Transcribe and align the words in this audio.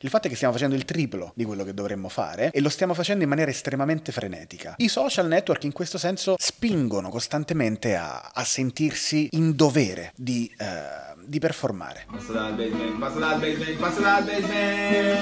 Il 0.00 0.10
fatto 0.10 0.28
è 0.28 0.30
che 0.30 0.36
stiamo 0.36 0.52
facendo 0.54 0.76
il 0.76 0.84
triplo 0.84 1.32
di 1.34 1.44
quello 1.44 1.64
che 1.64 1.74
dovremmo 1.74 2.08
fare 2.08 2.50
e 2.52 2.60
lo 2.60 2.68
stiamo 2.68 2.94
facendo 2.94 3.24
in 3.24 3.28
maniera 3.28 3.50
estremamente 3.50 4.12
frenetica. 4.12 4.74
I 4.78 4.86
social 4.86 5.26
network 5.26 5.64
in 5.64 5.72
questo 5.72 5.98
senso 5.98 6.36
spingono 6.38 7.08
costantemente 7.08 7.96
a, 7.96 8.30
a 8.32 8.44
sentirsi 8.44 9.28
in 9.32 9.56
dovere 9.56 10.12
di, 10.14 10.48
eh, 10.56 11.16
di 11.26 11.40
performare. 11.40 12.06
Passa 12.10 12.32
dal 12.32 12.54
basement, 12.54 12.98
passa 12.98 13.18
dal 13.18 13.40
basement, 13.40 13.78
passa 13.78 14.00
dal 14.00 14.24
basement. 14.24 15.18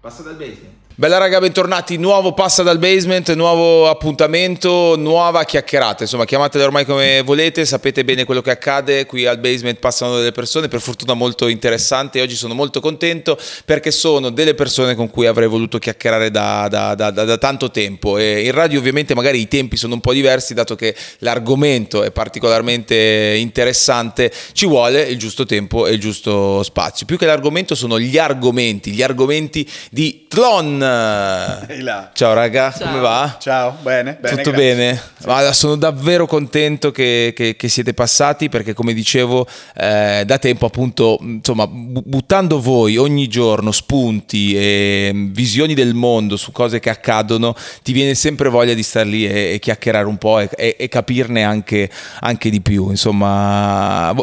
Passa 0.00 0.22
dal 0.22 0.36
basement. 0.36 0.74
Bella 0.94 1.16
raga, 1.16 1.40
bentornati, 1.40 1.96
nuovo 1.96 2.34
Passa 2.34 2.62
dal 2.62 2.78
Basement, 2.78 3.32
nuovo 3.32 3.88
appuntamento, 3.88 4.94
nuova 4.98 5.42
chiacchierata, 5.44 6.02
insomma 6.02 6.26
chiamatele 6.26 6.64
ormai 6.64 6.84
come 6.84 7.22
volete, 7.22 7.64
sapete 7.64 8.04
bene 8.04 8.26
quello 8.26 8.42
che 8.42 8.50
accade, 8.50 9.06
qui 9.06 9.24
al 9.24 9.38
Basement 9.38 9.78
passano 9.78 10.18
delle 10.18 10.32
persone, 10.32 10.68
per 10.68 10.82
fortuna 10.82 11.14
molto 11.14 11.48
interessanti, 11.48 12.20
oggi 12.20 12.34
sono 12.34 12.52
molto 12.52 12.80
contento 12.80 13.38
perché 13.64 13.90
sono 13.90 14.28
delle 14.28 14.54
persone 14.54 14.94
con 14.94 15.08
cui 15.08 15.24
avrei 15.26 15.48
voluto 15.48 15.78
chiacchierare 15.78 16.30
da, 16.30 16.68
da, 16.68 16.94
da, 16.94 17.10
da 17.10 17.38
tanto 17.38 17.70
tempo. 17.70 18.18
E 18.18 18.44
in 18.44 18.52
radio 18.52 18.78
ovviamente 18.78 19.14
magari 19.14 19.40
i 19.40 19.48
tempi 19.48 19.78
sono 19.78 19.94
un 19.94 20.00
po' 20.00 20.12
diversi 20.12 20.52
dato 20.52 20.76
che 20.76 20.94
l'argomento 21.20 22.02
è 22.02 22.10
particolarmente 22.10 23.34
interessante, 23.38 24.30
ci 24.52 24.66
vuole 24.66 25.00
il 25.00 25.16
giusto 25.16 25.46
tempo 25.46 25.86
e 25.86 25.94
il 25.94 26.00
giusto 26.00 26.62
spazio, 26.62 27.06
più 27.06 27.16
che 27.16 27.24
l'argomento 27.24 27.74
sono 27.74 27.98
gli 27.98 28.18
argomenti, 28.18 28.90
gli 28.90 29.02
argomenti 29.02 29.66
di 29.90 30.26
Tlon 30.28 30.80
Ehi 30.82 31.80
là. 31.82 32.10
Ciao 32.12 32.32
raga, 32.34 32.72
Ciao. 32.72 32.86
come 32.88 33.00
va? 33.00 33.36
Ciao, 33.40 33.76
bene? 33.82 34.16
bene 34.20 34.36
Tutto 34.36 34.50
grazie. 34.50 34.74
bene? 34.74 35.02
Guarda, 35.22 35.52
sono 35.52 35.76
davvero 35.76 36.26
contento 36.26 36.90
che, 36.90 37.32
che- 37.34 37.56
che 37.56 37.68
siete 37.68 37.94
passati 37.94 38.48
perché 38.48 38.72
come 38.74 38.92
dicevo 38.92 39.46
eh, 39.76 40.24
da 40.26 40.38
tempo 40.38 40.66
appunto 40.66 41.18
insomma 41.20 41.66
bu- 41.66 42.02
buttando 42.04 42.60
voi 42.60 42.96
ogni 42.96 43.28
giorno 43.28 43.70
spunti 43.72 44.56
e 44.56 45.10
mm, 45.12 45.32
visioni 45.32 45.74
del 45.74 45.94
mondo 45.94 46.36
su 46.36 46.50
cose 46.52 46.80
che 46.80 46.90
accadono 46.90 47.54
ti 47.82 47.92
viene 47.92 48.14
sempre 48.14 48.48
voglia 48.48 48.74
di 48.74 48.82
star 48.82 49.06
lì 49.06 49.26
e, 49.26 49.52
e 49.54 49.58
chiacchierare 49.60 50.06
un 50.06 50.18
po' 50.18 50.40
e, 50.40 50.48
e- 50.56 50.76
e 50.78 50.88
capirne 50.88 51.42
anche, 51.44 51.88
anche 52.20 52.50
di 52.50 52.60
più 52.60 52.90
insomma 52.90 54.14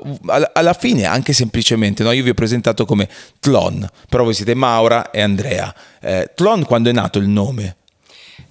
alla 0.53 0.73
fine 0.73 1.06
anche 1.06 1.34
semplicemente 1.34 2.03
no? 2.03 2.12
io 2.12 2.23
vi 2.23 2.30
ho 2.30 2.34
presentato 2.34 2.86
come 2.86 3.08
Tlon 3.39 3.88
però 4.09 4.23
voi 4.23 4.34
siete 4.34 4.53
Maura 4.53 5.12
e 5.12 5.22
Andrea 5.22 5.73
Eh, 6.02 6.31
Tlon 6.33 6.66
quando 6.66 6.89
è 6.89 6.94
nato 6.94 7.19
il 7.19 7.28
nome? 7.28 7.75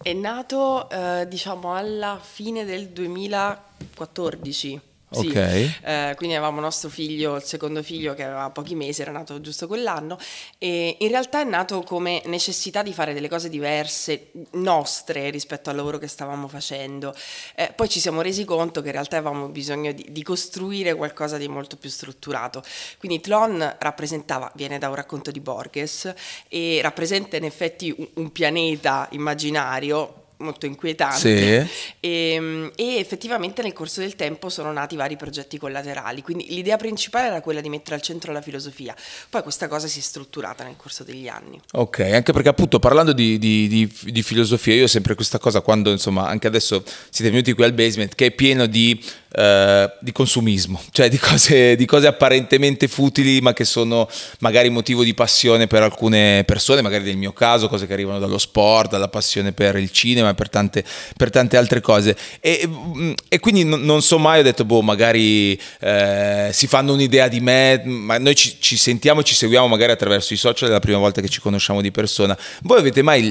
È 0.03 0.13
nato, 0.13 0.89
eh, 0.91 1.27
diciamo, 1.29 1.75
alla 1.75 2.21
fine 2.23 2.65
del 2.65 2.89
2014. 2.89 4.81
Sì. 5.11 5.29
Ok. 5.29 5.37
Eh, 5.37 6.13
quindi 6.17 6.37
avevamo 6.37 6.61
nostro 6.61 6.91
figlio, 6.91 7.37
il 7.37 7.43
secondo 7.43 7.83
figlio 7.83 8.15
che 8.15 8.25
aveva 8.25 8.51
pochi 8.51 8.75
mesi, 8.75 9.01
era 9.01 9.11
nato 9.11 9.41
giusto 9.41 9.67
quell'anno 9.67 10.19
e 10.59 10.97
in 10.99 11.09
realtà 11.09 11.41
è 11.41 11.45
nato 11.45 11.83
come 11.83 12.21
necessità 12.27 12.83
di 12.83 12.93
fare 12.93 13.15
delle 13.15 13.29
cose 13.29 13.49
diverse, 13.49 14.31
nostre 14.53 15.31
rispetto 15.31 15.71
al 15.71 15.77
lavoro 15.77 15.97
che 15.99 16.09
stavamo 16.09 16.47
facendo. 16.47 17.15
Eh, 17.55 17.73
poi 17.75 17.89
ci 17.89 18.01
siamo 18.01 18.21
resi 18.21 18.45
conto 18.45 18.81
che 18.81 18.89
in 18.89 18.93
realtà 18.93 19.17
avevamo 19.17 19.49
bisogno 19.49 19.93
di, 19.93 20.07
di 20.11 20.23
costruire 20.23 20.95
qualcosa 20.95 21.39
di 21.39 21.49
molto 21.49 21.77
più 21.77 21.89
strutturato. 21.89 22.63
Quindi 22.99 23.21
Tlon 23.21 23.77
rappresentava, 23.79 24.51
viene 24.55 24.79
da 24.79 24.89
un 24.89 24.95
racconto 24.95 25.31
di 25.31 25.41
Borges 25.41 26.13
e 26.49 26.81
rappresenta 26.83 27.37
in 27.37 27.45
effetti 27.45 27.95
un, 27.97 28.07
un 28.15 28.33
pianeta 28.33 29.09
immaginario 29.13 30.18
molto 30.39 30.67
inquietante 30.67 31.19
Sì. 31.19 31.71
e, 32.01 32.71
e 32.77 32.97
effettivamente 32.99 33.63
nel 33.63 33.73
corso 33.73 34.01
del 34.01 34.15
tempo 34.15 34.49
sono 34.49 34.73
nati 34.73 34.97
vari 34.97 35.17
progetti 35.17 35.59
collaterali, 35.59 36.23
quindi 36.23 36.47
l'idea 36.49 36.77
principale 36.77 37.27
era 37.29 37.41
quella 37.41 37.61
di 37.61 37.69
mettere 37.69 37.97
al 37.97 38.03
centro 38.03 38.33
la 38.33 38.41
filosofia, 38.43 38.95
poi 39.31 39.43
questa 39.43 39.67
cosa 39.69 39.87
si 39.89 39.99
è 39.99 40.03
strutturata 40.03 40.65
nel 40.65 40.75
corso 40.77 41.03
degli 41.05 41.27
anni. 41.29 41.61
Ok, 41.73 42.01
anche 42.01 42.33
perché 42.33 42.49
appunto 42.49 42.79
parlando 42.79 43.13
di, 43.13 43.39
di- 43.39 43.67
di- 43.69 43.93
di 44.13 44.23
filosofia, 44.23 44.75
io 44.75 44.85
ho 44.85 44.89
sempre 44.89 45.15
questa 45.15 45.39
cosa 45.39 45.61
quando 45.61 45.91
insomma 45.91 46.29
anche 46.29 46.47
adesso 46.47 46.83
siete 47.11 47.31
venuti 47.31 47.53
qui 47.53 47.65
al 47.65 47.73
basement 47.73 48.15
che 48.15 48.27
è 48.27 48.31
pieno 48.31 48.67
di, 48.67 49.03
eh, 49.33 49.93
di 50.01 50.13
consumismo, 50.13 50.81
cioè 50.93 51.09
di 51.09 51.19
cose, 51.19 51.75
di 51.77 51.85
cose 51.85 52.07
apparentemente 52.07 52.87
futili 52.89 53.41
ma 53.41 53.53
che 53.53 53.65
sono 53.65 54.09
magari 54.39 54.69
motivo 54.71 55.03
di 55.03 55.15
passione 55.15 55.67
per 55.67 55.83
alcune 55.83 56.45
persone, 56.47 56.81
magari 56.83 57.05
nel 57.05 57.17
mio 57.17 57.33
caso, 57.33 57.69
cose 57.69 57.87
che 57.87 57.93
arrivano 57.93 58.19
dallo 58.21 58.39
sport, 58.39 58.91
dalla 58.91 59.09
passione 59.09 59.53
per 59.53 59.77
il 59.77 59.91
cinema 59.91 60.28
e 60.31 60.35
per 60.35 60.49
tante, 60.49 60.85
per 61.17 61.31
tante 61.31 61.57
altre 61.57 61.81
cose. 61.81 62.17
E, 62.41 62.63
mm, 62.67 63.13
e 63.29 63.39
quindi 63.39 63.65
non, 63.65 63.83
non 63.83 64.03
so 64.03 64.19
mai, 64.19 64.41
ho 64.41 64.43
detto, 64.43 64.65
boh, 64.65 64.83
magari 64.83 65.59
eh, 65.81 66.51
si 66.53 66.67
fanno 66.67 66.93
un'idea 66.93 67.29
di 67.29 67.41
me, 67.41 67.83
ma 67.85 68.19
noi 68.19 68.35
ci, 68.35 68.57
ci 68.59 68.77
sentiamo 68.77 69.23
ci 69.23 69.35
seguiamo 69.35 69.69
magari 69.69 69.93
attraverso 69.93 70.33
i 70.33 70.37
social, 70.37 70.69
è 70.69 70.73
la 70.73 70.81
prima 70.81 70.99
volta 70.99 71.21
che 71.21 71.29
ci 71.29 71.41
conosciamo 71.41 71.81
di 71.81 71.91
persona. 71.91 72.37
Voi 72.63 72.79
avete 72.79 73.03
mai 73.03 73.23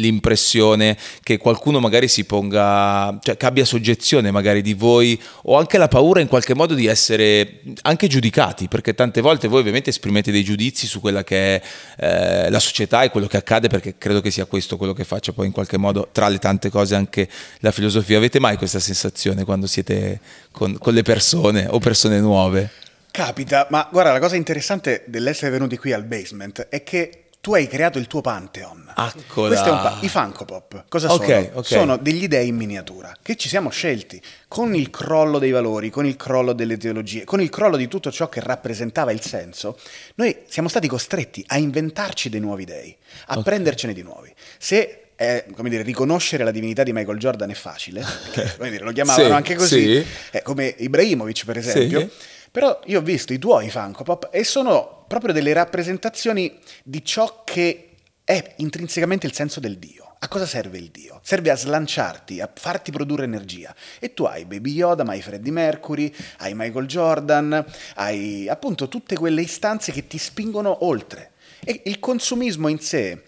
l'impressione 0.00 0.96
che 1.22 1.38
qualcuno 1.38 1.80
magari 1.80 2.08
si 2.08 2.24
ponga, 2.24 3.18
cioè 3.22 3.36
che 3.36 3.46
abbia 3.46 3.64
soggezione 3.64 4.30
magari 4.30 4.62
di 4.62 4.74
voi 4.74 5.20
o 5.44 5.58
anche 5.58 5.78
la 5.78 5.88
paura 5.88 6.20
in 6.20 6.28
qualche 6.28 6.54
modo 6.54 6.74
di 6.74 6.86
essere 6.86 7.62
anche 7.82 8.06
giudicati? 8.06 8.68
Perché 8.68 8.94
tante 8.94 9.20
volte 9.20 9.48
voi 9.48 9.60
ovviamente 9.60 9.90
esprimete 9.90 10.30
dei 10.30 10.44
giudizi 10.44 10.86
su 10.86 11.00
quella 11.00 11.24
che 11.24 11.56
è 11.56 11.62
eh, 11.98 12.50
la 12.50 12.60
società 12.60 13.02
e 13.02 13.10
quello 13.10 13.26
che 13.26 13.36
accade, 13.36 13.68
perché 13.68 13.96
credo 13.98 14.20
che 14.20 14.30
sia 14.30 14.44
questo 14.46 14.76
quello 14.76 14.92
che 14.92 15.04
faccia 15.04 15.32
poi 15.32 15.46
in 15.46 15.52
qualche 15.52 15.78
modo, 15.78 16.08
tra 16.12 16.28
le 16.28 16.38
tante 16.40 16.68
cose, 16.70 16.96
anche 16.96 17.28
la 17.60 17.70
filosofia. 17.70 18.16
Avete 18.16 18.40
mai 18.40 18.56
questa 18.56 18.80
sensazione 18.80 19.44
quando 19.44 19.68
siete 19.68 20.18
con, 20.50 20.76
con 20.78 20.92
le 20.92 21.02
persone 21.02 21.68
o 21.70 21.78
persone 21.78 22.18
nuove? 22.18 22.70
Capita, 23.12 23.66
ma 23.70 23.88
guarda, 23.90 24.10
la 24.12 24.18
cosa 24.20 24.34
interessante 24.36 25.04
dell'essere 25.06 25.50
venuti 25.52 25.76
qui 25.76 25.92
al 25.92 26.04
basement 26.04 26.66
è 26.68 26.82
che 26.82 27.24
tu 27.40 27.54
hai 27.54 27.66
creato 27.66 27.98
il 27.98 28.06
tuo 28.06 28.20
Pantheon. 28.20 28.92
Eccola. 28.94 29.48
Questo 29.48 29.68
è 29.68 29.72
un 29.72 29.80
pa- 29.80 29.98
I 30.02 30.08
Funko 30.10 30.44
Pop. 30.44 30.84
Cosa 30.88 31.10
Ok, 31.10 31.24
sono? 31.24 31.48
ok. 31.54 31.66
Sono 31.66 31.96
degli 31.96 32.28
dei 32.28 32.48
in 32.48 32.56
miniatura 32.56 33.16
che 33.22 33.34
ci 33.36 33.48
siamo 33.48 33.70
scelti 33.70 34.20
con 34.46 34.74
il 34.74 34.90
crollo 34.90 35.38
dei 35.38 35.50
valori, 35.50 35.88
con 35.88 36.04
il 36.04 36.16
crollo 36.16 36.52
delle 36.52 36.76
teologie, 36.76 37.24
con 37.24 37.40
il 37.40 37.48
crollo 37.48 37.78
di 37.78 37.88
tutto 37.88 38.12
ciò 38.12 38.28
che 38.28 38.40
rappresentava 38.40 39.10
il 39.10 39.22
senso. 39.22 39.78
Noi 40.16 40.36
siamo 40.48 40.68
stati 40.68 40.86
costretti 40.86 41.42
a 41.48 41.56
inventarci 41.56 42.28
dei 42.28 42.40
nuovi 42.40 42.66
dei, 42.66 42.94
a 43.28 43.38
Ok. 43.38 43.44
prendercene 43.44 43.94
di 43.94 44.02
nuovi. 44.02 44.30
Se 44.58 45.06
come 45.54 45.68
dire, 45.68 45.82
riconoscere 45.82 46.44
la 46.44 46.50
divinità 46.50 46.82
di 46.82 46.94
Michael 46.94 47.18
Jordan 47.18 47.50
è 47.50 47.54
facile, 47.54 48.02
perché, 48.32 48.56
come 48.56 48.70
dire, 48.70 48.84
lo 48.84 48.92
chiamavano 48.92 49.26
Sì, 49.28 49.32
anche 49.32 49.54
così, 49.54 49.82
sì. 49.82 50.06
eh, 50.30 50.42
come 50.42 50.74
Ibrahimovic 50.78 51.44
per 51.44 51.58
esempio. 51.58 52.00
Sì. 52.00 52.10
Però 52.50 52.80
io 52.86 52.98
ho 52.98 53.02
visto 53.02 53.32
i 53.32 53.38
tuoi 53.38 53.70
Funko 53.70 54.02
Pop 54.02 54.28
e 54.32 54.42
sono 54.44 55.04
proprio 55.06 55.32
delle 55.32 55.52
rappresentazioni 55.52 56.58
di 56.82 57.04
ciò 57.04 57.42
che 57.44 57.90
è 58.24 58.54
intrinsecamente 58.56 59.26
il 59.26 59.34
senso 59.34 59.60
del 59.60 59.76
Dio. 59.76 60.16
A 60.20 60.28
cosa 60.28 60.46
serve 60.46 60.78
il 60.78 60.90
Dio? 60.90 61.20
Serve 61.22 61.50
a 61.50 61.56
slanciarti, 61.56 62.40
a 62.40 62.50
farti 62.52 62.90
produrre 62.90 63.24
energia. 63.24 63.74
E 63.98 64.14
tu 64.14 64.24
hai 64.24 64.44
Baby 64.44 64.72
Yoda, 64.72 65.04
ma 65.04 65.12
hai 65.12 65.22
Freddie 65.22 65.52
Mercury, 65.52 66.12
hai 66.38 66.54
Michael 66.54 66.86
Jordan, 66.86 67.64
hai 67.94 68.48
appunto 68.48 68.88
tutte 68.88 69.16
quelle 69.16 69.42
istanze 69.42 69.92
che 69.92 70.06
ti 70.06 70.18
spingono 70.18 70.84
oltre. 70.84 71.32
E 71.64 71.82
il 71.84 71.98
consumismo 71.98 72.68
in 72.68 72.80
sé 72.80 73.22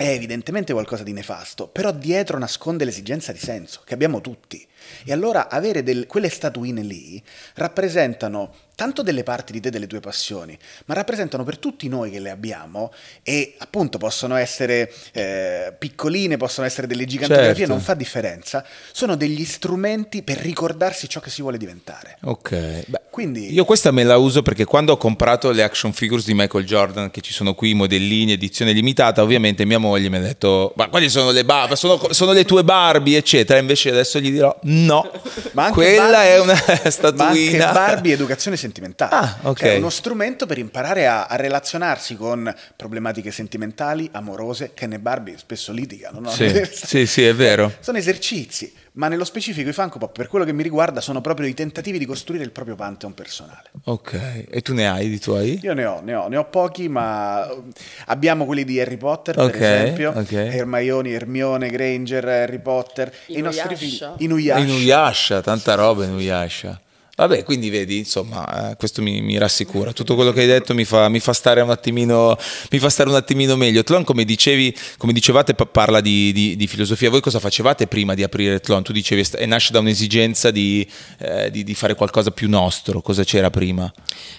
è 0.00 0.08
evidentemente 0.08 0.72
qualcosa 0.72 1.02
di 1.02 1.12
nefasto, 1.12 1.68
però 1.68 1.92
dietro 1.92 2.38
nasconde 2.38 2.86
l'esigenza 2.86 3.32
di 3.32 3.38
senso 3.38 3.82
che 3.84 3.92
abbiamo 3.92 4.22
tutti. 4.22 4.66
E 5.04 5.12
allora 5.12 5.48
avere 5.48 5.82
del- 5.82 6.06
quelle 6.06 6.28
statuine 6.28 6.82
lì 6.82 7.22
rappresentano 7.54 8.52
tanto 8.74 9.02
delle 9.02 9.22
parti 9.24 9.52
di 9.52 9.60
te, 9.60 9.68
delle 9.68 9.86
tue 9.86 10.00
passioni, 10.00 10.56
ma 10.86 10.94
rappresentano 10.94 11.44
per 11.44 11.58
tutti 11.58 11.86
noi 11.88 12.10
che 12.10 12.18
le 12.18 12.30
abbiamo 12.30 12.90
e 13.22 13.54
appunto 13.58 13.98
possono 13.98 14.36
essere 14.36 14.90
eh, 15.12 15.74
piccoline, 15.78 16.38
possono 16.38 16.66
essere 16.66 16.86
delle 16.86 17.04
gigantografie, 17.04 17.56
Certo. 17.56 17.72
non 17.72 17.82
fa 17.82 17.92
differenza, 17.92 18.64
sono 18.90 19.16
degli 19.16 19.44
strumenti 19.44 20.22
per 20.22 20.38
ricordarsi 20.38 21.10
ciò 21.10 21.20
che 21.20 21.28
si 21.28 21.42
vuole 21.42 21.58
diventare. 21.58 22.16
Ok, 22.22 22.84
beh, 22.86 23.00
Quindi 23.10 23.52
io 23.52 23.66
questa 23.66 23.90
me 23.90 24.02
la 24.02 24.16
uso 24.16 24.40
perché 24.40 24.64
quando 24.64 24.92
ho 24.92 24.96
comprato 24.96 25.50
le 25.50 25.62
action 25.62 25.92
figures 25.92 26.24
di 26.24 26.32
Michael 26.32 26.64
Jordan, 26.64 27.10
che 27.10 27.20
ci 27.20 27.34
sono 27.34 27.54
qui, 27.54 27.74
modellini, 27.74 28.32
edizione 28.32 28.72
limitata, 28.72 29.20
ovviamente 29.22 29.66
mia 29.66 29.78
moglie 29.78 30.08
mi 30.08 30.16
ha 30.16 30.20
detto, 30.20 30.72
ma 30.76 30.88
quali 30.88 31.10
sono 31.10 31.32
le 31.32 31.44
Barbie? 31.44 31.76
Sono, 31.76 32.14
sono 32.14 32.32
le 32.32 32.46
tue 32.46 32.64
Barbie, 32.64 33.18
eccetera. 33.18 33.58
Invece 33.58 33.90
adesso 33.90 34.18
gli 34.20 34.30
dirò, 34.30 34.58
no, 34.72 35.10
Ma 35.52 35.64
anche 35.64 35.74
quella 35.74 36.10
Barbie- 36.10 36.28
è 36.30 36.40
una 36.40 36.52
Ma 36.66 36.72
anche 36.74 36.90
statuina. 36.90 37.72
Barbie 37.72 38.12
educazione 38.14 38.56
sentimentale. 38.56 39.14
Ah, 39.14 39.36
ok. 39.42 39.58
Cioè, 39.58 39.74
è 39.74 39.76
uno 39.76 39.90
strumento 39.90 40.46
per 40.46 40.58
imparare 40.58 41.06
a, 41.06 41.24
a 41.26 41.36
relazionarsi 41.36 42.16
con 42.16 42.52
problematiche 42.76 43.30
sentimentali, 43.30 44.08
amorose, 44.12 44.72
che 44.74 44.86
ne 44.86 44.98
Barbie 44.98 45.36
spesso 45.38 45.72
litigano, 45.72 46.20
no? 46.20 46.30
Sì, 46.30 46.50
sì, 46.70 47.06
sì, 47.06 47.24
è 47.24 47.34
vero. 47.34 47.72
Sono 47.80 47.98
esercizi, 47.98 48.72
ma 48.92 49.08
nello 49.08 49.24
specifico 49.24 49.68
i 49.68 49.72
Funko 49.72 49.98
Pop, 49.98 50.12
per 50.16 50.26
quello 50.26 50.44
che 50.44 50.52
mi 50.52 50.62
riguarda, 50.62 51.00
sono 51.00 51.20
proprio 51.20 51.46
i 51.46 51.54
tentativi 51.54 51.98
di 51.98 52.06
costruire 52.06 52.44
il 52.44 52.50
proprio 52.50 52.74
Pantheon 52.74 53.14
personale. 53.14 53.70
Ok, 53.84 54.46
e 54.48 54.60
tu 54.62 54.74
ne 54.74 54.88
hai 54.88 55.08
di 55.08 55.18
tuoi? 55.18 55.60
Io 55.62 55.74
ne 55.74 55.84
ho, 55.84 56.00
ne 56.00 56.14
ho, 56.14 56.28
ne 56.28 56.36
ho 56.36 56.44
pochi, 56.44 56.88
ma 56.88 57.46
uh, 57.50 57.68
abbiamo 58.06 58.44
quelli 58.44 58.64
di 58.64 58.80
Harry 58.80 58.96
Potter, 58.96 59.38
Ok, 59.38 59.50
per 59.50 59.62
esempio, 59.62 60.12
ok. 60.16 60.32
Hermione, 60.32 61.10
Hermione, 61.10 61.70
Granger, 61.70 62.26
Harry 62.26 62.58
Potter, 62.60 63.08
e 63.26 63.38
i 63.38 63.40
nostri 63.40 63.74
Inuyasha. 63.74 64.14
figli, 64.16 64.24
Inuyasha. 64.24 64.60
Inuyasha, 64.64 65.40
tanta 65.40 65.74
roba 65.74 66.04
Inuyasha. 66.04 66.80
Vabbè, 67.20 67.44
quindi 67.44 67.68
vedi, 67.68 67.98
insomma, 67.98 68.70
eh, 68.70 68.76
questo 68.76 69.02
mi, 69.02 69.20
mi, 69.20 69.36
rassicura. 69.36 69.92
Tutto 69.92 70.14
quello 70.14 70.32
che 70.32 70.40
hai 70.40 70.46
detto 70.46 70.72
mi 70.72 70.86
fa, 70.86 71.10
mi 71.10 71.20
fa, 71.20 71.34
stare, 71.34 71.60
un 71.60 71.68
attimino, 71.68 72.34
mi 72.70 72.78
fa 72.78 72.88
stare 72.88 73.10
un 73.10 73.14
attimino 73.14 73.56
meglio. 73.56 73.84
Tlon, 73.84 74.04
come, 74.04 74.24
dicevi, 74.24 74.74
come 74.96 75.12
dicevate, 75.12 75.52
parla 75.52 76.00
di, 76.00 76.32
di, 76.32 76.56
di, 76.56 76.66
filosofia. 76.66 77.10
Voi 77.10 77.20
cosa 77.20 77.38
facevate 77.38 77.86
prima 77.86 78.14
di 78.14 78.22
aprire 78.22 78.58
Tlon? 78.60 78.82
Tu 78.82 78.92
dicevi, 78.92 79.22
e 79.36 79.44
nasce 79.44 79.70
da 79.70 79.80
un'esigenza 79.80 80.50
di, 80.50 80.90
eh, 81.18 81.50
di, 81.50 81.74
fare 81.74 81.94
qualcosa 81.94 82.30
più 82.30 82.48
nostro. 82.48 83.02
Cosa 83.02 83.22
c'era 83.22 83.50
prima? 83.50 83.92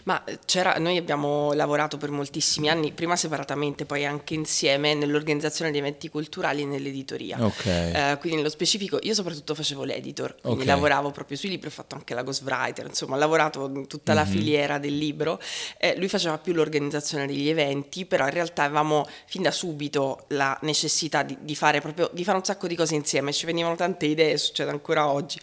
Ma 0.05 0.23
c'era, 0.45 0.73
noi 0.79 0.97
abbiamo 0.97 1.53
lavorato 1.53 1.97
per 1.97 2.09
moltissimi 2.09 2.67
anni, 2.67 2.93
prima 2.93 3.15
separatamente, 3.15 3.85
poi 3.85 4.07
anche 4.07 4.33
insieme, 4.33 4.95
nell'organizzazione 4.95 5.69
di 5.69 5.77
eventi 5.77 6.09
culturali 6.09 6.63
e 6.63 6.65
nell'editoria. 6.65 7.37
Okay. 7.45 8.13
Eh, 8.13 8.17
quindi 8.17 8.37
nello 8.37 8.49
specifico, 8.49 8.97
io 9.03 9.13
soprattutto 9.13 9.53
facevo 9.53 9.83
l'editor, 9.83 10.35
quindi 10.41 10.63
okay. 10.63 10.73
lavoravo 10.73 11.11
proprio 11.11 11.37
sui 11.37 11.49
libri, 11.49 11.67
ho 11.67 11.71
fatto 11.71 11.93
anche 11.93 12.15
la 12.15 12.23
ghostwriter 12.23 12.69
writer, 12.71 12.85
insomma, 12.87 13.15
ha 13.15 13.19
lavorato 13.19 13.69
in 13.73 13.87
tutta 13.87 14.13
la 14.13 14.23
mm-hmm. 14.23 14.31
filiera 14.31 14.77
del 14.77 14.97
libro. 14.97 15.39
Eh, 15.77 15.95
lui 15.97 16.07
faceva 16.07 16.37
più 16.37 16.53
l'organizzazione 16.53 17.27
degli 17.27 17.49
eventi, 17.49 18.05
però 18.05 18.25
in 18.25 18.31
realtà 18.31 18.63
avevamo 18.63 19.07
fin 19.27 19.41
da 19.41 19.51
subito 19.51 20.25
la 20.29 20.57
necessità 20.61 21.23
di, 21.23 21.37
di, 21.41 21.55
fare 21.55 21.81
proprio, 21.81 22.09
di 22.13 22.23
fare 22.23 22.37
un 22.37 22.43
sacco 22.43 22.67
di 22.67 22.75
cose 22.75 22.95
insieme, 22.95 23.33
ci 23.33 23.45
venivano 23.45 23.75
tante 23.75 24.05
idee, 24.05 24.37
succede 24.37 24.71
ancora 24.71 25.07
oggi. 25.07 25.39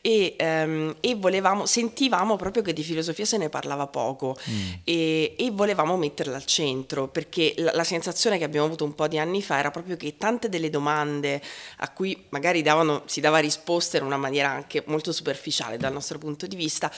E, 0.00 0.34
ehm, 0.36 0.96
e 1.00 1.14
volevamo, 1.14 1.66
sentivamo 1.66 2.36
proprio 2.36 2.62
che 2.62 2.72
di 2.72 2.82
filosofia 2.82 3.24
se 3.24 3.36
ne 3.38 3.48
parlava 3.48 3.86
poco 3.86 4.36
mm. 4.48 4.72
e, 4.84 5.34
e, 5.38 5.50
volevamo 5.50 5.96
metterla 5.96 6.36
al 6.36 6.44
centro, 6.44 7.08
perché 7.08 7.54
la, 7.56 7.72
la 7.74 7.84
sensazione 7.84 8.38
che 8.38 8.44
abbiamo 8.44 8.66
avuto 8.66 8.84
un 8.84 8.94
po' 8.94 9.08
di 9.08 9.18
anni 9.18 9.42
fa 9.42 9.58
era 9.58 9.70
proprio 9.70 9.96
che 9.96 10.16
tante 10.16 10.48
delle 10.48 10.70
domande 10.70 11.40
a 11.78 11.90
cui 11.90 12.26
magari 12.30 12.62
davano, 12.62 13.02
si 13.06 13.20
dava 13.20 13.38
risposta 13.38 13.96
in 13.96 14.04
una 14.04 14.16
maniera 14.16 14.50
anche 14.50 14.82
molto 14.86 15.12
superficiale 15.12 15.76
dal 15.76 15.92
nostro 15.92 16.18
punto 16.18 16.46
di 16.46 16.56
vista, 16.56 16.71
vista, 16.72 16.90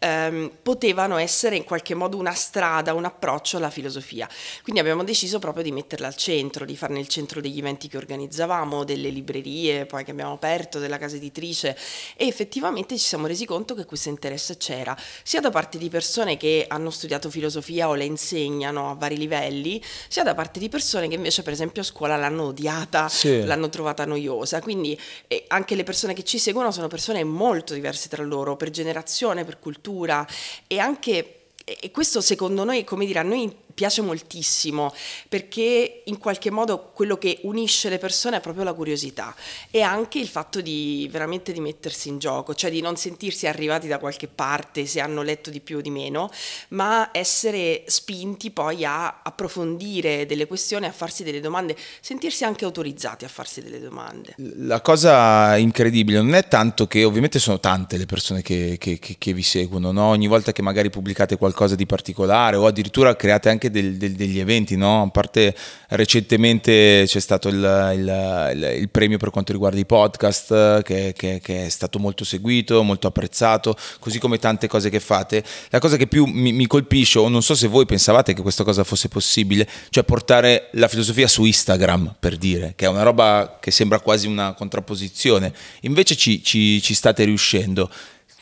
ehm, 0.00 0.50
potevano 0.62 1.16
essere 1.18 1.56
in 1.56 1.64
qualche 1.64 1.94
modo 1.94 2.16
una 2.16 2.34
strada, 2.34 2.94
un 2.94 3.04
approccio 3.04 3.58
alla 3.58 3.70
filosofia. 3.70 4.28
Quindi 4.62 4.80
abbiamo 4.80 5.04
deciso 5.04 5.38
proprio 5.38 5.62
di 5.62 5.70
metterla 5.70 6.08
al 6.08 6.16
centro, 6.16 6.64
di 6.64 6.76
farne 6.76 6.98
il 6.98 7.06
centro 7.06 7.40
degli 7.40 7.58
eventi 7.58 7.88
che 7.88 7.96
organizzavamo, 7.96 8.84
delle 8.84 9.10
librerie 9.10 9.86
poi 9.86 10.04
che 10.04 10.10
abbiamo 10.10 10.32
aperto, 10.32 10.78
della 10.78 10.98
casa 10.98 11.16
editrice 11.16 11.76
e 12.16 12.26
effettivamente 12.26 12.98
ci 12.98 13.06
siamo 13.06 13.26
resi 13.26 13.44
conto 13.44 13.74
che 13.74 13.84
questo 13.84 14.08
interesse 14.08 14.56
c'era, 14.56 14.96
sia 15.22 15.40
da 15.40 15.50
parte 15.50 15.78
di 15.78 15.88
persone 15.88 16.36
che 16.36 16.64
hanno 16.66 16.90
studiato 16.90 17.30
filosofia 17.30 17.88
o 17.88 17.94
la 17.94 18.04
insegnano 18.04 18.90
a 18.90 18.94
vari 18.94 19.16
livelli, 19.16 19.82
sia 20.08 20.22
da 20.22 20.34
parte 20.34 20.58
di 20.58 20.68
persone 20.68 21.08
che 21.08 21.14
invece 21.14 21.42
per 21.42 21.52
esempio 21.52 21.82
a 21.82 21.84
scuola 21.84 22.16
l'hanno 22.16 22.44
odiata, 22.46 23.08
sì. 23.08 23.44
l'hanno 23.44 23.68
trovata 23.68 24.04
noiosa. 24.04 24.60
Quindi 24.60 24.98
eh, 25.26 25.44
anche 25.48 25.74
le 25.74 25.84
persone 25.84 26.14
che 26.14 26.24
ci 26.24 26.38
seguono 26.38 26.72
sono 26.72 26.88
persone 26.88 27.22
molto 27.24 27.74
diverse 27.74 28.08
tra 28.08 28.22
loro, 28.22 28.56
per 28.56 28.70
generazioni 28.70 29.09
educazione, 29.10 29.44
per 29.44 29.58
cultura 29.58 30.26
e 30.66 30.78
anche 30.78 31.34
e 31.62 31.92
questo 31.92 32.20
secondo 32.20 32.64
noi, 32.64 32.82
come 32.82 33.06
dire, 33.06 33.20
a 33.20 33.22
noi 33.22 33.54
piace 33.74 34.02
moltissimo 34.02 34.92
perché 35.28 36.02
in 36.04 36.18
qualche 36.18 36.50
modo 36.50 36.90
quello 36.92 37.16
che 37.16 37.38
unisce 37.42 37.88
le 37.88 37.98
persone 37.98 38.38
è 38.38 38.40
proprio 38.40 38.64
la 38.64 38.72
curiosità 38.72 39.34
e 39.70 39.82
anche 39.82 40.18
il 40.18 40.28
fatto 40.28 40.60
di 40.60 41.08
veramente 41.10 41.52
di 41.52 41.60
mettersi 41.60 42.08
in 42.08 42.18
gioco, 42.18 42.54
cioè 42.54 42.70
di 42.70 42.80
non 42.80 42.96
sentirsi 42.96 43.46
arrivati 43.46 43.88
da 43.88 43.98
qualche 43.98 44.28
parte 44.28 44.86
se 44.86 45.00
hanno 45.00 45.22
letto 45.22 45.50
di 45.50 45.60
più 45.60 45.78
o 45.78 45.80
di 45.80 45.90
meno, 45.90 46.30
ma 46.68 47.10
essere 47.12 47.84
spinti 47.86 48.50
poi 48.50 48.84
a 48.84 49.20
approfondire 49.22 50.26
delle 50.26 50.46
questioni, 50.46 50.86
a 50.86 50.92
farsi 50.92 51.24
delle 51.24 51.40
domande, 51.40 51.76
sentirsi 52.00 52.44
anche 52.44 52.64
autorizzati 52.64 53.24
a 53.24 53.28
farsi 53.28 53.62
delle 53.62 53.80
domande. 53.80 54.34
La 54.36 54.80
cosa 54.80 55.56
incredibile 55.56 56.20
non 56.20 56.34
è 56.34 56.48
tanto 56.48 56.86
che 56.86 57.04
ovviamente 57.04 57.38
sono 57.38 57.60
tante 57.60 57.96
le 57.96 58.06
persone 58.06 58.42
che, 58.42 58.76
che, 58.78 58.98
che, 58.98 59.16
che 59.18 59.32
vi 59.32 59.42
seguono, 59.42 59.92
no? 59.92 60.06
ogni 60.06 60.26
volta 60.26 60.52
che 60.52 60.62
magari 60.62 60.90
pubblicate 60.90 61.36
qualcosa 61.36 61.74
di 61.74 61.86
particolare 61.86 62.56
o 62.56 62.66
addirittura 62.66 63.16
create 63.16 63.48
anche 63.48 63.59
del, 63.68 63.96
del, 63.96 64.12
degli 64.12 64.38
eventi, 64.38 64.76
no? 64.76 65.02
a 65.02 65.10
parte 65.10 65.54
recentemente 65.88 67.02
c'è 67.06 67.20
stato 67.20 67.48
il, 67.48 67.56
il, 67.56 68.52
il, 68.54 68.76
il, 68.80 68.88
premio 68.88 69.18
per 69.18 69.30
quanto 69.30 69.52
riguarda 69.52 69.78
i 69.78 69.84
podcast 69.84 70.82
che, 70.82 71.12
che, 71.16 71.40
che, 71.42 71.66
è 71.66 71.68
stato 71.68 71.98
molto 71.98 72.24
seguito, 72.24 72.82
molto 72.82 73.08
apprezzato, 73.08 73.76
così 73.98 74.18
come 74.18 74.38
tante 74.38 74.68
cose 74.68 74.88
che 74.88 75.00
fate. 75.00 75.44
La 75.68 75.80
cosa 75.80 75.96
che 75.96 76.06
più 76.06 76.24
mi, 76.24 76.52
mi 76.52 76.66
colpisce, 76.66 77.18
o 77.18 77.28
non 77.28 77.42
so 77.42 77.54
se 77.54 77.66
voi 77.66 77.84
pensavate 77.84 78.32
che 78.32 78.40
questa 78.40 78.64
cosa 78.64 78.84
fosse 78.84 79.08
possibile, 79.08 79.68
cioè 79.90 80.04
portare 80.04 80.68
la 80.72 80.88
filosofia 80.88 81.28
su 81.28 81.44
Instagram, 81.44 82.16
per 82.18 82.36
dire, 82.36 82.72
che 82.76 82.86
è 82.86 82.88
una 82.88 83.02
roba 83.02 83.58
che 83.60 83.70
sembra 83.70 84.00
quasi 84.00 84.26
una 84.26 84.54
contrapposizione, 84.54 85.52
invece 85.82 86.16
ci, 86.16 86.42
ci, 86.42 86.80
ci 86.80 86.94
state 86.94 87.24
riuscendo. 87.24 87.90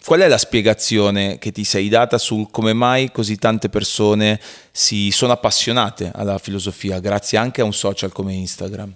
Qual 0.09 0.21
è 0.21 0.27
la 0.27 0.39
spiegazione 0.39 1.37
che 1.37 1.53
ti 1.53 1.65
sei 1.65 1.91
data 1.91 2.17
sul 2.17 2.51
come 2.51 2.73
mai 2.73 3.13
così 3.13 3.37
tante 3.37 3.69
persone 3.69 4.41
si 4.71 5.11
sono 5.11 5.33
appassionate 5.33 6.13
alla 6.15 6.39
filosofia 6.39 6.99
grazie 6.99 7.37
anche 7.37 7.61
a 7.61 7.65
un 7.65 7.75
social 7.75 8.11
come 8.11 8.33
Instagram? 8.33 8.95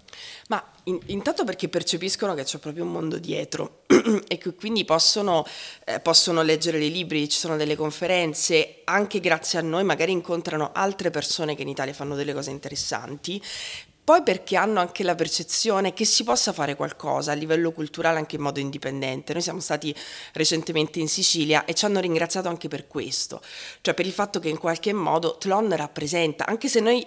Ma 0.49 0.73
in, 0.85 0.99
intanto 1.09 1.45
perché 1.45 1.69
percepiscono 1.69 2.33
che 2.33 2.45
c'è 2.45 2.57
proprio 2.57 2.85
un 2.85 2.93
mondo 2.93 3.19
dietro 3.19 3.83
e 4.27 4.39
che 4.39 4.55
quindi 4.55 4.87
possono, 4.87 5.45
eh, 5.85 6.01
possono, 6.01 6.41
leggere 6.41 6.79
dei 6.79 6.91
libri, 6.91 7.29
ci 7.29 7.39
sono 7.39 7.57
delle 7.59 7.77
conferenze, 7.77 8.81
anche 8.85 9.21
grazie 9.21 9.59
a 9.59 9.63
noi 9.63 9.85
magari 9.85 10.13
incontrano 10.13 10.71
altre 10.73 11.11
persone 11.11 11.55
che 11.55 11.61
in 11.61 11.69
Italia 11.69 11.93
fanno 11.93 12.15
delle 12.15 12.33
cose 12.33 12.51
interessanti, 12.53 13.39
poi 14.05 14.23
perché 14.23 14.57
hanno 14.57 14.81
anche 14.81 15.05
la 15.05 15.15
percezione 15.15 15.93
che 15.93 16.05
si 16.05 16.25
possa 16.25 16.53
fare 16.53 16.75
qualcosa 16.75 17.33
a 17.33 17.35
livello 17.35 17.71
culturale 17.71 18.19
anche 18.19 18.35
in 18.35 18.43
modo 18.43 18.59
indipendente. 18.59 19.33
Noi 19.33 19.43
siamo 19.43 19.61
stati 19.61 19.95
recentemente 20.33 20.99
in 20.99 21.09
Sicilia 21.09 21.65
e 21.65 21.75
ci 21.75 21.85
hanno 21.85 22.01
ringraziato 22.01 22.49
anche 22.49 22.67
per 22.67 22.89
questo, 22.89 23.41
cioè 23.81 23.95
per 23.95 24.07
il 24.07 24.13
fatto 24.13 24.41
che 24.41 24.49
in 24.49 24.59
qualche 24.59 24.93
modo 24.93 25.37
Tlon 25.39 25.77
rappresenta, 25.77 26.47
anche 26.47 26.69
se 26.69 26.81
noi, 26.81 27.07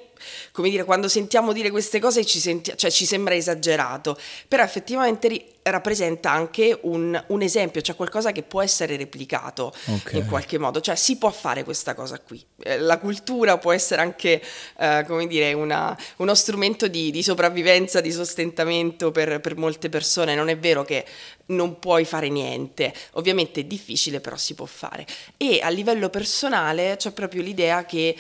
come 0.52 0.70
dire, 0.70 0.84
quando 0.84 1.08
sentiamo 1.08 1.54
dire 1.54 1.70
queste 1.72 2.00
cose 2.00 2.26
ci, 2.26 2.40
senti- 2.40 2.74
cioè, 2.76 2.92
ci 2.92 3.06
sembra 3.06 3.36
esagerato, 3.36 4.18
però 4.48 4.64
effettivamente 4.64 5.28
rappresenta 5.64 6.32
anche 6.32 6.78
un, 6.84 7.22
un, 7.28 7.42
esempio, 7.42 7.82
cioè 7.82 7.96
qualcosa 7.96 8.32
che 8.32 8.44
può 8.44 8.62
essere 8.62 8.98
replicato 8.98 9.74
okay. 9.86 10.20
in 10.20 10.28
qualche 10.28 10.60
modo, 10.60 10.80
cioè 10.80 10.96
si 10.96 11.18
può 11.18 11.32
fare 11.32 11.64
questa 11.64 11.96
cosa 11.96 12.20
qui. 12.20 12.44
Eh, 12.62 12.78
la 12.78 13.00
cultura 13.00 13.58
può 13.58 13.72
essere 13.72 14.02
anche, 14.02 14.42
eh, 14.78 15.04
come 15.08 15.26
dire, 15.26 15.54
una, 15.54 15.98
uno 16.18 16.36
strumento 16.36 16.88
di, 16.88 17.10
di, 17.10 17.24
sopravvivenza, 17.24 18.00
di 18.00 18.12
sostentamento 18.12 19.10
per, 19.10 19.40
per 19.40 19.58
molte 19.58 19.90
persone, 19.90 20.36
non 20.36 20.50
è 20.50 20.58
vero 20.58 20.84
che 20.84 21.04
non 21.48 21.80
puoi 21.80 22.06
fare 22.06 22.30
niente, 22.30 22.94
ovviamente 23.14 23.62
è 23.62 23.64
difficile 23.64 24.20
però 24.20 24.38
si 24.38 24.54
può 24.54 24.66
fare. 24.66 25.06
E 25.38 25.62
a 25.64 25.70
livello 25.70 26.10
personale 26.10 26.96
c'è 26.98 27.12
proprio 27.12 27.42
l'idea 27.42 27.86
che 27.86 28.16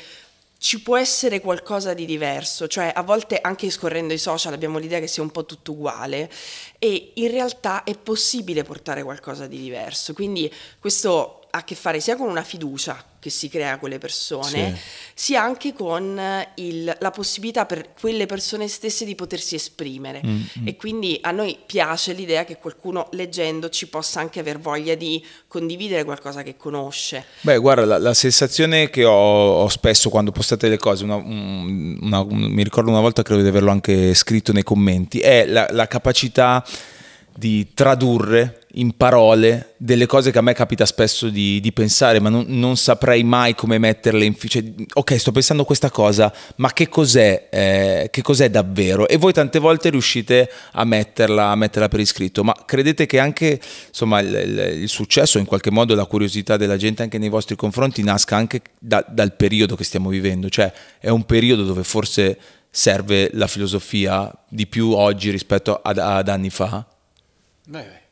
ci 0.66 0.82
può 0.82 0.98
essere 0.98 1.42
qualcosa 1.42 1.94
di 1.94 2.06
diverso, 2.06 2.66
cioè 2.66 2.92
a 2.92 3.04
volte 3.04 3.40
anche 3.40 3.70
scorrendo 3.70 4.16
i 4.16 4.18
social 4.18 4.52
abbiamo 4.52 4.80
l'idea 4.80 5.00
che 5.00 5.06
sia 5.06 5.22
un 5.22 5.30
po' 5.30 5.46
tutto 5.46 5.74
uguale 5.74 6.28
e 6.80 7.12
in 7.14 7.30
realtà 7.30 7.84
è 7.84 7.96
possibile 7.96 8.64
portare 8.64 9.04
qualcosa 9.04 9.46
di 9.46 9.60
diverso, 9.60 10.16
quindi 10.16 10.52
questo 10.80 11.45
a 11.56 11.64
che 11.64 11.76
fare 11.76 12.02
sia 12.02 12.18
con 12.18 12.28
una 12.28 12.44
fiducia 12.44 13.02
che 13.18 13.30
si 13.32 13.50
crea 13.50 13.80
con 13.80 13.90
le 13.90 13.98
persone, 13.98 14.76
sì. 14.76 14.82
sia 15.16 15.42
anche 15.42 15.74
con 15.74 16.22
il, 16.56 16.96
la 17.00 17.12
possibilità 17.12 17.66
per 17.66 17.94
quelle 18.00 18.28
persone 18.28 18.68
stesse 18.68 19.04
di 19.04 19.16
potersi 19.16 19.56
esprimere. 19.56 20.22
Mm-hmm. 20.24 20.68
E 20.68 20.76
quindi 20.76 21.18
a 21.22 21.32
noi 21.32 21.58
piace 21.66 22.14
l'idea 22.14 22.44
che 22.44 22.58
qualcuno 22.58 23.08
leggendo 23.14 23.70
ci 23.70 23.88
possa 23.88 24.20
anche 24.20 24.42
aver 24.42 24.60
voglia 24.60 24.94
di 24.94 25.26
condividere 25.48 26.04
qualcosa 26.04 26.44
che 26.44 26.56
conosce. 26.56 27.26
Beh, 27.42 27.58
guarda, 27.58 27.86
la, 27.86 27.98
la 27.98 28.14
sensazione 28.14 28.92
che 28.92 29.06
ho, 29.06 29.64
ho, 29.64 29.70
spesso 29.70 30.10
quando 30.10 30.32
postate 30.32 30.70
le 30.70 30.78
cose, 30.78 31.04
una, 31.04 31.16
una, 31.16 32.20
una, 32.20 32.48
mi 32.48 32.64
ricordo 32.64 32.92
una 32.92 33.02
volta 33.02 33.24
credo 33.24 33.42
di 33.42 33.48
averlo 33.48 33.72
anche 33.72 34.14
scritto 34.14 34.52
nei 34.52 34.64
commenti, 34.64 35.20
è 35.20 35.46
la, 35.48 35.66
la 35.72 35.88
capacità 35.88 36.64
di 37.38 37.74
tradurre 37.74 38.62
in 38.76 38.96
parole 38.96 39.74
delle 39.78 40.06
cose 40.06 40.32
che 40.32 40.38
a 40.38 40.42
me 40.42 40.54
capita 40.54 40.86
spesso 40.86 41.30
di, 41.30 41.60
di 41.60 41.72
pensare, 41.74 42.20
ma 42.20 42.30
non, 42.30 42.46
non, 42.48 42.78
saprei 42.78 43.24
mai 43.24 43.56
come 43.56 43.78
metterle 43.78 44.24
in... 44.26 44.36
Cioè, 44.38 44.64
ok, 44.94 45.20
sto 45.20 45.32
pensando 45.32 45.66
questa 45.66 45.90
cosa, 45.90 46.34
ma 46.58 46.72
che 46.72 46.88
cos'è, 46.88 47.48
eh, 47.52 48.08
che 48.10 48.22
cos'è 48.22 48.50
davvero? 48.50 49.08
E 49.08 49.18
voi 49.18 49.34
tante 49.34 49.60
volte 49.60 49.90
riuscite 49.90 50.50
a 50.72 50.86
metterla, 50.86 51.50
a 51.50 51.56
metterla 51.56 51.88
per 51.90 52.00
iscritto, 52.00 52.44
ma 52.44 52.56
credete 52.66 53.06
che 53.06 53.20
anche 53.20 53.60
insomma, 53.88 54.20
il, 54.20 54.34
il, 54.34 54.82
il, 54.84 54.90
successo, 54.90 55.38
in 55.38 55.46
qualche 55.46 55.72
modo 55.72 55.94
la 55.94 56.06
curiosità 56.06 56.56
della 56.58 56.78
gente 56.78 57.04
anche 57.04 57.18
nei 57.18 57.30
vostri 57.30 57.56
confronti 57.56 58.02
nasca 58.04 58.36
anche 58.36 58.62
da, 58.80 59.06
dal 59.08 59.34
periodo 59.34 59.76
che 59.76 59.84
stiamo 59.84 60.10
vivendo? 60.10 60.50
Cioè 60.50 60.72
è 61.00 61.10
un 61.10 61.26
periodo 61.26 61.64
dove 61.64 61.84
forse 61.84 62.38
serve 62.70 63.30
la 63.34 63.48
filosofia 63.48 64.32
di 64.50 64.68
più 64.68 64.92
oggi 64.92 65.32
rispetto 65.32 65.80
ad, 65.82 65.98
ad 65.98 66.28
anni 66.30 66.50
fa? 66.50 66.86
Beh, 67.68 68.04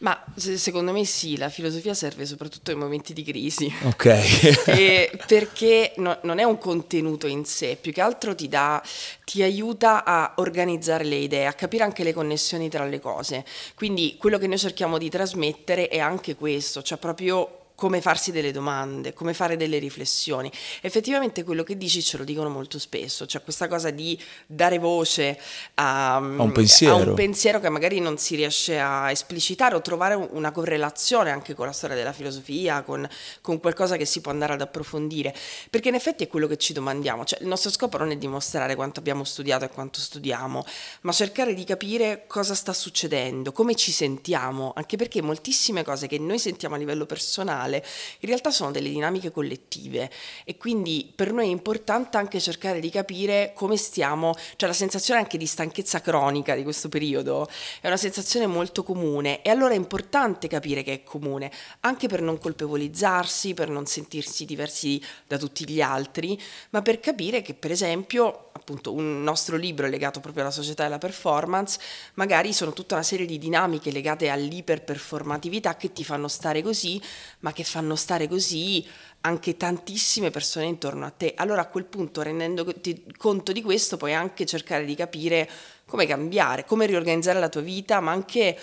ma 0.00 0.18
secondo 0.36 0.92
me 0.92 1.04
sì, 1.04 1.36
la 1.36 1.50
filosofia 1.50 1.92
serve 1.92 2.24
soprattutto 2.24 2.70
in 2.70 2.78
momenti 2.78 3.12
di 3.12 3.22
crisi. 3.22 3.70
Ok. 3.82 5.18
perché 5.26 5.92
no, 5.96 6.18
non 6.22 6.38
è 6.38 6.42
un 6.42 6.56
contenuto 6.56 7.26
in 7.26 7.44
sé, 7.44 7.76
più 7.78 7.92
che 7.92 8.00
altro 8.00 8.34
ti 8.34 8.48
dà, 8.48 8.82
ti 9.24 9.42
aiuta 9.42 10.04
a 10.04 10.32
organizzare 10.36 11.04
le 11.04 11.16
idee, 11.16 11.46
a 11.46 11.52
capire 11.52 11.84
anche 11.84 12.02
le 12.02 12.14
connessioni 12.14 12.70
tra 12.70 12.86
le 12.86 12.98
cose. 12.98 13.44
Quindi 13.74 14.16
quello 14.18 14.38
che 14.38 14.46
noi 14.46 14.58
cerchiamo 14.58 14.96
di 14.96 15.10
trasmettere 15.10 15.88
è 15.88 15.98
anche 15.98 16.34
questo, 16.34 16.82
cioè 16.82 16.96
proprio 16.96 17.59
come 17.80 18.02
farsi 18.02 18.30
delle 18.30 18.52
domande, 18.52 19.14
come 19.14 19.32
fare 19.32 19.56
delle 19.56 19.78
riflessioni. 19.78 20.52
Effettivamente 20.82 21.44
quello 21.44 21.62
che 21.62 21.78
dici 21.78 22.02
ce 22.02 22.18
lo 22.18 22.24
dicono 22.24 22.50
molto 22.50 22.78
spesso, 22.78 23.24
cioè 23.24 23.42
questa 23.42 23.68
cosa 23.68 23.88
di 23.88 24.20
dare 24.46 24.78
voce 24.78 25.40
a, 25.76 26.16
A 26.16 26.18
un 26.18 26.52
pensiero. 26.52 26.96
a 26.96 26.98
un 26.98 27.14
pensiero 27.14 27.58
che 27.58 27.70
magari 27.70 27.98
non 27.98 28.18
si 28.18 28.36
riesce 28.36 28.78
a 28.78 29.10
esplicitare 29.10 29.76
o 29.76 29.80
trovare 29.80 30.14
una 30.14 30.50
correlazione 30.50 31.30
anche 31.30 31.54
con 31.54 31.64
la 31.64 31.72
storia 31.72 31.96
della 31.96 32.12
filosofia, 32.12 32.82
con, 32.82 33.08
con 33.40 33.58
qualcosa 33.60 33.96
che 33.96 34.04
si 34.04 34.20
può 34.20 34.30
andare 34.30 34.52
ad 34.52 34.60
approfondire, 34.60 35.34
perché 35.70 35.88
in 35.88 35.94
effetti 35.94 36.24
è 36.24 36.28
quello 36.28 36.46
che 36.48 36.58
ci 36.58 36.74
domandiamo, 36.74 37.24
cioè 37.24 37.40
il 37.40 37.46
nostro 37.46 37.70
scopo 37.70 37.96
non 37.96 38.10
è 38.10 38.16
dimostrare 38.18 38.74
quanto 38.74 39.00
abbiamo 39.00 39.24
studiato 39.24 39.64
e 39.64 39.70
quanto 39.70 40.00
studiamo, 40.00 40.66
ma 41.00 41.12
cercare 41.12 41.54
di 41.54 41.64
capire 41.64 42.24
cosa 42.26 42.54
sta 42.54 42.74
succedendo, 42.74 43.52
come 43.52 43.74
ci 43.74 43.90
sentiamo, 43.90 44.74
anche 44.76 44.98
perché 44.98 45.22
moltissime 45.22 45.82
cose 45.82 46.08
che 46.08 46.18
noi 46.18 46.38
sentiamo 46.38 46.74
a 46.74 46.78
livello 46.78 47.06
personale 47.06 47.68
in 47.76 48.28
realtà 48.28 48.50
sono 48.50 48.70
delle 48.70 48.88
dinamiche 48.88 49.30
collettive 49.30 50.10
e 50.44 50.56
quindi 50.56 51.10
per 51.14 51.32
noi 51.32 51.46
è 51.46 51.50
importante 51.50 52.16
anche 52.16 52.40
cercare 52.40 52.80
di 52.80 52.90
capire 52.90 53.52
come 53.54 53.76
stiamo, 53.76 54.34
cioè 54.56 54.68
la 54.68 54.74
sensazione 54.74 55.20
anche 55.20 55.38
di 55.38 55.46
stanchezza 55.46 56.00
cronica 56.00 56.54
di 56.54 56.62
questo 56.62 56.88
periodo 56.88 57.48
è 57.80 57.86
una 57.86 57.96
sensazione 57.96 58.46
molto 58.46 58.82
comune 58.82 59.42
e 59.42 59.50
allora 59.50 59.74
è 59.74 59.76
importante 59.76 60.48
capire 60.48 60.82
che 60.82 60.92
è 60.92 61.02
comune, 61.02 61.50
anche 61.80 62.08
per 62.08 62.22
non 62.22 62.38
colpevolizzarsi, 62.38 63.54
per 63.54 63.68
non 63.68 63.86
sentirsi 63.86 64.44
diversi 64.44 65.00
da 65.26 65.38
tutti 65.38 65.68
gli 65.68 65.80
altri, 65.80 66.40
ma 66.70 66.82
per 66.82 67.00
capire 67.00 67.42
che 67.42 67.54
per 67.54 67.70
esempio 67.70 68.50
appunto 68.52 68.92
un 68.92 69.22
nostro 69.22 69.56
libro 69.56 69.86
è 69.86 69.90
legato 69.90 70.20
proprio 70.20 70.42
alla 70.42 70.52
società 70.52 70.82
e 70.82 70.86
alla 70.86 70.98
performance, 70.98 71.78
magari 72.14 72.52
sono 72.52 72.72
tutta 72.72 72.94
una 72.94 73.02
serie 73.02 73.26
di 73.26 73.38
dinamiche 73.38 73.90
legate 73.90 74.28
all'iperperformatività 74.28 75.76
che 75.76 75.92
ti 75.92 76.04
fanno 76.04 76.28
stare 76.28 76.62
così, 76.62 77.00
ma 77.40 77.52
che 77.52 77.59
fanno 77.64 77.96
stare 77.96 78.28
così 78.28 78.86
anche 79.22 79.56
tantissime 79.56 80.30
persone 80.30 80.66
intorno 80.66 81.04
a 81.04 81.10
te. 81.10 81.34
Allora 81.36 81.62
a 81.62 81.66
quel 81.66 81.84
punto, 81.84 82.22
rendendoti 82.22 83.04
conto 83.16 83.52
di 83.52 83.62
questo, 83.62 83.96
puoi 83.96 84.14
anche 84.14 84.46
cercare 84.46 84.84
di 84.84 84.94
capire 84.94 85.48
come 85.86 86.06
cambiare, 86.06 86.64
come 86.64 86.86
riorganizzare 86.86 87.38
la 87.38 87.48
tua 87.48 87.60
vita, 87.60 88.00
ma 88.00 88.12
anche 88.12 88.56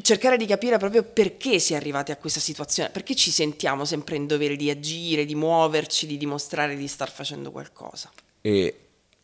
cercare 0.00 0.38
di 0.38 0.46
capire 0.46 0.78
proprio 0.78 1.02
perché 1.02 1.58
si 1.58 1.74
è 1.74 1.76
arrivati 1.76 2.10
a 2.10 2.16
questa 2.16 2.40
situazione, 2.40 2.88
perché 2.88 3.14
ci 3.14 3.30
sentiamo 3.30 3.84
sempre 3.84 4.16
in 4.16 4.26
dovere 4.26 4.56
di 4.56 4.70
agire, 4.70 5.26
di 5.26 5.34
muoverci, 5.34 6.06
di 6.06 6.16
dimostrare 6.16 6.74
di 6.76 6.88
star 6.88 7.10
facendo 7.10 7.50
qualcosa. 7.50 8.10
E 8.40 8.76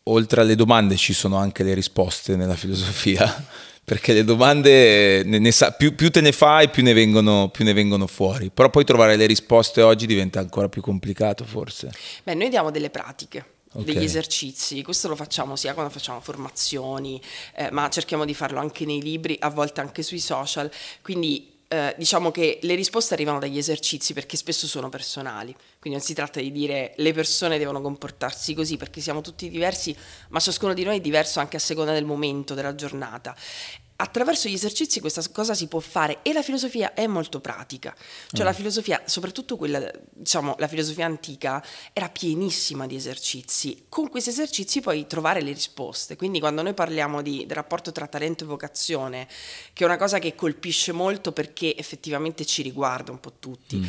oltre 0.05 0.43
alle 0.43 0.55
domande 0.55 0.97
ci 0.97 1.15
sono 1.15 1.37
anche 1.37 1.63
le 1.63 1.73
risposte 1.73 2.37
nella 2.37 2.57
filosofia, 2.57 3.47
perché 3.89 4.13
le 4.13 4.23
domande 4.23 5.23
ne- 5.25 5.39
ne 5.39 5.51
sa- 5.51 5.73
più, 5.73 5.95
più 5.95 6.11
te 6.11 6.21
ne 6.21 6.31
fai, 6.33 6.69
più 6.69 6.83
ne, 6.83 6.93
vengono, 6.93 7.49
più 7.49 7.65
ne 7.65 7.73
vengono 7.73 8.07
fuori. 8.07 8.51
Però 8.53 8.69
poi 8.69 8.85
trovare 8.85 9.17
le 9.17 9.25
risposte 9.25 9.81
oggi 9.81 10.05
diventa 10.05 10.41
ancora 10.41 10.69
più 10.69 10.83
complicato, 10.83 11.43
forse. 11.45 11.91
Beh, 12.23 12.35
noi 12.35 12.51
diamo 12.51 12.71
delle 12.71 12.91
pratiche. 12.91 13.57
Ok. 13.71 13.85
degli 13.85 14.03
esercizi, 14.03 14.83
questo 14.83 15.09
lo 15.09 15.15
facciamo 15.15 15.55
sia 15.55 15.75
quando 15.75 15.93
facciamo 15.93 16.21
formazioni, 16.21 17.21
eh, 17.55 17.71
ma 17.71 17.91
cerchiamo 17.91 18.25
di 18.25 18.33
farlo 18.33 18.59
anche 18.61 18.87
nei 18.87 19.03
libri, 19.03 19.37
a 19.39 19.51
volte 19.51 19.83
anche 19.83 20.03
sui 20.03 20.21
social, 20.21 20.71
quindi 21.03 21.48
eh, 21.69 21.95
diciamo 21.99 22.31
che 22.31 22.59
le 22.63 22.75
risposte 22.75 23.13
arrivano 23.13 23.39
dagli 23.39 23.59
esercizi 23.59 24.15
perché 24.15 24.37
spesso 24.37 24.67
sono 24.67 24.89
personali, 24.89 25.55
quindi 25.79 25.99
non 25.99 26.01
si 26.01 26.15
tratta 26.15 26.41
di 26.41 26.51
dire 26.51 26.95
le 26.97 27.13
persone 27.13 27.59
devono 27.59 27.83
comportarsi 27.83 28.55
così 28.55 28.77
perché 28.79 29.01
siamo 29.01 29.21
tutti 29.21 29.51
diversi, 29.51 29.95
ma 30.29 30.41
ciascuno 30.41 30.73
di 30.73 30.83
noi 30.83 30.97
è 30.97 31.01
diverso 31.01 31.41
anche 31.41 31.57
a 31.57 31.61
seconda 31.61 31.93
del 31.93 32.07
momento, 32.07 32.55
della 32.55 32.75
giornata. 32.75 33.37
Attraverso 34.01 34.49
gli 34.49 34.53
esercizi 34.53 35.01
questa 35.01 35.23
cosa 35.33 35.55
si 35.55 35.67
può 35.67 35.81
fare 35.81 36.21
e 36.23 36.33
la 36.33 36.43
filosofia 36.43 36.95
è 36.95 37.09
molto 37.09 37.41
pratica, 37.41 37.93
cioè 38.31 38.45
la 38.45 38.53
filosofia, 38.53 39.03
soprattutto 39.07 39.57
quella, 39.57 39.91
diciamo, 40.13 40.55
la 40.59 40.69
filosofia 40.69 41.05
antica, 41.05 41.61
era 41.93 42.09
pienissima 42.09 42.87
di 42.87 42.95
esercizi. 42.95 43.87
Con 43.89 44.09
questi 44.09 44.31
esercizi 44.31 44.81
puoi 44.81 45.09
trovare 45.09 45.41
le 45.41 45.53
risposte, 45.53 46.15
quindi 46.15 46.39
quando 46.39 46.63
noi 46.63 46.75
parliamo 46.75 47.23
di, 47.23 47.45
del 47.45 47.57
rapporto 47.57 47.91
tra 47.91 48.07
talento 48.07 48.45
e 48.45 48.47
vocazione, 48.47 49.27
che 49.73 49.83
è 49.83 49.87
una 49.87 49.97
cosa 49.97 50.21
che 50.21 50.37
colpisce 50.37 50.93
molto 50.93 51.33
perché 51.33 51.77
effettivamente 51.77 52.47
ci 52.47 52.63
riguarda 52.63 53.11
un 53.11 53.19
po' 53.19 53.33
tutti, 53.41 53.85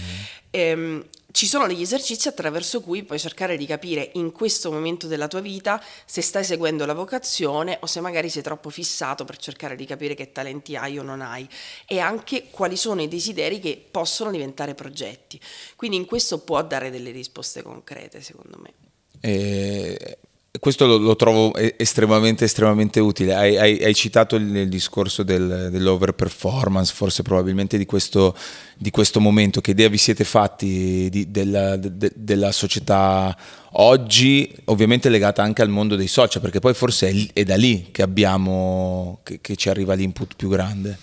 ehm, 0.49 1.05
ci 1.31 1.45
sono 1.45 1.67
degli 1.67 1.81
esercizi 1.81 2.27
attraverso 2.27 2.81
cui 2.81 3.03
puoi 3.03 3.19
cercare 3.19 3.55
di 3.55 3.65
capire 3.65 4.12
in 4.13 4.31
questo 4.31 4.71
momento 4.71 5.07
della 5.07 5.27
tua 5.27 5.41
vita 5.41 5.83
se 6.05 6.21
stai 6.21 6.43
seguendo 6.43 6.86
la 6.86 6.93
vocazione 6.93 7.77
o 7.81 7.86
se 7.86 8.00
magari 8.01 8.29
sei 8.29 8.41
troppo 8.41 8.69
fissato 8.69 9.25
per 9.25 9.38
cercare 9.38 9.75
di 9.75 9.86
capire 9.86 10.15
che 10.15 10.31
talenti 10.31 10.75
hai 10.75 10.98
o 10.98 11.03
non 11.03 11.21
hai 11.21 11.48
e 11.86 12.00
anche 12.00 12.50
quali 12.50 12.75
sono 12.75 13.01
i 13.01 13.07
desideri 13.07 13.59
che 13.59 13.83
possono 13.89 14.31
diventare 14.31 14.74
progetti. 14.74 15.39
Quindi 15.75 15.98
in 15.98 16.05
questo 16.05 16.39
può 16.39 16.63
dare 16.63 16.89
delle 16.89 17.12
risposte 17.12 17.62
concrete, 17.62 18.21
secondo 18.21 18.57
me. 18.59 18.74
E 19.21 20.17
questo 20.58 20.88
lo, 20.88 20.98
lo 20.98 21.15
trovo 21.15 21.53
estremamente, 21.56 22.46
estremamente 22.46 23.00
utile. 23.00 23.36
Hai, 23.36 23.58
hai- 23.58 23.84
hai 23.84 23.94
citato 23.94 24.36
il, 24.36 24.56
il 24.56 24.70
discorso 24.70 25.22
del, 25.22 25.70
dell'overperformance, 25.72 26.94
forse 26.94 27.22
probabilmente 27.22 27.77
di 27.77 27.86
questo, 27.86 28.36
di 28.75 28.89
questo 28.89 29.20
momento. 29.20 29.62
Che 29.62 29.72
idea 29.72 29.89
vi 29.89 29.98
siete 29.98 30.24
fatti 30.24 31.08
di- 31.10 31.29
della, 31.29 31.75
de- 31.75 32.12
della 32.15 32.51
società 32.51 33.38
oggi, 33.74 34.51
ovviamente 34.65 35.10
legata 35.10 35.44
anche 35.44 35.62
al 35.62 35.70
mondo 35.70 35.96
dei 35.96 36.08
social, 36.08 36.41
perché 36.41 36.60
poi 36.60 36.74
forse 36.74 37.10
è, 37.10 37.39
è 37.41 37.44
da 37.44 37.56
lì 37.56 37.89
che 37.91 38.01
abbiamo, 38.01 39.20
che, 39.24 39.41
che 39.41 39.56
ci 39.56 39.70
arriva 39.70 39.94
l'input 39.94 40.36
più 40.36 40.50
grande. 40.50 40.98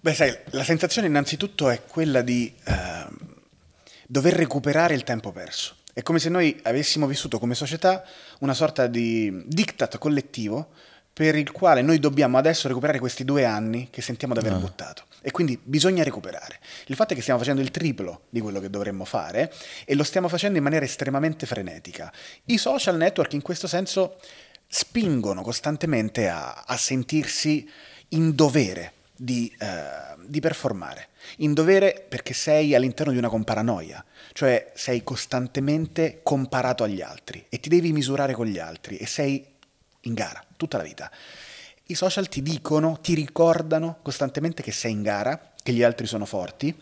Beh, 0.00 0.14
sai, 0.14 0.36
la 0.50 0.64
sensazione 0.64 1.08
innanzitutto 1.08 1.70
è 1.70 1.82
quella 1.86 2.20
di 2.22 2.52
ehm, 2.64 3.16
dover 4.06 4.34
recuperare 4.34 4.94
il 4.94 5.02
tempo 5.02 5.32
perso. 5.32 5.76
È 5.94 6.02
come 6.02 6.18
se 6.18 6.28
noi 6.28 6.58
avessimo 6.64 7.06
vissuto 7.06 7.38
come 7.38 7.54
società 7.54 8.04
una 8.40 8.52
sorta 8.52 8.88
di 8.88 9.44
diktat 9.46 9.96
collettivo 9.98 10.70
per 11.12 11.36
il 11.36 11.52
quale 11.52 11.82
noi 11.82 12.00
dobbiamo 12.00 12.36
adesso 12.36 12.66
recuperare 12.66 12.98
questi 12.98 13.24
due 13.24 13.44
anni 13.44 13.86
che 13.90 14.02
sentiamo 14.02 14.34
di 14.34 14.40
aver 14.40 14.58
buttato. 14.58 15.04
E 15.22 15.30
quindi 15.30 15.56
bisogna 15.62 16.02
recuperare. 16.02 16.58
Il 16.86 16.96
fatto 16.96 17.12
è 17.12 17.14
che 17.14 17.22
stiamo 17.22 17.38
facendo 17.38 17.62
il 17.62 17.70
triplo 17.70 18.22
di 18.28 18.40
quello 18.40 18.58
che 18.58 18.68
dovremmo 18.68 19.04
fare 19.04 19.52
e 19.84 19.94
lo 19.94 20.02
stiamo 20.02 20.26
facendo 20.26 20.58
in 20.58 20.64
maniera 20.64 20.84
estremamente 20.84 21.46
frenetica. 21.46 22.12
I 22.46 22.58
social 22.58 22.96
network 22.96 23.32
in 23.34 23.42
questo 23.42 23.68
senso 23.68 24.16
spingono 24.66 25.42
costantemente 25.42 26.28
a, 26.28 26.64
a 26.66 26.76
sentirsi 26.76 27.70
in 28.08 28.34
dovere 28.34 28.92
di, 29.16 29.54
eh, 29.60 30.16
di 30.26 30.40
performare, 30.40 31.08
in 31.36 31.54
dovere 31.54 32.04
perché 32.08 32.34
sei 32.34 32.74
all'interno 32.74 33.12
di 33.12 33.18
una 33.18 33.28
comparanoia, 33.28 34.04
cioè 34.34 34.72
sei 34.74 35.04
costantemente 35.04 36.18
comparato 36.24 36.82
agli 36.82 37.00
altri 37.00 37.46
e 37.48 37.60
ti 37.60 37.68
devi 37.68 37.92
misurare 37.92 38.32
con 38.34 38.46
gli 38.46 38.58
altri 38.58 38.96
e 38.96 39.06
sei 39.06 39.46
in 40.00 40.12
gara 40.12 40.44
tutta 40.56 40.76
la 40.76 40.82
vita. 40.82 41.08
I 41.86 41.94
social 41.94 42.28
ti 42.28 42.42
dicono, 42.42 42.98
ti 43.00 43.14
ricordano 43.14 43.98
costantemente 44.02 44.64
che 44.64 44.72
sei 44.72 44.90
in 44.90 45.02
gara, 45.02 45.52
che 45.62 45.72
gli 45.72 45.84
altri 45.84 46.06
sono 46.06 46.24
forti, 46.24 46.74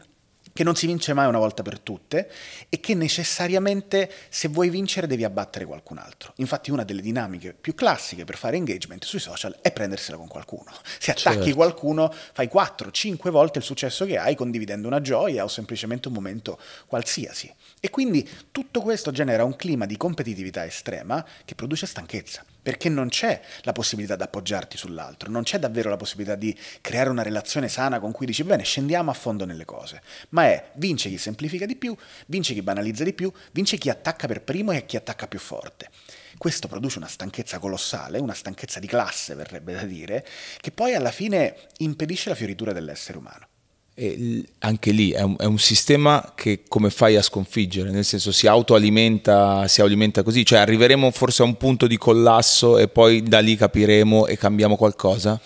che 0.53 0.65
non 0.65 0.75
si 0.77 0.87
vince 0.87 1.13
mai 1.13 1.27
una 1.29 1.39
volta 1.39 1.63
per 1.63 1.79
tutte 1.81 2.31
e 2.69 2.81
che 2.81 2.95
necessariamente 2.95 4.11
se 4.29 4.49
vuoi 4.49 4.69
vincere 4.69 5.07
devi 5.07 5.25
abbattere 5.25 5.65
qualcun 5.65 5.99
altro. 5.99 6.33
Infatti 6.37 6.71
una 6.71 6.85
delle 6.85 7.01
dinamiche 7.03 7.55
più 7.59 7.75
classiche 7.75 8.25
per 8.25 8.37
fare 8.37 8.57
engagement 8.57 9.05
sui 9.05 9.19
social 9.19 9.57
è 9.63 9.73
prendersela 9.73 10.17
con 10.17 10.29
qualcuno. 10.29 10.71
Se 10.99 11.11
attacchi 11.11 11.37
Certo. 11.43 11.55
qualcuno 11.55 12.13
fai 12.33 12.51
4-5 12.53 13.31
volte 13.31 13.59
il 13.59 13.65
successo 13.65 14.05
che 14.05 14.19
hai 14.19 14.35
condividendo 14.35 14.87
una 14.87 15.01
gioia 15.01 15.45
o 15.45 15.49
semplicemente 15.49 16.09
un 16.09 16.15
momento 16.15 16.59
qualsiasi. 16.87 17.53
E 17.81 17.91
quindi 17.91 18.29
tutto 18.51 18.81
questo 18.81 19.11
genera 19.11 19.45
un 19.45 19.57
clima 19.57 19.87
di 19.87 19.97
competitività 19.97 20.65
estrema 20.65 21.25
che 21.45 21.55
produce 21.55 21.87
stanchezza, 21.87 22.45
perché 22.63 22.89
non 22.89 23.09
c'è 23.09 23.41
la 23.63 23.73
possibilità 23.73 24.17
di 24.17 24.23
appoggiarti 24.23 24.77
sull'altro, 24.77 25.31
non 25.31 25.43
c'è 25.43 25.59
davvero 25.59 25.91
la 25.91 25.97
possibilità 25.97 26.37
di 26.37 26.57
creare 26.81 27.11
una 27.11 27.23
relazione 27.23 27.69
sana 27.69 27.99
con 27.99 28.13
cui 28.13 28.27
dici 28.27 28.45
bene, 28.45 28.63
scendiamo 28.63 29.11
a 29.11 29.15
fondo 29.15 29.45
nelle 29.45 29.65
cose, 29.65 30.01
ma 30.31 30.45
è 30.45 30.71
vince 30.75 31.09
chi 31.09 31.19
semplifica 31.19 31.67
di 31.67 31.77
più, 31.77 31.97
vince 32.27 32.55
chi 32.55 32.63
banalizza 32.63 33.05
di 33.05 33.13
più, 33.13 33.33
vince 33.51 33.77
chi 33.77 33.91
attacca 33.91 34.27
per 34.27 34.43
primo 34.43 34.73
e 34.73 34.87
chi 34.87 34.97
attacca 34.97 35.27
più 35.27 35.39
forte. 35.39 35.91
Questo 36.39 36.69
produce 36.69 36.99
una 36.99 37.09
stanchezza 37.09 37.59
colossale, 37.59 38.19
una 38.19 38.35
stanchezza 38.35 38.81
di 38.81 38.87
classe, 38.87 39.35
verrebbe 39.35 39.75
da 39.75 39.85
dire, 39.85 40.27
che 40.61 40.71
poi 40.71 40.95
alla 40.95 41.11
fine 41.11 41.57
impedisce 41.79 42.29
la 42.31 42.35
fioritura 42.35 42.73
dell'essere 42.73 43.19
umano. 43.19 43.49
E 43.95 44.43
anche 44.61 44.91
lì 44.91 45.11
è 45.11 45.21
un, 45.21 45.37
è 45.39 45.45
un 45.45 45.59
sistema 45.59 46.33
che 46.35 46.63
come 46.67 46.89
fai 46.89 47.17
a 47.17 47.23
sconfiggere? 47.23 47.91
Nel 47.91 48.05
senso 48.07 48.33
si 48.33 48.47
autoalimenta, 48.47 49.69
si 49.69 49.83
alimenta 49.83 50.23
così, 50.23 50.45
cioè 50.47 50.61
arriveremo 50.61 51.11
forse 51.11 51.43
a 51.43 51.45
un 51.45 51.57
punto 51.57 51.87
di 51.87 51.99
collasso 51.99 52.79
e 52.79 52.89
poi 52.89 53.23
da 53.23 53.41
lì 53.41 53.55
capiremo 53.55 54.27
e 54.27 54.37
cambiamo 54.39 54.77
qualcosa? 54.77 55.39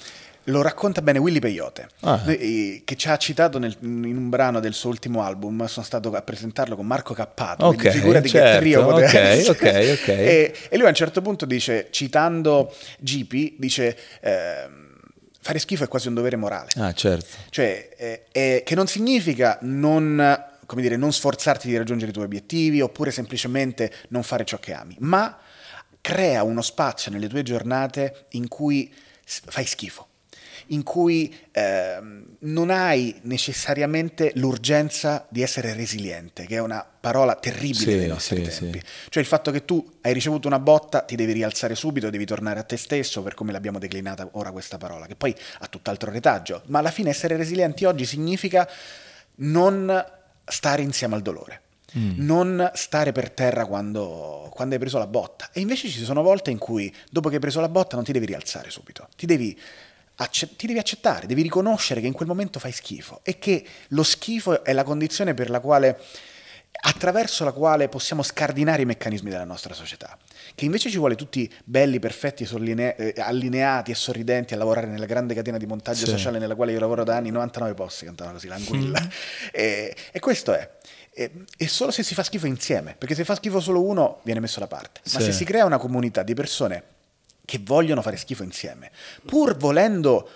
Lo 0.48 0.62
racconta 0.62 1.02
bene 1.02 1.18
Willy 1.18 1.40
Peyote, 1.40 1.88
Ah. 2.02 2.22
Eh, 2.28 2.82
che 2.84 2.94
ci 2.94 3.08
ha 3.08 3.16
citato 3.16 3.58
nel- 3.58 3.76
in 3.80 4.16
un 4.16 4.28
brano 4.28 4.60
del 4.60 4.74
suo 4.74 4.90
ultimo 4.90 5.22
album. 5.24 5.66
Sono 5.66 5.84
stato 5.84 6.12
a 6.12 6.22
presentarlo 6.22 6.76
con 6.76 6.86
Marco 6.86 7.14
Cappato. 7.14 7.64
Ok, 7.66 7.74
quindi 7.78 7.98
figurati 7.98 8.28
certo, 8.28 8.52
che 8.52 8.58
trio 8.60 8.84
poteva 8.86 9.06
ok, 9.08 9.14
essere. 9.14 9.94
ok, 9.94 9.98
ok. 10.02 10.08
E, 10.14 10.54
e 10.68 10.76
lui 10.76 10.86
a 10.86 10.90
un 10.90 10.94
certo 10.94 11.20
punto 11.20 11.46
dice, 11.46 11.88
citando 11.90 12.72
GP, 13.00 13.54
dice. 13.58 13.96
ehm, 14.20 14.84
fare 15.46 15.60
schifo 15.60 15.84
è 15.84 15.88
quasi 15.88 16.08
un 16.08 16.14
dovere 16.14 16.34
morale. 16.34 16.70
Ah, 16.76 16.92
certo. 16.92 17.36
Cioè, 17.50 17.90
eh, 17.96 18.24
eh, 18.32 18.62
che 18.64 18.74
non 18.74 18.88
significa 18.88 19.58
non, 19.62 20.44
come 20.66 20.82
dire, 20.82 20.96
non 20.96 21.12
sforzarti 21.12 21.68
di 21.68 21.76
raggiungere 21.76 22.10
i 22.10 22.12
tuoi 22.12 22.24
obiettivi 22.24 22.80
oppure 22.80 23.12
semplicemente 23.12 23.92
non 24.08 24.24
fare 24.24 24.44
ciò 24.44 24.58
che 24.58 24.74
ami, 24.74 24.96
ma 25.00 25.38
crea 26.00 26.42
uno 26.42 26.62
spazio 26.62 27.12
nelle 27.12 27.28
tue 27.28 27.44
giornate 27.44 28.26
in 28.30 28.48
cui 28.48 28.92
fai 29.24 29.64
schifo, 29.64 30.08
in 30.68 30.82
cui 30.82 31.34
ehm, 31.52 32.36
non 32.40 32.70
hai 32.70 33.14
necessariamente 33.22 34.32
l'urgenza 34.34 35.26
di 35.28 35.42
essere 35.42 35.74
resiliente, 35.74 36.46
che 36.46 36.56
è 36.56 36.60
una 36.60 36.84
parola 37.00 37.34
terribile 37.36 37.92
Sì, 37.92 37.98
dei 37.98 38.08
nostri 38.08 38.44
sì, 38.44 38.58
tempi. 38.60 38.78
sì. 38.78 38.84
Cioè 39.10 39.22
il 39.22 39.28
fatto 39.28 39.50
che 39.50 39.64
tu 39.64 39.98
hai 40.02 40.12
ricevuto 40.12 40.48
una 40.48 40.58
botta, 40.58 41.02
ti 41.02 41.16
devi 41.16 41.32
rialzare 41.32 41.74
subito, 41.74 42.10
devi 42.10 42.24
tornare 42.24 42.60
a 42.60 42.64
te 42.64 42.76
stesso, 42.76 43.22
per 43.22 43.34
come 43.34 43.52
l'abbiamo 43.52 43.78
declinata 43.78 44.28
ora 44.32 44.50
questa 44.50 44.78
parola, 44.78 45.06
che 45.06 45.16
poi 45.16 45.34
ha 45.60 45.66
tutt'altro 45.66 46.10
retaggio. 46.10 46.62
Ma 46.66 46.80
alla 46.80 46.90
fine 46.90 47.10
essere 47.10 47.36
resilienti 47.36 47.84
oggi 47.84 48.04
significa 48.04 48.68
non 49.36 50.04
stare 50.44 50.82
insieme 50.82 51.14
al 51.14 51.22
dolore. 51.22 51.60
Non 51.96 52.70
stare 52.74 53.12
per 53.12 53.30
terra 53.30 53.64
quando, 53.64 54.50
quando 54.52 54.74
hai 54.74 54.80
preso 54.80 54.98
la 54.98 55.06
botta. 55.06 55.48
E 55.52 55.60
invece 55.60 55.88
ci 55.88 56.04
sono 56.04 56.20
volte 56.20 56.50
in 56.50 56.58
cui, 56.58 56.94
dopo 57.10 57.28
che 57.30 57.36
hai 57.36 57.40
preso 57.40 57.58
la 57.60 57.70
botta, 57.70 57.96
non 57.96 58.04
ti 58.04 58.12
devi 58.12 58.26
rialzare 58.26 58.68
subito. 58.68 59.08
Ti 59.16 59.24
devi, 59.24 59.58
acce- 60.16 60.56
ti 60.56 60.66
devi 60.66 60.78
accettare, 60.78 61.26
devi 61.26 61.42
riconoscere 61.42 62.00
che 62.00 62.06
in 62.06 62.12
quel 62.12 62.28
momento 62.28 62.58
fai 62.58 62.72
schifo 62.72 63.20
e 63.22 63.38
che 63.38 63.64
lo 63.88 64.02
schifo 64.02 64.64
è 64.64 64.72
la 64.72 64.84
condizione 64.84 65.34
per 65.34 65.50
la 65.50 65.60
quale 65.60 65.98
attraverso 66.78 67.42
la 67.44 67.52
quale 67.52 67.88
possiamo 67.88 68.22
scardinare 68.22 68.82
i 68.82 68.84
meccanismi 68.84 69.30
della 69.30 69.44
nostra 69.44 69.72
società. 69.72 70.16
Che 70.54 70.64
invece 70.66 70.90
ci 70.90 70.98
vuole 70.98 71.14
tutti 71.14 71.50
belli, 71.64 71.98
perfetti, 71.98 72.44
eh, 72.44 73.14
allineati 73.16 73.90
e 73.90 73.94
sorridenti 73.94 74.52
a 74.52 74.58
lavorare 74.58 74.86
nella 74.86 75.06
grande 75.06 75.34
catena 75.34 75.56
di 75.56 75.64
montaggio 75.66 76.04
Sì. 76.04 76.10
sociale 76.10 76.38
nella 76.38 76.54
quale 76.54 76.72
io 76.72 76.78
lavoro 76.78 77.02
da 77.02 77.16
anni, 77.16 77.30
99 77.30 77.72
posti 77.74 78.04
cantavano 78.04 78.36
così, 78.36 78.48
l'anguilla. 78.48 79.00
E, 79.52 79.94
e 80.12 80.20
questo 80.20 80.52
è. 80.52 80.70
E, 81.12 81.30
e 81.56 81.66
solo 81.66 81.90
se 81.90 82.02
si 82.02 82.14
fa 82.14 82.22
schifo 82.22 82.46
insieme, 82.46 82.94
perché 82.96 83.14
se 83.14 83.24
fa 83.24 83.34
schifo 83.34 83.58
solo 83.58 83.82
uno 83.82 84.20
viene 84.22 84.40
messo 84.40 84.60
da 84.60 84.66
parte. 84.66 85.00
Ma 85.12 85.18
Sì. 85.20 85.24
se 85.26 85.32
si 85.32 85.44
crea 85.46 85.64
una 85.64 85.78
comunità 85.78 86.22
di 86.22 86.34
persone 86.34 86.82
che 87.46 87.58
vogliono 87.62 88.02
fare 88.02 88.18
schifo 88.18 88.42
insieme, 88.42 88.90
pur 89.24 89.56
volendo 89.56 90.28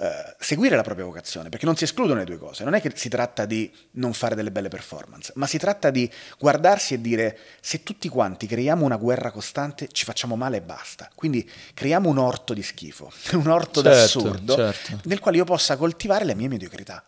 eh, 0.00 0.36
seguire 0.38 0.76
la 0.76 0.82
propria 0.82 1.04
vocazione, 1.04 1.48
perché 1.48 1.66
non 1.66 1.74
si 1.74 1.82
escludono 1.82 2.20
le 2.20 2.24
due 2.24 2.38
cose. 2.38 2.62
Non 2.62 2.74
è 2.74 2.80
che 2.80 2.92
si 2.94 3.08
tratta 3.08 3.46
di 3.46 3.68
non 3.92 4.12
fare 4.12 4.36
delle 4.36 4.52
belle 4.52 4.68
performance, 4.68 5.32
ma 5.34 5.46
si 5.48 5.58
tratta 5.58 5.90
di 5.90 6.08
guardarsi 6.38 6.94
e 6.94 7.00
dire 7.00 7.36
se 7.60 7.82
tutti 7.82 8.08
quanti 8.08 8.46
creiamo 8.46 8.84
una 8.84 8.96
guerra 8.96 9.32
costante 9.32 9.88
ci 9.90 10.04
facciamo 10.04 10.36
male 10.36 10.58
e 10.58 10.62
basta. 10.62 11.10
Quindi 11.16 11.50
creiamo 11.74 12.08
un 12.08 12.18
orto 12.18 12.54
di 12.54 12.62
schifo, 12.62 13.10
un 13.32 13.48
orto 13.48 13.82
Certo, 13.82 13.98
d'assurdo 13.98 14.54
certo. 14.54 15.00
nel 15.04 15.18
quale 15.18 15.38
io 15.38 15.44
possa 15.44 15.76
coltivare 15.76 16.24
le 16.24 16.36
mie 16.36 16.46
mediocrità. 16.46 17.02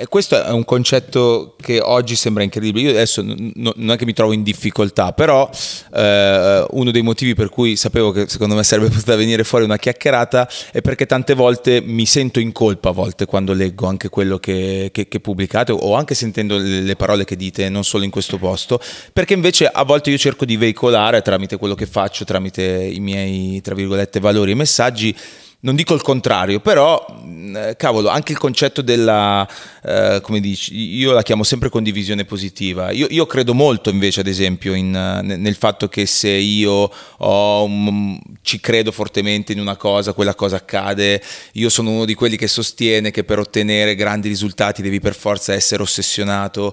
E 0.00 0.06
questo 0.06 0.40
è 0.40 0.50
un 0.50 0.64
concetto 0.64 1.56
che 1.60 1.80
oggi 1.80 2.14
sembra 2.14 2.44
incredibile. 2.44 2.84
Io 2.86 2.90
adesso 2.94 3.20
n- 3.20 3.50
n- 3.52 3.72
non 3.74 3.90
è 3.90 3.96
che 3.96 4.04
mi 4.04 4.12
trovo 4.12 4.32
in 4.32 4.44
difficoltà, 4.44 5.12
però 5.12 5.50
eh, 5.92 6.64
uno 6.70 6.92
dei 6.92 7.02
motivi 7.02 7.34
per 7.34 7.48
cui 7.48 7.74
sapevo 7.74 8.12
che 8.12 8.28
secondo 8.28 8.54
me 8.54 8.62
sarebbe 8.62 8.90
potuta 8.94 9.16
venire 9.16 9.42
fuori 9.42 9.64
una 9.64 9.76
chiacchierata 9.76 10.48
è 10.70 10.82
perché 10.82 11.04
tante 11.04 11.34
volte 11.34 11.80
mi 11.80 12.06
sento 12.06 12.38
in 12.38 12.52
colpa 12.52 12.90
a 12.90 12.92
volte 12.92 13.26
quando 13.26 13.52
leggo 13.52 13.88
anche 13.88 14.08
quello 14.08 14.38
che, 14.38 14.90
che- 14.92 15.08
che 15.08 15.18
pubblicate 15.18 15.72
o 15.72 15.96
anche 15.96 16.14
sentendo 16.14 16.58
le, 16.58 16.80
le 16.82 16.94
parole 16.94 17.24
che 17.24 17.34
dite, 17.34 17.68
non 17.68 17.82
solo 17.82 18.04
in 18.04 18.10
questo 18.10 18.38
posto, 18.38 18.80
perché 19.12 19.34
invece 19.34 19.66
a 19.66 19.82
volte 19.82 20.10
io 20.10 20.18
cerco 20.18 20.44
di 20.44 20.56
veicolare 20.56 21.22
tramite 21.22 21.56
quello 21.56 21.74
che 21.74 21.86
faccio, 21.86 22.24
tramite 22.24 22.62
i 22.62 23.00
miei, 23.00 23.60
tra 23.62 23.74
virgolette, 23.74 24.20
valori 24.20 24.52
e 24.52 24.54
messaggi 24.54 25.16
non 25.60 25.74
dico 25.74 25.92
il 25.94 26.02
contrario, 26.02 26.60
però 26.60 27.04
mh, 27.24 27.56
eh, 27.56 27.76
cavolo, 27.76 28.08
anche 28.08 28.30
il 28.30 28.38
concetto 28.38 28.80
della, 28.80 29.46
eh, 29.82 30.20
come 30.22 30.38
dici, 30.38 30.72
io 30.96 31.10
la 31.12 31.22
chiamo 31.22 31.42
sempre 31.42 31.68
condivisione 31.68 32.24
positiva. 32.24 32.92
Io, 32.92 33.08
io 33.10 33.26
credo 33.26 33.54
molto 33.54 33.90
invece, 33.90 34.20
ad 34.20 34.28
esempio, 34.28 34.74
in, 34.74 34.94
eh, 34.94 35.22
ne- 35.22 35.36
nel 35.36 35.56
fatto 35.56 35.88
che 35.88 36.06
se 36.06 36.28
io 36.30 36.88
un- 37.18 38.20
ci 38.42 38.60
credo 38.60 38.92
fortemente 38.92 39.52
in 39.52 39.58
una 39.58 39.76
cosa, 39.76 40.12
quella 40.12 40.36
cosa 40.36 40.56
accade. 40.56 41.20
Io 41.54 41.68
sono 41.70 41.90
uno 41.90 42.04
di 42.04 42.14
quelli 42.14 42.36
che 42.36 42.46
sostiene 42.46 43.10
che 43.10 43.24
per 43.24 43.40
ottenere 43.40 43.96
grandi 43.96 44.28
risultati 44.28 44.80
devi 44.80 45.00
per 45.00 45.14
forza 45.16 45.52
essere 45.54 45.82
ossessionato 45.82 46.72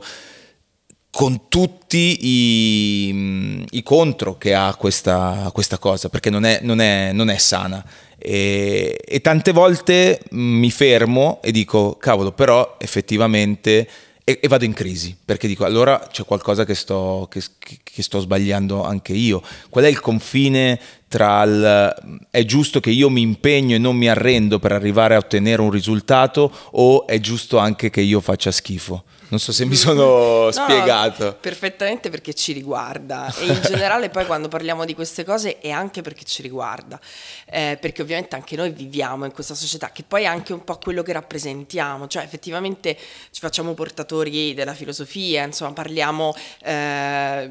con 1.09 1.47
tutti 1.47 2.17
i, 2.27 3.63
i 3.71 3.83
contro 3.83 4.37
che 4.37 4.53
ha 4.53 4.75
questa, 4.75 5.49
questa 5.53 5.77
cosa, 5.77 6.09
perché 6.09 6.29
non 6.29 6.43
è, 6.43 6.59
non 6.61 6.81
è- 6.81 7.11
non 7.13 7.29
è 7.29 7.37
sana. 7.37 7.83
E, 8.27 8.99
e 9.05 9.21
tante 9.21 9.51
volte 9.51 10.19
mi 10.31 10.71
fermo 10.71 11.39
e 11.43 11.51
dico, 11.51 11.95
cavolo, 11.99 12.31
però 12.31 12.75
effettivamente... 12.79 13.87
E, 14.27 14.39
e 14.41 14.47
vado 14.47 14.65
in 14.65 14.73
crisi, 14.73 15.15
perché 15.23 15.47
dico, 15.47 15.65
allora 15.65 16.07
c'è 16.11 16.25
qualcosa 16.25 16.65
che 16.65 16.73
sto, 16.73 17.27
che- 17.29 17.43
che 17.83 18.01
sto 18.01 18.19
sbagliando 18.19 18.83
anche 18.83 19.13
io. 19.13 19.39
Qual 19.69 19.85
è 19.85 19.87
il 19.87 19.99
confine 19.99 20.79
tra 21.07 21.43
il 21.43 22.27
è 22.29 22.43
giusto 22.45 22.79
che 22.79 22.89
io 22.89 23.09
mi 23.09 23.21
impegno 23.21 23.75
e 23.75 23.79
non 23.79 23.95
mi 23.95 24.09
arrendo 24.09 24.59
per 24.59 24.71
arrivare 24.71 25.15
a 25.15 25.19
ottenere 25.19 25.61
un 25.61 25.69
risultato 25.71 26.51
o 26.71 27.07
è 27.07 27.19
giusto 27.19 27.57
anche 27.57 27.89
che 27.89 28.01
io 28.01 28.19
faccia 28.21 28.51
schifo? 28.51 29.03
Non 29.27 29.39
so 29.39 29.51
se 29.51 29.65
mi 29.65 29.75
sono 29.75 30.45
No, 30.45 30.51
spiegato. 30.51 31.35
perfettamente 31.41 32.09
perché 32.11 32.33
ci 32.35 32.51
riguarda 32.53 33.33
e 33.39 33.45
in 33.47 33.59
generale 33.63 34.09
poi 34.09 34.23
quando 34.25 34.47
parliamo 34.49 34.85
di 34.85 34.93
queste 34.93 35.23
cose 35.23 35.57
è 35.59 35.71
anche 35.71 36.01
perché 36.01 36.23
ci 36.25 36.43
riguarda, 36.43 36.99
Eh, 37.47 37.77
perché 37.81 38.03
ovviamente 38.03 38.35
anche 38.35 38.55
noi 38.55 38.69
viviamo 38.71 39.25
in 39.25 39.31
questa 39.31 39.55
società 39.55 39.91
che 39.91 40.03
poi 40.07 40.23
è 40.23 40.25
anche 40.27 40.53
un 40.53 40.63
po' 40.63 40.77
quello 40.77 41.01
che 41.01 41.11
rappresentiamo, 41.13 42.07
cioè 42.07 42.21
effettivamente 42.23 42.95
ci 43.31 43.39
facciamo 43.39 43.73
portatori 43.73 44.53
della 44.53 44.75
filosofia, 44.75 45.43
insomma 45.43 45.73
parliamo, 45.73 46.35
eh, 46.63 47.49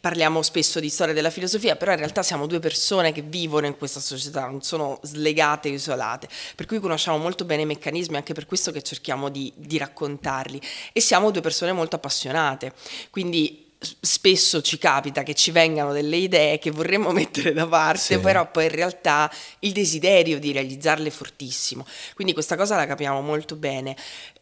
parliamo 0.00 0.42
spesso 0.42 0.80
di 0.80 0.88
storia 0.88 1.14
della 1.14 1.30
filosofia, 1.30 1.76
però 1.76 1.92
in 1.92 1.98
realtà 1.98 2.22
siamo 2.24 2.46
due 2.46 2.58
persone 2.58 2.82
che 3.12 3.22
vivono 3.22 3.66
in 3.66 3.76
questa 3.76 4.00
società, 4.00 4.46
non 4.46 4.62
sono 4.62 4.98
slegate 5.02 5.68
isolate, 5.68 6.28
per 6.54 6.66
cui 6.66 6.80
conosciamo 6.80 7.18
molto 7.18 7.44
bene 7.44 7.62
i 7.62 7.66
meccanismi, 7.66 8.16
anche 8.16 8.34
per 8.34 8.46
questo 8.46 8.70
che 8.72 8.82
cerchiamo 8.82 9.28
di, 9.28 9.52
di 9.56 9.78
raccontarli 9.78 10.60
e 10.92 11.00
siamo 11.00 11.30
due 11.30 11.40
persone 11.40 11.72
molto 11.72 11.96
appassionate, 11.96 12.72
quindi 13.10 13.62
spesso 14.00 14.62
ci 14.62 14.78
capita 14.78 15.22
che 15.22 15.34
ci 15.34 15.50
vengano 15.50 15.92
delle 15.92 16.16
idee 16.16 16.58
che 16.58 16.70
vorremmo 16.70 17.10
mettere 17.12 17.52
da 17.52 17.66
parte, 17.66 18.14
Sì. 18.14 18.18
però 18.18 18.50
poi 18.50 18.64
in 18.64 18.70
realtà 18.70 19.30
il 19.60 19.72
desiderio 19.72 20.38
di 20.38 20.52
realizzarle 20.52 21.08
è 21.08 21.10
fortissimo. 21.10 21.86
Quindi 22.14 22.32
questa 22.32 22.56
cosa 22.56 22.76
la 22.76 22.86
capiamo 22.86 23.20
molto 23.20 23.56
bene. 23.56 23.94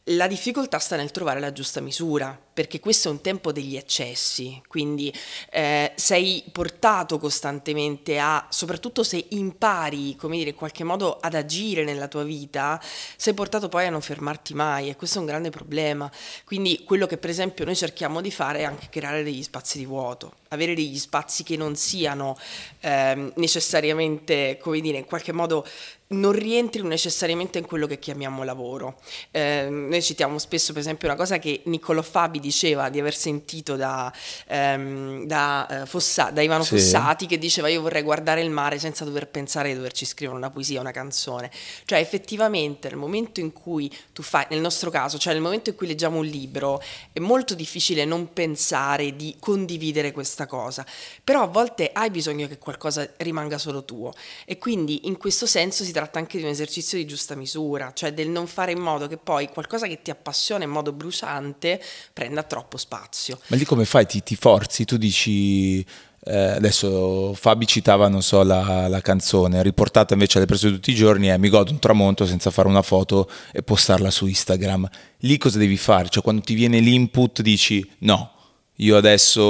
La 0.06 0.26
difficoltà 0.26 0.80
sta 0.80 0.96
nel 0.96 1.12
trovare 1.12 1.38
la 1.38 1.52
giusta 1.52 1.80
misura, 1.80 2.36
perché 2.52 2.80
questo 2.80 3.06
è 3.06 3.12
un 3.12 3.20
tempo 3.20 3.52
degli 3.52 3.76
eccessi, 3.76 4.60
quindi 4.66 5.14
eh, 5.48 5.92
sei 5.94 6.42
portato 6.50 7.18
costantemente 7.18 8.18
a, 8.18 8.44
soprattutto 8.50 9.04
se 9.04 9.24
impari, 9.28 10.16
come 10.16 10.38
dire, 10.38 10.50
in 10.50 10.56
qualche 10.56 10.82
modo 10.82 11.18
ad 11.20 11.34
agire 11.34 11.84
nella 11.84 12.08
tua 12.08 12.24
vita, 12.24 12.82
sei 13.16 13.32
portato 13.32 13.68
poi 13.68 13.86
a 13.86 13.90
non 13.90 14.02
fermarti 14.02 14.54
mai 14.54 14.88
e 14.88 14.96
questo 14.96 15.18
è 15.18 15.20
un 15.20 15.26
grande 15.26 15.50
problema. 15.50 16.10
Quindi 16.44 16.82
quello 16.84 17.06
che 17.06 17.16
per 17.16 17.30
esempio 17.30 17.64
noi 17.64 17.76
cerchiamo 17.76 18.20
di 18.20 18.32
fare 18.32 18.58
è 18.58 18.64
anche 18.64 18.88
creare 18.90 19.22
degli 19.22 19.42
spazi 19.44 19.78
di 19.78 19.86
vuoto, 19.86 20.34
avere 20.48 20.74
degli 20.74 20.98
spazi 20.98 21.44
che 21.44 21.56
non 21.56 21.76
siano 21.76 22.36
ehm, 22.80 23.34
necessariamente, 23.36 24.58
come 24.60 24.80
dire, 24.80 24.98
in 24.98 25.04
qualche 25.04 25.30
modo 25.30 25.64
non 26.12 26.33
rientrino 26.33 26.88
necessariamente 26.88 27.59
in 27.59 27.66
quello 27.66 27.87
che 27.87 27.98
chiamiamo 27.98 28.44
lavoro. 28.44 29.01
Eh, 29.31 29.66
noi 29.70 30.03
citiamo 30.03 30.38
spesso, 30.38 30.72
per 30.72 30.81
esempio, 30.83 31.09
una 31.09 31.16
cosa 31.16 31.38
che 31.38 31.62
Niccolò 31.64 32.03
Fabi 32.03 32.38
diceva 32.38 32.88
di 32.88 33.01
aver 33.01 33.14
sentito 33.14 33.77
da, 33.77 34.12
ehm, 34.46 35.25
da, 35.27 35.83
eh, 35.83 35.87
Fossa- 35.87 36.31
da 36.31 36.42
Ivano 36.42 36.62
Sì. 36.62 36.77
Fossati, 36.77 37.27
che 37.27 37.38
diceva 37.38 37.68
io 37.68 37.81
vorrei 37.81 38.03
guardare 38.03 38.42
il 38.42 38.51
mare 38.51 38.79
senza 38.79 39.05
dover 39.05 39.29
pensare 39.29 39.70
di 39.70 39.75
doverci 39.75 40.05
scrivere 40.05 40.37
una 40.37 40.51
poesia, 40.51 40.81
una 40.81 40.90
canzone. 40.90 41.51
Cioè 41.85 41.98
effettivamente 41.98 42.88
nel 42.88 42.98
momento 42.98 43.40
in 43.40 43.53
cui 43.53 43.90
tu 44.12 44.22
fai, 44.22 44.46
nel 44.51 44.61
nostro 44.61 44.90
caso, 44.90 45.18
cioè 45.18 45.33
nel 45.33 45.42
momento 45.42 45.70
in 45.70 45.77
cui 45.77 45.87
leggiamo 45.87 46.18
un 46.18 46.27
libro, 46.27 46.83
è 47.12 47.18
molto 47.18 47.55
difficile 47.55 48.05
non 48.05 48.33
pensare 48.33 49.16
di 49.16 49.37
condividere 49.38 50.12
questa 50.12 50.46
cosa, 50.46 50.85
però 51.25 51.42
a 51.42 51.46
volte 51.46 51.90
hai 51.92 52.11
bisogno 52.11 52.46
che 52.48 52.59
qualcosa 52.59 53.09
rimanga 53.18 53.59
solo 53.59 53.85
tuo 53.85 54.12
e 54.44 54.59
quindi 54.59 55.07
in 55.07 55.16
questo 55.16 55.46
senso 55.46 55.85
si 55.85 55.92
tratta 55.92 56.01
anche 56.18 56.38
di 56.38 56.44
un 56.44 56.50
esercizio 56.50 56.98
di 56.98 57.06
giusta 57.06 57.34
misura, 57.34 57.92
cioè 57.94 58.12
del 58.12 58.28
non 58.28 58.46
fare 58.46 58.72
in 58.72 58.80
modo 58.80 59.06
che 59.06 59.16
poi 59.16 59.48
qualcosa 59.48 59.86
che 59.86 60.02
ti 60.02 60.10
appassiona 60.10 60.64
in 60.64 60.70
modo 60.70 60.92
bruciante 60.92 61.82
prenda 62.12 62.42
troppo 62.42 62.76
spazio. 62.76 63.38
Ma 63.48 63.56
lì 63.56 63.64
come 63.64 63.84
fai? 63.84 64.06
Ti, 64.06 64.22
ti 64.22 64.36
forzi? 64.36 64.84
Tu 64.84 64.96
dici... 64.96 65.84
eh, 66.24 66.36
adesso 66.36 67.34
Fabi 67.34 67.66
citava, 67.66 68.08
non 68.08 68.22
so, 68.22 68.42
la, 68.44 68.86
la 68.86 69.00
canzone, 69.00 69.62
riportata 69.62 70.14
invece 70.14 70.38
alle 70.38 70.46
persone 70.46 70.74
tutti 70.74 70.92
i 70.92 70.94
giorni 70.94 71.26
è 71.26 71.36
Mi 71.36 71.48
godo 71.48 71.72
un 71.72 71.78
tramonto 71.80 72.26
senza 72.26 72.50
fare 72.50 72.68
una 72.68 72.82
foto 72.82 73.28
e 73.52 73.62
postarla 73.62 74.10
su 74.10 74.26
Instagram. 74.26 74.88
Lì 75.18 75.36
cosa 75.38 75.58
devi 75.58 75.76
fare? 75.76 76.08
Cioè 76.08 76.22
quando 76.22 76.42
ti 76.42 76.54
viene 76.54 76.78
l'input 76.78 77.42
dici 77.42 77.88
no, 78.00 78.32
io 78.76 78.96
adesso 78.96 79.40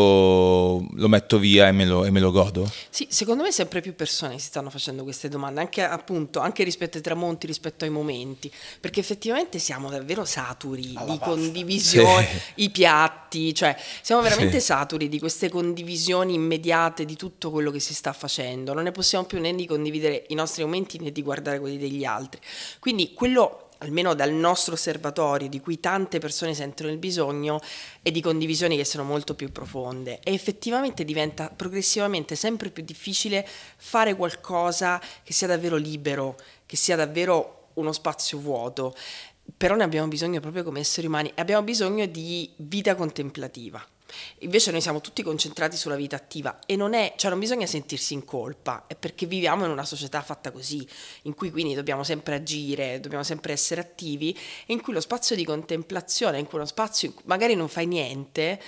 lo 0.94 1.08
metto 1.08 1.38
via 1.38 1.68
e 1.68 1.72
me 1.72 1.86
lo, 1.86 2.04
e 2.04 2.10
me 2.10 2.20
lo 2.20 2.30
godo? 2.30 2.70
Sì, 2.90 3.06
secondo 3.08 3.42
me 3.44 3.52
sempre 3.52 3.80
più 3.80 3.94
persone 3.94 4.38
si 4.38 4.46
stanno 4.46 4.68
facendo 4.68 5.04
queste 5.04 5.28
domande, 5.28 5.60
anche 5.60 5.82
appunto, 5.82 6.40
anche 6.40 6.64
rispetto 6.64 6.96
ai 6.96 7.02
tramonti, 7.02 7.46
rispetto 7.46 7.84
ai 7.84 7.90
momenti, 7.90 8.52
perché 8.80 9.00
effettivamente 9.00 9.58
siamo 9.58 9.88
davvero 9.90 10.24
saturi 10.24 10.92
Alla 10.96 11.12
di 11.12 11.18
pasta. 11.18 11.24
condivisioni, 11.34 12.26
Sì. 12.26 12.40
i 12.64 12.70
piatti, 12.70 13.54
cioè 13.54 13.76
siamo 14.02 14.20
veramente 14.22 14.58
Sì. 14.60 14.66
saturi 14.66 15.08
di 15.08 15.18
queste 15.18 15.48
condivisioni 15.48 16.34
immediate 16.34 17.04
di 17.04 17.16
tutto 17.16 17.50
quello 17.50 17.70
che 17.70 17.80
si 17.80 17.94
sta 17.94 18.12
facendo, 18.12 18.74
non 18.74 18.82
ne 18.82 18.92
possiamo 18.92 19.24
più 19.24 19.40
né 19.40 19.54
di 19.54 19.66
condividere 19.66 20.24
i 20.28 20.34
nostri 20.34 20.62
momenti 20.62 20.98
né 20.98 21.12
di 21.12 21.22
guardare 21.22 21.58
quelli 21.60 21.78
degli 21.78 22.04
altri. 22.04 22.40
Quindi 22.80 23.14
quello 23.14 23.68
almeno 23.82 24.14
dal 24.14 24.32
nostro 24.32 24.74
osservatorio, 24.74 25.48
di 25.48 25.60
cui 25.60 25.80
tante 25.80 26.18
persone 26.18 26.54
sentono 26.54 26.90
il 26.90 26.98
bisogno, 26.98 27.60
e 28.00 28.10
di 28.10 28.20
condivisioni 28.20 28.76
che 28.76 28.84
sono 28.84 29.04
molto 29.04 29.34
più 29.34 29.50
profonde. 29.52 30.20
E 30.22 30.32
effettivamente 30.32 31.04
diventa 31.04 31.50
progressivamente 31.54 32.34
sempre 32.34 32.70
più 32.70 32.82
difficile 32.84 33.46
fare 33.76 34.14
qualcosa 34.14 35.00
che 35.22 35.32
sia 35.32 35.46
davvero 35.46 35.76
libero, 35.76 36.36
che 36.66 36.76
sia 36.76 36.96
davvero 36.96 37.68
uno 37.74 37.92
spazio 37.92 38.38
vuoto. 38.38 38.94
Però 39.56 39.74
ne 39.74 39.84
abbiamo 39.84 40.08
bisogno 40.08 40.40
proprio 40.40 40.62
come 40.62 40.80
esseri 40.80 41.06
umani, 41.06 41.30
abbiamo 41.34 41.62
bisogno 41.62 42.06
di 42.06 42.50
vita 42.56 42.94
contemplativa. 42.94 43.84
Invece 44.38 44.70
noi 44.70 44.80
siamo 44.80 45.00
tutti 45.00 45.22
concentrati 45.22 45.76
sulla 45.76 45.96
vita 45.96 46.16
attiva 46.16 46.58
e 46.66 46.76
non 46.76 46.94
è, 46.94 47.14
cioè 47.16 47.30
non 47.30 47.38
bisogna 47.38 47.66
sentirsi 47.66 48.14
in 48.14 48.24
colpa, 48.24 48.84
è 48.86 48.94
perché 48.94 49.26
viviamo 49.26 49.64
in 49.64 49.70
una 49.70 49.84
società 49.84 50.22
fatta 50.22 50.50
così, 50.50 50.86
in 51.22 51.34
cui 51.34 51.50
quindi 51.50 51.74
dobbiamo 51.74 52.04
sempre 52.04 52.36
agire, 52.36 53.00
dobbiamo 53.00 53.24
sempre 53.24 53.52
essere 53.52 53.80
attivi 53.80 54.36
e 54.66 54.72
in 54.72 54.80
cui 54.80 54.92
lo 54.92 55.00
spazio 55.00 55.36
di 55.36 55.44
contemplazione, 55.44 56.38
in 56.38 56.46
cui 56.46 56.58
uno 56.58 56.66
spazio 56.66 57.12
magari 57.24 57.54
non 57.54 57.68
fai 57.68 57.86
niente, 57.86 58.60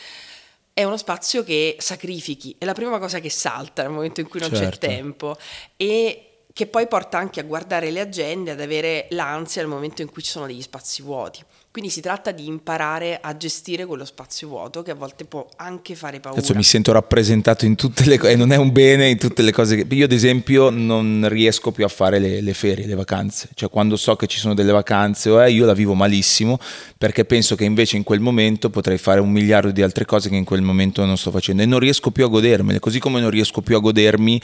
è 0.72 0.82
uno 0.82 0.96
spazio 0.96 1.44
che 1.44 1.76
sacrifichi, 1.78 2.56
è 2.58 2.64
la 2.64 2.72
prima 2.72 2.98
cosa 2.98 3.20
che 3.20 3.30
salta 3.30 3.82
nel 3.82 3.92
momento 3.92 4.20
in 4.20 4.28
cui 4.28 4.40
non 4.40 4.50
c'è 4.50 4.56
Certo. 4.56 4.86
tempo 4.86 5.36
e 5.76 6.30
che 6.52 6.66
poi 6.66 6.86
porta 6.86 7.18
anche 7.18 7.40
a 7.40 7.42
guardare 7.42 7.90
le 7.90 8.00
agende, 8.00 8.52
ad 8.52 8.60
avere 8.60 9.06
l'ansia 9.10 9.60
nel 9.60 9.70
momento 9.70 10.02
in 10.02 10.10
cui 10.10 10.22
ci 10.22 10.30
sono 10.30 10.46
degli 10.46 10.62
spazi 10.62 11.02
vuoti. 11.02 11.44
Quindi 11.74 11.90
si 11.90 12.00
tratta 12.00 12.30
di 12.30 12.46
imparare 12.46 13.18
a 13.20 13.36
gestire 13.36 13.84
quello 13.84 14.04
spazio 14.04 14.46
vuoto 14.46 14.82
che 14.82 14.92
a 14.92 14.94
volte 14.94 15.24
può 15.24 15.44
anche 15.56 15.96
fare 15.96 16.20
paura. 16.20 16.38
Adesso 16.38 16.54
mi 16.54 16.62
sento 16.62 16.92
rappresentato 16.92 17.64
in 17.64 17.74
tutte 17.74 18.04
le 18.04 18.16
cose, 18.16 18.30
e 18.30 18.36
non 18.36 18.52
è 18.52 18.56
un 18.56 18.70
bene 18.70 19.08
in 19.08 19.18
tutte 19.18 19.42
le 19.42 19.50
cose 19.50 19.82
che... 19.82 19.92
Io 19.92 20.04
ad 20.04 20.12
esempio 20.12 20.70
non 20.70 21.26
riesco 21.28 21.72
più 21.72 21.84
a 21.84 21.88
fare 21.88 22.20
le, 22.20 22.40
le 22.40 22.54
ferie, 22.54 22.86
le 22.86 22.94
vacanze, 22.94 23.48
cioè 23.54 23.68
quando 23.70 23.96
so 23.96 24.14
che 24.14 24.28
ci 24.28 24.38
sono 24.38 24.54
delle 24.54 24.70
vacanze 24.70 25.30
eh, 25.30 25.50
io 25.50 25.66
la 25.66 25.74
vivo 25.74 25.94
malissimo 25.94 26.60
perché 26.96 27.24
penso 27.24 27.56
che 27.56 27.64
invece 27.64 27.96
in 27.96 28.04
quel 28.04 28.20
momento 28.20 28.70
potrei 28.70 28.96
fare 28.96 29.18
un 29.18 29.32
miliardo 29.32 29.72
di 29.72 29.82
altre 29.82 30.04
cose 30.04 30.28
che 30.28 30.36
in 30.36 30.44
quel 30.44 30.62
momento 30.62 31.04
non 31.04 31.16
sto 31.16 31.32
facendo. 31.32 31.62
E 31.62 31.66
non 31.66 31.80
riesco 31.80 32.12
più 32.12 32.24
a 32.24 32.28
godermele, 32.28 32.78
così 32.78 33.00
come 33.00 33.18
non 33.18 33.30
riesco 33.30 33.62
più 33.62 33.74
a 33.74 33.80
godermi 33.80 34.40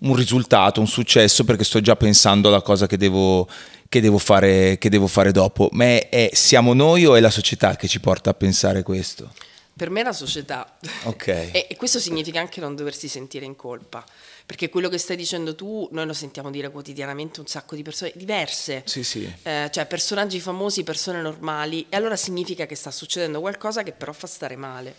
un 0.00 0.16
risultato, 0.16 0.80
un 0.80 0.88
successo 0.88 1.44
perché 1.44 1.62
sto 1.62 1.80
già 1.80 1.94
pensando 1.94 2.48
alla 2.48 2.60
cosa 2.60 2.88
che 2.88 2.96
devo, 2.96 3.48
che 3.92 4.00
devo, 4.00 4.16
fare, 4.16 4.78
che 4.78 4.88
devo 4.88 5.06
fare 5.06 5.32
dopo. 5.32 5.68
Ma 5.72 5.84
è, 5.84 6.08
è- 6.08 6.30
siamo 6.32 6.72
noi 6.72 7.04
o 7.04 7.14
è 7.14 7.20
la 7.20 7.28
società 7.28 7.76
che 7.76 7.88
ci 7.88 8.00
porta 8.00 8.30
a 8.30 8.32
pensare 8.34 8.82
questo? 8.82 9.30
Per 9.76 9.90
me 9.90 10.00
è 10.00 10.04
la 10.04 10.14
società. 10.14 10.78
Ok. 11.02 11.26
e, 11.52 11.66
e 11.68 11.76
questo 11.76 11.98
significa 11.98 12.40
anche 12.40 12.58
non 12.62 12.74
doversi 12.74 13.06
sentire 13.06 13.44
in 13.44 13.54
colpa. 13.54 14.02
Perché 14.46 14.70
quello 14.70 14.88
che 14.88 14.96
stai 14.96 15.16
dicendo 15.16 15.54
tu, 15.54 15.86
noi 15.92 16.06
lo 16.06 16.14
sentiamo 16.14 16.50
dire 16.50 16.70
quotidianamente 16.70 17.40
un 17.40 17.46
sacco 17.46 17.76
di 17.76 17.82
persone 17.82 18.12
diverse. 18.14 18.82
Sì, 18.86 19.04
sì. 19.04 19.30
Eh, 19.42 19.68
cioè 19.70 19.84
personaggi 19.84 20.40
famosi, 20.40 20.84
persone 20.84 21.20
normali. 21.20 21.84
E 21.90 21.96
allora 21.96 22.16
significa 22.16 22.64
che 22.64 22.74
sta 22.74 22.90
succedendo 22.90 23.40
qualcosa 23.40 23.82
che 23.82 23.92
però 23.92 24.14
fa 24.14 24.26
stare 24.26 24.56
male. 24.56 24.94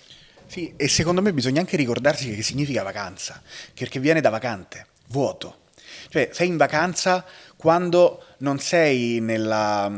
Sì, 0.46 0.72
e 0.78 0.88
secondo 0.88 1.24
me 1.24 1.34
bisogna 1.34 1.62
anche 1.62 1.78
ricordarsi 1.78 2.36
che 2.36 2.44
significa 2.44 2.84
vacanza, 2.84 3.42
perché 3.74 4.00
viene 4.00 4.22
da 4.22 4.30
vacante, 4.30 4.86
vuoto. 5.08 5.62
Cioè, 6.10 6.30
sei 6.32 6.48
in 6.48 6.58
vacanza 6.58 7.26
quando 7.56 8.24
non 8.44 8.60
sei 8.60 9.20
nella, 9.22 9.90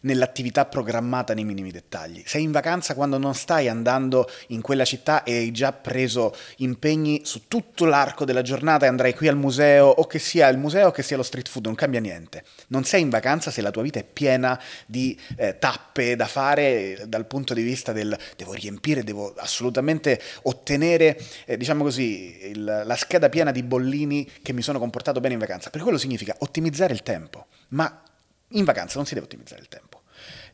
nell'attività 0.00 0.64
programmata 0.64 1.34
nei 1.34 1.44
minimi 1.44 1.72
dettagli. 1.72 2.22
Sei 2.24 2.42
in 2.42 2.52
vacanza 2.52 2.94
quando 2.94 3.18
non 3.18 3.34
stai 3.34 3.68
andando 3.68 4.30
in 4.48 4.60
quella 4.60 4.84
città 4.84 5.24
e 5.24 5.36
hai 5.36 5.50
già 5.50 5.72
preso 5.72 6.34
impegni 6.58 7.22
su 7.24 7.48
tutto 7.48 7.84
l'arco 7.84 8.24
della 8.24 8.42
giornata 8.42 8.86
e 8.86 8.88
andrai 8.88 9.14
qui 9.14 9.26
al 9.26 9.36
museo, 9.36 9.86
o 9.86 10.06
che 10.06 10.20
sia 10.20 10.48
il 10.48 10.56
museo 10.56 10.88
o 10.88 10.90
che 10.92 11.02
sia 11.02 11.16
lo 11.16 11.24
street 11.24 11.48
food, 11.48 11.66
non 11.66 11.74
cambia 11.74 12.00
niente. 12.00 12.44
Non 12.68 12.84
sei 12.84 13.02
in 13.02 13.10
vacanza 13.10 13.50
se 13.50 13.60
la 13.60 13.72
tua 13.72 13.82
vita 13.82 13.98
è 13.98 14.04
piena 14.04 14.58
di 14.86 15.18
eh, 15.36 15.58
tappe 15.58 16.14
da 16.14 16.26
fare 16.26 16.62
eh, 16.96 17.06
dal 17.08 17.26
punto 17.26 17.54
di 17.54 17.62
vista 17.62 17.92
del 17.92 18.16
devo 18.36 18.52
riempire, 18.52 19.02
devo 19.02 19.34
assolutamente 19.36 20.20
ottenere, 20.42 21.20
eh, 21.44 21.56
diciamo 21.56 21.82
così, 21.82 22.50
il- 22.50 22.82
la 22.84 22.96
scheda 22.96 23.28
piena 23.28 23.50
di 23.50 23.64
bollini 23.64 24.28
che 24.42 24.52
mi 24.52 24.62
sono 24.62 24.78
comportato 24.78 25.18
bene 25.18 25.34
in 25.34 25.40
vacanza. 25.40 25.70
Per 25.70 25.82
quello 25.82 25.98
significa 25.98 26.36
ottimizzare 26.38 26.92
il 26.92 27.02
tempo, 27.02 27.46
ma 27.70 28.02
in 28.48 28.64
vacanza 28.64 28.96
non 28.96 29.06
si 29.06 29.14
deve 29.14 29.26
ottimizzare 29.26 29.60
il 29.60 29.68
tempo. 29.68 30.02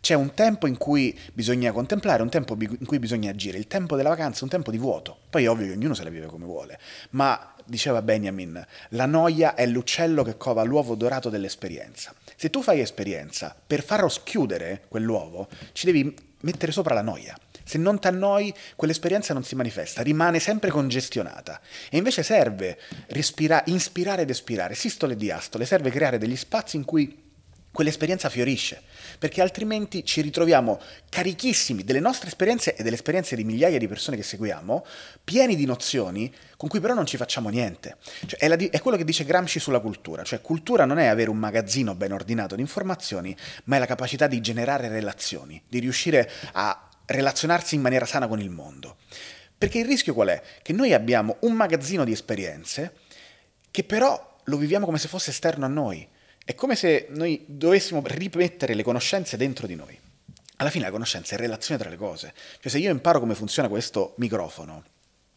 C'è 0.00 0.14
un 0.14 0.34
tempo 0.34 0.66
in 0.66 0.76
cui 0.76 1.18
bisogna 1.32 1.72
contemplare, 1.72 2.22
un 2.22 2.28
tempo 2.28 2.56
in 2.60 2.84
cui 2.86 2.98
bisogna 2.98 3.30
agire. 3.30 3.58
Il 3.58 3.66
tempo 3.66 3.96
della 3.96 4.10
vacanza 4.10 4.40
è 4.40 4.42
un 4.44 4.50
tempo 4.50 4.70
di 4.70 4.78
vuoto. 4.78 5.18
Poi 5.28 5.44
è 5.44 5.50
ovvio 5.50 5.66
che 5.66 5.72
ognuno 5.72 5.94
se 5.94 6.04
la 6.04 6.10
vive 6.10 6.26
come 6.26 6.44
vuole. 6.44 6.78
Ma, 7.10 7.54
diceva 7.64 8.02
Benjamin, 8.02 8.64
la 8.90 9.06
noia 9.06 9.54
è 9.54 9.66
l'uccello 9.66 10.22
che 10.22 10.36
cova 10.36 10.62
l'uovo 10.62 10.94
dorato 10.94 11.28
dell'esperienza. 11.28 12.14
Se 12.36 12.50
tu 12.50 12.62
fai 12.62 12.80
esperienza, 12.80 13.56
per 13.66 13.82
far 13.82 14.08
schiudere 14.10 14.84
quell'uovo, 14.86 15.48
ci 15.72 15.86
devi 15.86 16.14
mettere 16.42 16.70
sopra 16.70 16.94
la 16.94 17.02
noia. 17.02 17.36
Se 17.66 17.78
non 17.78 17.98
ti 17.98 18.06
annoi, 18.06 18.54
quell'esperienza 18.76 19.34
non 19.34 19.42
si 19.42 19.56
manifesta, 19.56 20.00
rimane 20.02 20.38
sempre 20.38 20.70
congestionata. 20.70 21.60
E 21.90 21.96
invece 21.96 22.22
serve 22.22 22.78
respira- 23.08 23.64
inspirare 23.66 24.22
ed 24.22 24.30
espirare, 24.30 24.76
sistole 24.76 25.14
e 25.14 25.16
diastole, 25.16 25.66
serve 25.66 25.90
creare 25.90 26.16
degli 26.16 26.36
spazi 26.36 26.76
in 26.76 26.84
cui 26.84 27.24
quell'esperienza 27.76 28.30
fiorisce, 28.30 28.80
perché 29.18 29.42
altrimenti 29.42 30.02
ci 30.02 30.22
ritroviamo 30.22 30.80
carichissimi 31.10 31.84
delle 31.84 32.00
nostre 32.00 32.28
esperienze 32.28 32.74
e 32.74 32.82
delle 32.82 32.94
esperienze 32.94 33.36
di 33.36 33.44
migliaia 33.44 33.76
di 33.76 33.86
persone 33.86 34.16
che 34.16 34.22
seguiamo, 34.22 34.86
pieni 35.22 35.56
di 35.56 35.66
nozioni 35.66 36.32
con 36.56 36.70
cui 36.70 36.80
però 36.80 36.94
non 36.94 37.04
ci 37.04 37.18
facciamo 37.18 37.50
niente. 37.50 37.98
Cioè, 38.24 38.38
è, 38.38 38.56
di- 38.56 38.68
è 38.68 38.80
quello 38.80 38.96
che 38.96 39.04
dice 39.04 39.24
Gramsci 39.24 39.58
sulla 39.58 39.80
cultura, 39.80 40.22
cioè 40.22 40.40
cultura 40.40 40.86
non 40.86 40.98
è 40.98 41.04
avere 41.04 41.28
un 41.28 41.36
magazzino 41.36 41.94
ben 41.94 42.12
ordinato 42.12 42.54
di 42.54 42.62
informazioni, 42.62 43.36
ma 43.64 43.76
è 43.76 43.78
la 43.78 43.86
capacità 43.86 44.26
di 44.26 44.40
generare 44.40 44.88
relazioni, 44.88 45.60
di 45.68 45.78
riuscire 45.78 46.30
a 46.52 46.85
relazionarsi 47.06 47.74
in 47.74 47.80
maniera 47.80 48.06
sana 48.06 48.28
con 48.28 48.40
il 48.40 48.50
mondo. 48.50 48.98
Perché 49.56 49.78
il 49.78 49.86
rischio 49.86 50.12
qual 50.12 50.28
è? 50.28 50.42
Che 50.62 50.72
noi 50.72 50.92
abbiamo 50.92 51.36
un 51.40 51.54
magazzino 51.54 52.04
di 52.04 52.12
esperienze 52.12 52.94
che 53.70 53.84
però 53.84 54.38
lo 54.44 54.56
viviamo 54.56 54.86
come 54.86 54.98
se 54.98 55.08
fosse 55.08 55.30
esterno 55.30 55.64
a 55.64 55.68
noi. 55.68 56.06
È 56.44 56.54
come 56.54 56.76
se 56.76 57.06
noi 57.10 57.44
dovessimo 57.46 58.02
rimettere 58.04 58.74
le 58.74 58.82
conoscenze 58.82 59.36
dentro 59.36 59.66
di 59.66 59.74
noi. 59.74 59.98
Alla 60.56 60.70
fine 60.70 60.84
la 60.84 60.90
conoscenza 60.90 61.34
è 61.34 61.38
relazione 61.38 61.80
tra 61.80 61.90
le 61.90 61.96
cose. 61.96 62.32
Cioè 62.60 62.70
se 62.70 62.78
io 62.78 62.90
imparo 62.90 63.20
come 63.20 63.34
funziona 63.34 63.68
questo 63.68 64.14
microfono, 64.18 64.84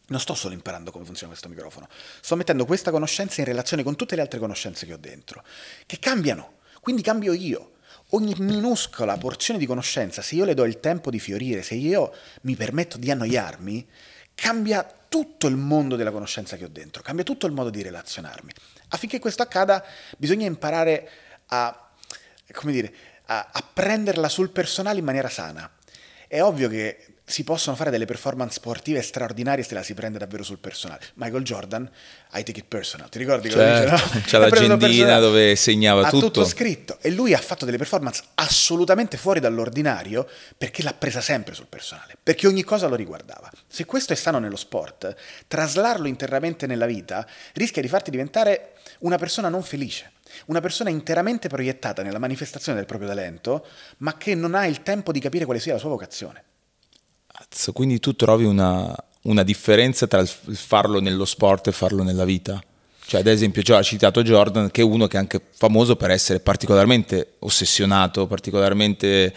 non 0.06 0.20
sto 0.20 0.34
solo 0.34 0.54
imparando 0.54 0.90
come 0.90 1.04
funziona 1.04 1.28
questo 1.28 1.48
microfono, 1.48 1.88
sto 2.20 2.36
mettendo 2.36 2.64
questa 2.64 2.90
conoscenza 2.90 3.40
in 3.40 3.46
relazione 3.46 3.82
con 3.82 3.96
tutte 3.96 4.16
le 4.16 4.22
altre 4.22 4.38
conoscenze 4.38 4.86
che 4.86 4.92
ho 4.92 4.98
dentro, 4.98 5.44
che 5.86 5.98
cambiano. 5.98 6.58
Quindi 6.80 7.02
cambio 7.02 7.32
io. 7.32 7.72
Ogni 8.10 8.34
minuscola 8.38 9.16
porzione 9.16 9.58
di 9.58 9.66
conoscenza, 9.66 10.20
se 10.20 10.34
io 10.34 10.44
le 10.44 10.54
do 10.54 10.64
il 10.64 10.80
tempo 10.80 11.10
di 11.10 11.20
fiorire, 11.20 11.62
se 11.62 11.74
io 11.74 12.12
mi 12.42 12.56
permetto 12.56 12.98
di 12.98 13.10
annoiarmi, 13.10 13.88
cambia 14.34 14.84
tutto 15.08 15.46
il 15.46 15.56
mondo 15.56 15.96
della 15.96 16.10
conoscenza 16.10 16.56
che 16.56 16.64
ho 16.64 16.68
dentro, 16.68 17.02
cambia 17.02 17.24
tutto 17.24 17.46
il 17.46 17.52
modo 17.52 17.70
di 17.70 17.82
relazionarmi. 17.82 18.52
Affinché 18.88 19.18
questo 19.18 19.42
accada, 19.42 19.84
bisogna 20.16 20.46
imparare 20.46 21.08
a, 21.46 21.90
come 22.52 22.72
dire, 22.72 22.94
a, 23.26 23.50
a 23.52 23.68
prenderla 23.72 24.28
sul 24.28 24.50
personale 24.50 24.98
in 24.98 25.04
maniera 25.04 25.28
sana. 25.28 25.70
È 26.26 26.40
ovvio 26.42 26.68
che 26.68 27.19
si 27.30 27.44
possono 27.44 27.76
fare 27.76 27.90
delle 27.90 28.04
performance 28.04 28.54
sportive 28.54 29.00
straordinarie 29.02 29.64
se 29.64 29.74
la 29.74 29.82
si 29.82 29.94
prende 29.94 30.18
davvero 30.18 30.42
sul 30.42 30.58
personale. 30.58 31.00
Michael 31.14 31.42
Jordan, 31.42 31.88
I 32.32 32.42
take 32.42 32.60
it 32.60 32.64
personal, 32.66 33.08
ti 33.08 33.18
ricordi 33.18 33.48
cosa 33.48 33.60
Certo, 33.60 33.94
dice? 33.94 34.04
no? 34.04 34.20
c'è 34.20 34.28
sul 34.28 34.40
l'agendina 34.68 35.18
dove 35.18 35.56
segnava 35.56 36.08
tutto. 36.08 36.26
tutto 36.26 36.44
scritto 36.44 36.98
e 37.00 37.10
lui 37.10 37.32
ha 37.34 37.38
fatto 37.38 37.64
delle 37.64 37.78
performance 37.78 38.22
assolutamente 38.34 39.16
fuori 39.16 39.40
dall'ordinario 39.40 40.28
perché 40.56 40.82
l'ha 40.82 40.92
presa 40.94 41.20
sempre 41.20 41.54
sul 41.54 41.66
personale, 41.68 42.16
perché 42.22 42.46
ogni 42.46 42.64
cosa 42.64 42.86
lo 42.88 42.96
riguardava. 42.96 43.50
Se 43.66 43.84
questo 43.84 44.12
è 44.12 44.16
sano 44.16 44.38
nello 44.38 44.56
sport, 44.56 45.14
traslarlo 45.46 46.08
internamente 46.08 46.66
nella 46.66 46.86
vita 46.86 47.26
rischia 47.54 47.80
di 47.82 47.88
farti 47.88 48.10
diventare 48.10 48.72
una 49.00 49.16
persona 49.16 49.48
non 49.48 49.62
felice. 49.62 50.12
Una 50.46 50.60
persona 50.60 50.90
interamente 50.90 51.48
proiettata 51.48 52.02
nella 52.02 52.20
manifestazione 52.20 52.78
del 52.78 52.86
proprio 52.86 53.08
talento, 53.08 53.66
ma 53.98 54.16
che 54.16 54.36
non 54.36 54.54
ha 54.54 54.64
il 54.66 54.82
tempo 54.82 55.10
di 55.10 55.18
capire 55.18 55.44
quale 55.44 55.58
sia 55.58 55.72
la 55.72 55.78
sua 55.80 55.88
vocazione. 55.88 56.44
Cazzo, 57.40 57.72
Quindi 57.72 57.98
tu 58.00 58.14
trovi 58.14 58.44
una, 58.44 58.94
una 59.22 59.42
differenza 59.42 60.06
tra 60.06 60.20
il 60.20 60.28
farlo 60.28 61.00
nello 61.00 61.24
sport 61.24 61.68
e 61.68 61.72
farlo 61.72 62.02
nella 62.02 62.24
vita? 62.24 62.62
Cioè, 63.06 63.20
ad 63.20 63.26
esempio, 63.26 63.62
già 63.62 63.78
ha 63.78 63.82
citato 63.82 64.22
Jordan, 64.22 64.70
che 64.70 64.82
è 64.82 64.84
uno 64.84 65.06
che 65.06 65.16
è 65.16 65.20
anche 65.20 65.40
famoso 65.50 65.96
per 65.96 66.10
essere 66.10 66.40
particolarmente 66.40 67.36
ossessionato, 67.38 68.26
particolarmente 68.26 69.34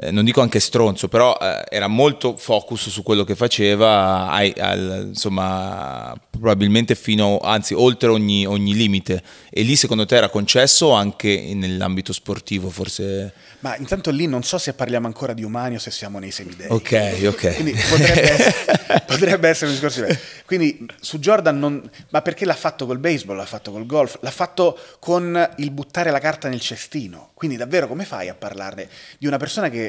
eh, 0.00 0.10
non 0.10 0.24
dico 0.24 0.40
anche 0.40 0.60
stronzo, 0.60 1.08
però 1.08 1.36
eh, 1.40 1.64
era 1.68 1.86
molto 1.86 2.36
focus 2.36 2.88
su 2.88 3.02
quello 3.02 3.24
che 3.24 3.34
faceva, 3.34 4.28
ai- 4.30 4.54
al- 4.58 5.06
insomma, 5.08 6.14
probabilmente 6.30 6.94
fino, 6.94 7.38
anzi, 7.38 7.74
oltre 7.74 8.08
ogni, 8.08 8.46
ogni 8.46 8.74
limite. 8.74 9.22
E 9.50 9.62
lì 9.62 9.76
secondo 9.76 10.06
te 10.06 10.16
era 10.16 10.28
concesso 10.28 10.92
anche 10.92 11.52
nell'ambito 11.54 12.12
sportivo, 12.12 12.70
forse? 12.70 13.32
Ma 13.60 13.76
intanto 13.76 14.10
lì 14.10 14.26
non 14.26 14.42
so 14.42 14.58
se 14.58 14.72
parliamo 14.72 15.06
ancora 15.06 15.34
di 15.34 15.44
umani 15.44 15.76
o 15.76 15.78
se 15.78 15.90
siamo 15.90 16.18
nei 16.18 16.30
semidei. 16.30 16.66
Ok, 16.70 17.20
ok. 17.26 17.54
Quindi 17.54 17.72
potrebbe 17.72 18.22
essere, 18.32 19.04
potrebbe 19.06 19.48
essere 19.48 19.66
un 19.66 19.72
discorso 19.72 20.00
diverso. 20.00 20.20
Quindi 20.46 20.86
su 21.00 21.18
Jordan 21.18 21.58
non... 21.58 21.90
Ma 22.08 22.22
perché 22.22 22.44
l'ha 22.44 22.54
fatto 22.54 22.86
col 22.86 22.98
baseball, 22.98 23.36
l'ha 23.36 23.46
fatto 23.46 23.70
col 23.70 23.86
golf, 23.86 24.18
l'ha 24.20 24.30
fatto 24.30 24.76
con 24.98 25.50
il 25.58 25.70
buttare 25.70 26.10
la 26.10 26.18
carta 26.18 26.48
nel 26.48 26.60
cestino. 26.60 27.30
Quindi 27.34 27.56
davvero 27.56 27.86
come 27.86 28.04
fai 28.04 28.28
a 28.28 28.34
parlarne 28.34 28.88
di 29.18 29.26
una 29.26 29.36
persona 29.36 29.68
che 29.68 29.81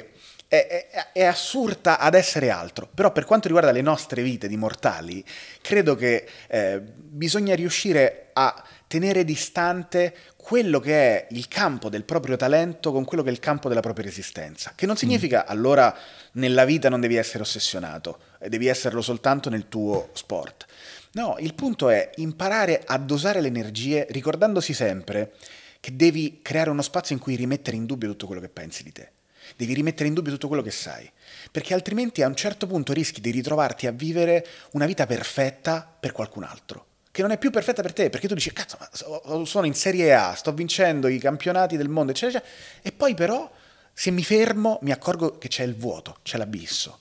è, 0.53 0.87
è- 0.91 1.11
è 1.13 1.23
assurda 1.23 1.97
ad 1.97 2.13
essere 2.13 2.51
altro? 2.51 2.87
Però 2.93 3.11
per 3.11 3.25
quanto 3.25 3.47
riguarda 3.47 3.71
le 3.71 3.81
nostre 3.81 4.21
vite 4.21 4.47
di 4.47 4.55
mortali, 4.55 5.23
credo 5.61 5.95
che 5.95 6.27
eh, 6.47 6.79
bisogna 6.79 7.55
riuscire 7.55 8.29
a 8.33 8.63
tenere 8.87 9.23
distante 9.23 10.13
quello 10.37 10.79
che 10.79 10.93
è 10.93 11.27
il 11.31 11.47
campo 11.47 11.89
del 11.89 12.03
proprio 12.03 12.35
talento 12.35 12.91
con 12.91 13.03
quello 13.05 13.23
che 13.23 13.29
è 13.29 13.31
il 13.31 13.39
campo 13.39 13.67
della 13.67 13.79
propria 13.79 14.07
esistenza. 14.07 14.73
Che 14.75 14.85
non 14.85 14.95
significa 14.95 15.47
allora 15.47 15.95
nella 16.33 16.65
vita 16.65 16.89
non 16.89 17.01
devi 17.01 17.15
essere 17.15 17.41
ossessionato, 17.41 18.19
e 18.39 18.49
devi 18.49 18.67
esserlo 18.67 19.01
soltanto 19.01 19.49
nel 19.49 19.67
tuo 19.67 20.09
sport. 20.13 20.67
No, 21.13 21.37
il 21.39 21.55
punto 21.55 21.89
è 21.89 22.11
imparare 22.17 22.83
a 22.85 22.97
dosare 22.99 23.41
le 23.41 23.47
energie 23.47 24.05
ricordandosi 24.09 24.73
sempre 24.73 25.33
che 25.79 25.95
devi 25.95 26.41
creare 26.43 26.69
uno 26.69 26.81
spazio 26.81 27.15
in 27.15 27.21
cui 27.21 27.35
rimettere 27.35 27.77
in 27.77 27.85
dubbio 27.85 28.09
tutto 28.09 28.27
quello 28.27 28.41
che 28.41 28.49
pensi 28.49 28.83
di 28.83 28.91
te. 28.91 29.11
Devi 29.55 29.73
rimettere 29.73 30.07
in 30.07 30.13
dubbio 30.13 30.31
tutto 30.31 30.47
quello 30.47 30.63
che 30.63 30.71
sai, 30.71 31.09
perché 31.51 31.73
altrimenti 31.73 32.21
a 32.21 32.27
un 32.27 32.35
certo 32.35 32.67
punto 32.67 32.93
rischi 32.93 33.21
di 33.21 33.31
ritrovarti 33.31 33.87
a 33.87 33.91
vivere 33.91 34.45
una 34.71 34.85
vita 34.85 35.05
perfetta 35.05 35.87
per 35.99 36.11
qualcun 36.11 36.43
altro, 36.43 36.85
che 37.11 37.21
non 37.21 37.31
è 37.31 37.37
più 37.37 37.51
perfetta 37.51 37.81
per 37.81 37.93
te, 37.93 38.09
perché 38.09 38.27
tu 38.27 38.33
dici, 38.33 38.51
cazzo, 38.51 38.77
ma 38.79 38.89
so- 38.91 39.45
sono 39.45 39.65
in 39.65 39.73
Serie 39.75 40.13
A, 40.13 40.33
sto 40.33 40.51
vincendo 40.53 41.07
i 41.07 41.19
campionati 41.19 41.77
del 41.77 41.89
mondo, 41.89 42.11
eccetera, 42.11 42.39
eccetera, 42.39 42.79
e 42.81 42.91
poi 42.91 43.13
però 43.13 43.51
se 43.93 44.09
mi 44.09 44.23
fermo 44.23 44.79
mi 44.81 44.91
accorgo 44.91 45.37
che 45.37 45.47
c'è 45.47 45.63
il 45.63 45.75
vuoto, 45.75 46.17
c'è 46.23 46.37
l'abisso. 46.37 46.99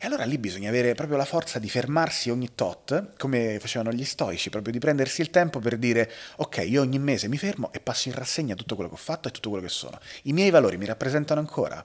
E 0.00 0.06
allora 0.06 0.24
lì 0.24 0.38
bisogna 0.38 0.68
avere 0.68 0.94
proprio 0.94 1.16
la 1.16 1.24
forza 1.24 1.58
di 1.58 1.68
fermarsi 1.68 2.30
ogni 2.30 2.50
tot, 2.54 3.16
come 3.18 3.58
facevano 3.58 3.92
gli 3.92 4.04
stoici, 4.04 4.48
proprio 4.48 4.72
di 4.72 4.78
prendersi 4.78 5.22
il 5.22 5.30
tempo 5.30 5.58
per 5.58 5.76
dire 5.76 6.08
ok, 6.36 6.64
io 6.68 6.82
ogni 6.82 7.00
mese 7.00 7.26
mi 7.26 7.36
fermo 7.36 7.72
e 7.72 7.80
passo 7.80 8.08
in 8.08 8.14
rassegna 8.14 8.54
tutto 8.54 8.76
quello 8.76 8.88
che 8.88 8.94
ho 8.94 8.98
fatto 8.98 9.26
e 9.26 9.32
tutto 9.32 9.48
quello 9.48 9.64
che 9.64 9.72
sono. 9.72 9.98
I 10.22 10.32
miei 10.32 10.50
valori 10.50 10.76
mi 10.76 10.84
rappresentano 10.84 11.40
ancora? 11.40 11.84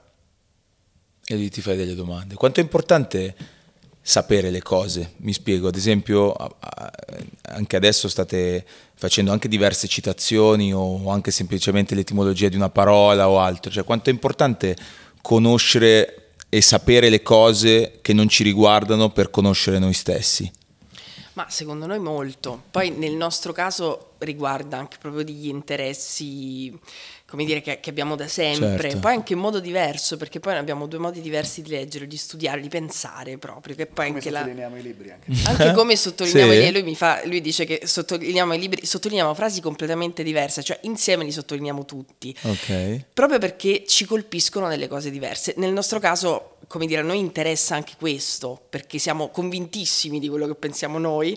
E 1.26 1.34
lì 1.34 1.50
ti 1.50 1.60
fai 1.60 1.76
delle 1.76 1.96
domande. 1.96 2.36
Quanto 2.36 2.60
è 2.60 2.62
importante 2.62 3.34
sapere 4.00 4.50
le 4.50 4.62
cose? 4.62 5.14
Mi 5.16 5.32
spiego, 5.32 5.66
ad 5.66 5.74
esempio, 5.74 6.36
anche 7.42 7.74
adesso 7.74 8.08
state 8.08 8.64
facendo 8.94 9.32
anche 9.32 9.48
diverse 9.48 9.88
citazioni 9.88 10.72
o 10.72 11.10
anche 11.10 11.32
semplicemente 11.32 11.96
l'etimologia 11.96 12.48
di 12.48 12.54
una 12.54 12.70
parola 12.70 13.28
o 13.28 13.40
altro. 13.40 13.72
Cioè, 13.72 13.82
quanto 13.82 14.10
è 14.10 14.12
importante 14.12 14.76
conoscere 15.20 16.23
e 16.54 16.60
sapere 16.60 17.08
le 17.08 17.20
cose 17.20 17.98
che 18.00 18.12
non 18.12 18.28
ci 18.28 18.44
riguardano 18.44 19.10
per 19.10 19.28
conoscere 19.28 19.80
noi 19.80 19.92
stessi? 19.92 20.48
Ma 21.32 21.46
secondo 21.48 21.84
noi 21.84 21.98
molto. 21.98 22.62
Poi 22.70 22.90
nel 22.90 23.14
nostro 23.14 23.52
caso 23.52 24.12
riguarda 24.24 24.76
anche 24.78 24.96
proprio 24.98 25.22
degli 25.24 25.48
interessi, 25.48 26.76
come 27.26 27.44
dire, 27.44 27.60
che, 27.60 27.80
che 27.80 27.90
abbiamo 27.90 28.14
da 28.16 28.28
sempre. 28.28 28.78
Certo. 28.90 28.98
Poi 29.00 29.12
anche 29.12 29.32
in 29.32 29.38
modo 29.38 29.60
diverso, 29.60 30.16
perché 30.16 30.40
poi 30.40 30.56
abbiamo 30.56 30.86
due 30.86 30.98
modi 30.98 31.20
diversi 31.20 31.62
di 31.62 31.70
leggere, 31.70 32.06
di 32.06 32.16
studiare, 32.16 32.60
di 32.60 32.68
pensare 32.68 33.38
proprio, 33.38 33.74
che 33.74 33.86
poi 33.86 34.06
Come 34.06 34.18
anche 34.18 34.30
la... 34.30 34.38
sottolineiamo 34.40 34.76
i 34.78 34.82
libri 34.82 35.10
anche. 35.10 35.32
Anche 35.48 35.72
come 35.74 35.96
sottolineiamo 35.96 36.52
Sì. 36.52 36.58
i 36.58 36.72
lui, 36.72 36.82
mi 36.82 36.94
fa, 36.96 37.20
lui 37.24 37.40
dice 37.40 37.64
che 37.64 37.82
sottolineiamo 37.84 38.54
i 38.54 38.58
libri, 38.58 38.86
sottolineiamo 38.86 39.34
frasi 39.34 39.60
completamente 39.60 40.22
diverse, 40.22 40.62
cioè 40.62 40.78
insieme 40.82 41.24
li 41.24 41.32
sottolineiamo 41.32 41.84
tutti. 41.84 42.34
Ok. 42.42 43.04
Proprio 43.12 43.38
perché 43.38 43.84
ci 43.86 44.04
colpiscono 44.04 44.68
delle 44.68 44.88
cose 44.88 45.10
diverse. 45.10 45.54
Nel 45.56 45.72
nostro 45.72 45.98
caso, 45.98 46.56
come 46.68 46.86
dire, 46.86 47.00
a 47.00 47.04
noi 47.04 47.18
interessa 47.18 47.74
anche 47.74 47.94
questo, 47.98 48.60
perché 48.70 48.98
siamo 48.98 49.28
convintissimi 49.28 50.18
di 50.18 50.28
quello 50.28 50.46
che 50.46 50.54
pensiamo 50.54 50.98
noi, 50.98 51.32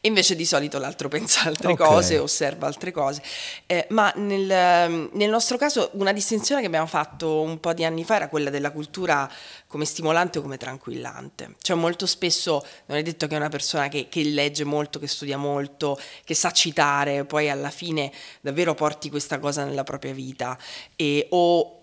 e 0.00 0.08
invece 0.08 0.34
di 0.36 0.44
solito 0.44 0.78
l'altro 0.78 1.08
pensa 1.08 1.42
altre 1.44 1.72
Ok. 1.72 1.76
cose, 1.84 2.18
osserva 2.32 2.66
altre 2.66 2.90
cose. 2.90 3.22
Eh, 3.66 3.86
ma 3.90 4.10
nel, 4.16 5.10
nel 5.12 5.30
nostro 5.30 5.58
caso 5.58 5.90
una 5.94 6.12
distinzione 6.12 6.60
che 6.60 6.66
abbiamo 6.66 6.86
fatto 6.86 7.42
un 7.42 7.60
po' 7.60 7.74
di 7.74 7.84
anni 7.84 8.04
fa 8.04 8.16
era 8.16 8.28
quella 8.28 8.50
della 8.50 8.70
cultura 8.70 9.30
come 9.66 9.84
stimolante 9.84 10.38
o 10.38 10.42
come 10.42 10.56
tranquillante. 10.56 11.56
Cioè 11.60 11.76
molto 11.76 12.06
spesso 12.06 12.64
non 12.86 12.98
è 12.98 13.02
detto 13.02 13.26
che 13.26 13.36
una 13.36 13.48
persona 13.48 13.88
che, 13.88 14.08
che 14.08 14.22
legge 14.24 14.64
molto, 14.64 14.98
che 14.98 15.06
studia 15.06 15.36
molto, 15.36 15.98
che 16.24 16.34
sa 16.34 16.50
citare, 16.50 17.24
poi 17.24 17.50
alla 17.50 17.70
fine 17.70 18.10
davvero 18.40 18.74
porti 18.74 19.10
questa 19.10 19.38
cosa 19.38 19.64
nella 19.64 19.84
propria 19.84 20.12
vita 20.12 20.58
e, 20.96 21.26
o 21.30 21.82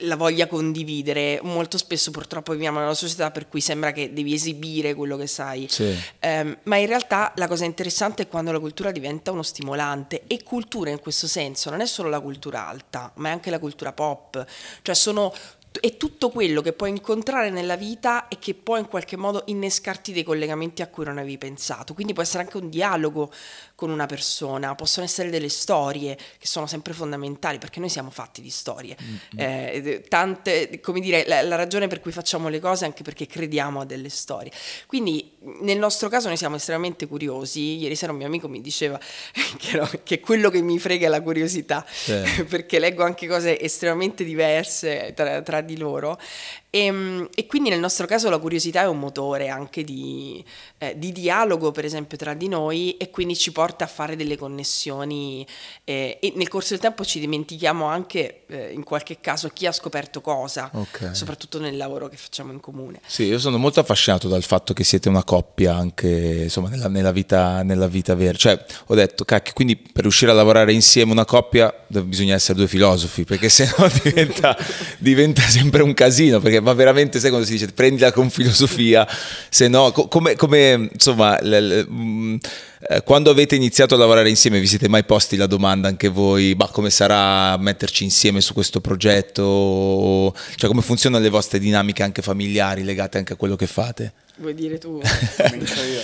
la 0.00 0.16
voglia 0.16 0.46
condividere. 0.46 1.40
Molto 1.42 1.78
spesso 1.78 2.10
purtroppo 2.10 2.52
viviamo 2.52 2.78
una 2.80 2.94
società 2.94 3.30
per 3.30 3.48
cui 3.48 3.60
sembra 3.60 3.92
che 3.92 4.12
devi 4.12 4.34
esibire 4.34 4.94
quello 4.94 5.16
che 5.16 5.26
sai. 5.26 5.66
Sì. 5.68 5.94
Ehm, 6.20 6.58
ma 6.64 6.76
in 6.76 6.86
realtà 6.86 7.32
la 7.36 7.48
cosa 7.48 7.64
interessante 7.64 8.24
è 8.24 8.28
quando 8.28 8.52
la 8.52 8.60
cultura 8.60 8.90
diventa 8.90 9.32
uno 9.32 9.42
stimolante 9.42 10.22
e 10.26 10.42
cultura 10.42 10.90
in 10.90 11.00
questo 11.00 11.26
senso 11.26 11.70
non 11.70 11.80
è 11.80 11.86
solo 11.86 12.08
la 12.08 12.20
cultura 12.20 12.66
alta, 12.66 13.12
ma 13.16 13.28
è 13.28 13.32
anche 13.32 13.50
la 13.50 13.58
cultura 13.58 13.92
pop, 13.92 14.44
cioè 14.82 14.94
sono 14.94 15.32
è 15.80 15.96
tutto 15.96 16.30
quello 16.30 16.60
che 16.62 16.72
puoi 16.72 16.90
incontrare 16.90 17.50
nella 17.50 17.76
vita 17.76 18.28
e 18.28 18.38
che 18.38 18.54
può 18.54 18.76
in 18.76 18.86
qualche 18.86 19.16
modo 19.16 19.42
innescarti 19.46 20.12
dei 20.12 20.22
collegamenti 20.22 20.82
a 20.82 20.88
cui 20.88 21.04
non 21.04 21.18
avevi 21.18 21.38
pensato. 21.38 21.94
Quindi 21.94 22.12
può 22.12 22.22
essere 22.22 22.44
anche 22.44 22.56
un 22.56 22.68
dialogo 22.68 23.32
con 23.76 23.90
una 23.90 24.06
persona, 24.06 24.74
possono 24.74 25.04
essere 25.04 25.28
delle 25.30 25.50
storie 25.50 26.16
che 26.16 26.46
sono 26.46 26.66
sempre 26.66 26.94
fondamentali 26.94 27.58
perché 27.58 27.78
noi 27.78 27.90
siamo 27.90 28.10
fatti 28.10 28.40
di 28.40 28.48
storie. 28.50 28.96
Eh, 29.36 29.70
ed- 29.74 30.08
tante, 30.08 30.80
come 30.80 30.98
dire, 30.98 31.24
la, 31.26 31.42
la 31.42 31.56
ragione 31.56 31.86
per 31.86 32.00
cui 32.00 32.10
facciamo 32.10 32.48
le 32.48 32.58
cose 32.58 32.84
è 32.84 32.88
anche 32.88 33.02
perché 33.02 33.26
crediamo 33.26 33.80
a 33.80 33.84
delle 33.84 34.08
storie. 34.08 34.50
Quindi 34.86 35.32
nel 35.60 35.76
nostro 35.76 36.08
caso 36.08 36.28
noi 36.28 36.38
siamo 36.38 36.56
estremamente 36.56 37.06
curiosi. 37.06 37.76
Ieri 37.76 37.94
sera 37.94 38.12
un 38.12 38.18
mio 38.18 38.26
amico 38.26 38.48
mi 38.48 38.62
diceva 38.62 38.98
che, 39.58 39.76
no, 39.76 39.88
che 40.02 40.20
quello 40.20 40.48
che 40.48 40.62
mi 40.62 40.78
frega 40.78 41.06
è 41.06 41.10
la 41.10 41.20
curiosità, 41.20 41.84
Sì. 41.88 42.14
perché 42.48 42.78
leggo 42.78 43.04
anche 43.04 43.26
cose 43.26 43.60
estremamente 43.60 44.24
diverse 44.24 45.12
tra, 45.14 45.42
tra 45.42 45.60
di 45.60 45.76
loro. 45.76 46.18
E, 46.76 47.28
e 47.34 47.46
quindi 47.46 47.70
nel 47.70 47.80
nostro 47.80 48.06
caso 48.06 48.28
la 48.28 48.36
curiosità 48.36 48.82
è 48.82 48.86
un 48.86 48.98
motore 48.98 49.48
anche 49.48 49.82
di, 49.82 50.44
eh, 50.76 50.92
di 50.98 51.10
dialogo, 51.10 51.70
per 51.70 51.86
esempio, 51.86 52.18
tra 52.18 52.34
di 52.34 52.48
noi 52.48 52.98
e 52.98 53.08
quindi 53.08 53.34
ci 53.34 53.50
porta 53.50 53.84
a 53.84 53.86
fare 53.86 54.14
delle 54.14 54.36
connessioni 54.36 55.46
eh, 55.84 56.18
e 56.20 56.32
nel 56.36 56.48
corso 56.48 56.70
del 56.74 56.80
tempo 56.80 57.02
ci 57.02 57.18
dimentichiamo 57.18 57.86
anche 57.86 58.42
eh, 58.48 58.72
in 58.72 58.84
qualche 58.84 59.18
caso 59.22 59.48
chi 59.48 59.64
ha 59.64 59.72
scoperto 59.72 60.20
cosa, 60.20 60.70
Ok. 60.74 61.10
soprattutto 61.12 61.58
nel 61.58 61.78
lavoro 61.78 62.08
che 62.08 62.16
facciamo 62.18 62.52
in 62.52 62.60
comune. 62.60 63.00
Sì, 63.06 63.22
io 63.24 63.38
sono 63.38 63.56
molto 63.56 63.80
affascinato 63.80 64.28
dal 64.28 64.42
fatto 64.42 64.74
che 64.74 64.84
siete 64.84 65.08
una 65.08 65.24
coppia 65.24 65.74
anche 65.74 66.08
insomma, 66.42 66.68
nella, 66.68 66.88
nella 66.88 67.10
vita, 67.12 67.62
nella 67.62 67.86
vita 67.88 68.14
vera. 68.14 68.36
Cioè, 68.36 68.62
ho 68.88 68.94
detto, 68.94 69.24
cacchio, 69.24 69.54
quindi 69.54 69.76
per 69.76 70.02
riuscire 70.02 70.30
a 70.30 70.34
lavorare 70.34 70.74
insieme 70.74 71.12
una 71.12 71.24
coppia 71.24 71.72
bisogna 71.86 72.34
essere 72.34 72.58
due 72.58 72.68
filosofi, 72.68 73.24
perché 73.24 73.48
sennò 73.48 73.88
diventa, 74.02 74.54
diventa 74.98 75.40
sempre 75.40 75.82
un 75.82 75.94
casino, 75.94 76.38
perché 76.40 76.64
va 76.66 76.74
veramente, 76.74 77.20
sai 77.20 77.30
quando 77.30 77.46
si 77.46 77.52
dice 77.52 77.68
prendila 77.68 78.10
con 78.10 78.28
filosofia, 78.28 79.06
se 79.48 79.68
no, 79.68 79.92
co- 79.92 80.08
come, 80.08 80.34
come, 80.34 80.88
insomma, 80.92 81.38
l- 81.40 81.48
l- 81.48 81.86
mm, 81.88 82.36
eh, 82.88 83.02
quando 83.02 83.30
avete 83.30 83.54
iniziato 83.54 83.94
a 83.94 83.98
lavorare 83.98 84.28
insieme 84.28 84.58
vi 84.58 84.66
siete 84.66 84.88
mai 84.88 85.04
posti 85.04 85.36
la 85.36 85.46
domanda 85.46 85.86
anche 85.86 86.08
voi, 86.08 86.54
ma 86.58 86.66
come 86.66 86.90
sarà 86.90 87.56
metterci 87.56 88.02
insieme 88.02 88.40
su 88.40 88.52
questo 88.52 88.80
progetto? 88.80 90.34
Cioè 90.56 90.68
come 90.68 90.82
funzionano 90.82 91.22
le 91.22 91.30
vostre 91.30 91.58
dinamiche 91.60 92.02
anche 92.02 92.22
familiari 92.22 92.82
legate 92.82 93.18
anche 93.18 93.34
a 93.34 93.36
quello 93.36 93.54
che 93.56 93.66
fate? 93.66 94.12
Vuoi 94.38 94.52
dire 94.52 94.76
tu? 94.76 95.00
Comincio 95.38 95.82
io. 95.82 96.00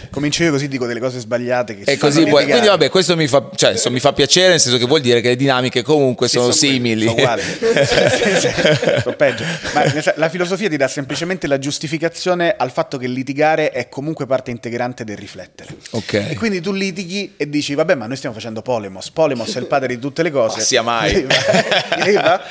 Comincio 0.10 0.42
io 0.44 0.50
così 0.50 0.66
dico 0.66 0.86
delle 0.86 0.98
cose 0.98 1.18
sbagliate 1.18 1.76
che 1.76 1.82
E 1.90 1.92
si 1.92 1.98
così 1.98 2.20
litigare. 2.20 2.44
quindi 2.46 2.66
vabbè, 2.68 2.88
questo 2.88 3.14
mi 3.16 3.26
fa, 3.28 3.50
cioè, 3.54 3.72
insomma, 3.72 3.96
mi 3.96 4.00
fa 4.00 4.14
piacere, 4.14 4.48
nel 4.48 4.60
senso 4.60 4.78
che 4.78 4.86
vuol 4.86 5.02
dire 5.02 5.20
che 5.20 5.28
le 5.28 5.36
dinamiche 5.36 5.82
comunque 5.82 6.26
Sì, 6.26 6.38
sono 6.38 6.46
quelle, 6.48 6.58
simili. 6.72 7.02
sono 7.04 7.12
uguali. 7.16 7.42
Sono 9.02 9.14
peggio. 9.16 9.44
Ma 9.74 9.84
la 10.14 10.28
filosofia 10.30 10.70
ti 10.70 10.76
dà 10.78 10.88
semplicemente 10.88 11.46
la 11.46 11.58
giustificazione 11.58 12.54
al 12.56 12.70
fatto 12.70 12.96
che 12.96 13.06
litigare 13.08 13.70
è 13.70 13.90
comunque 13.90 14.24
parte 14.26 14.50
integrante 14.50 15.04
del 15.04 15.18
riflettere. 15.18 15.76
Ok. 15.90 16.12
E 16.30 16.34
quindi 16.36 16.62
tu 16.62 16.72
litighi 16.72 17.34
e 17.36 17.46
dici, 17.48 17.74
vabbè, 17.74 17.94
ma 17.94 18.06
noi 18.06 18.16
stiamo 18.16 18.34
facendo 18.34 18.62
polemos. 18.62 19.10
Polemos 19.10 19.54
è 19.54 19.58
il 19.58 19.66
padre 19.66 19.88
di 19.88 19.98
tutte 20.00 20.22
le 20.22 20.30
cose. 20.30 20.56
Ma 20.58 20.62
sia 20.64 20.80
mai. 20.82 21.12
Lei 21.12 21.24
va- 21.26 21.96
lei 22.04 22.14
va. 22.22 22.42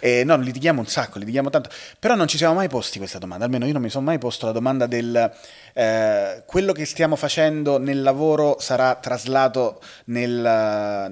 E 0.00 0.24
no, 0.24 0.36
litighiamo 0.36 0.80
un 0.80 0.86
sacco, 0.86 1.18
litighiamo 1.18 1.50
tanto. 1.50 1.70
Però 1.98 2.14
non 2.14 2.26
ci 2.26 2.36
siamo 2.36 2.54
mai 2.54 2.68
posti 2.68 2.98
questa 2.98 3.18
domanda, 3.18 3.44
almeno 3.44 3.66
io 3.66 3.72
non 3.72 3.82
mi 3.82 3.90
sono 3.90 4.04
mai 4.04 4.18
posto 4.18 4.46
la 4.46 4.52
domanda 4.52 4.86
del 4.86 5.30
eh, 5.72 6.42
quello 6.46 6.72
che 6.72 6.84
stiamo 6.84 7.16
facendo 7.16 7.78
nel 7.78 8.02
lavoro 8.02 8.56
sarà 8.58 8.94
traslato 8.96 9.80
nel, 10.06 10.44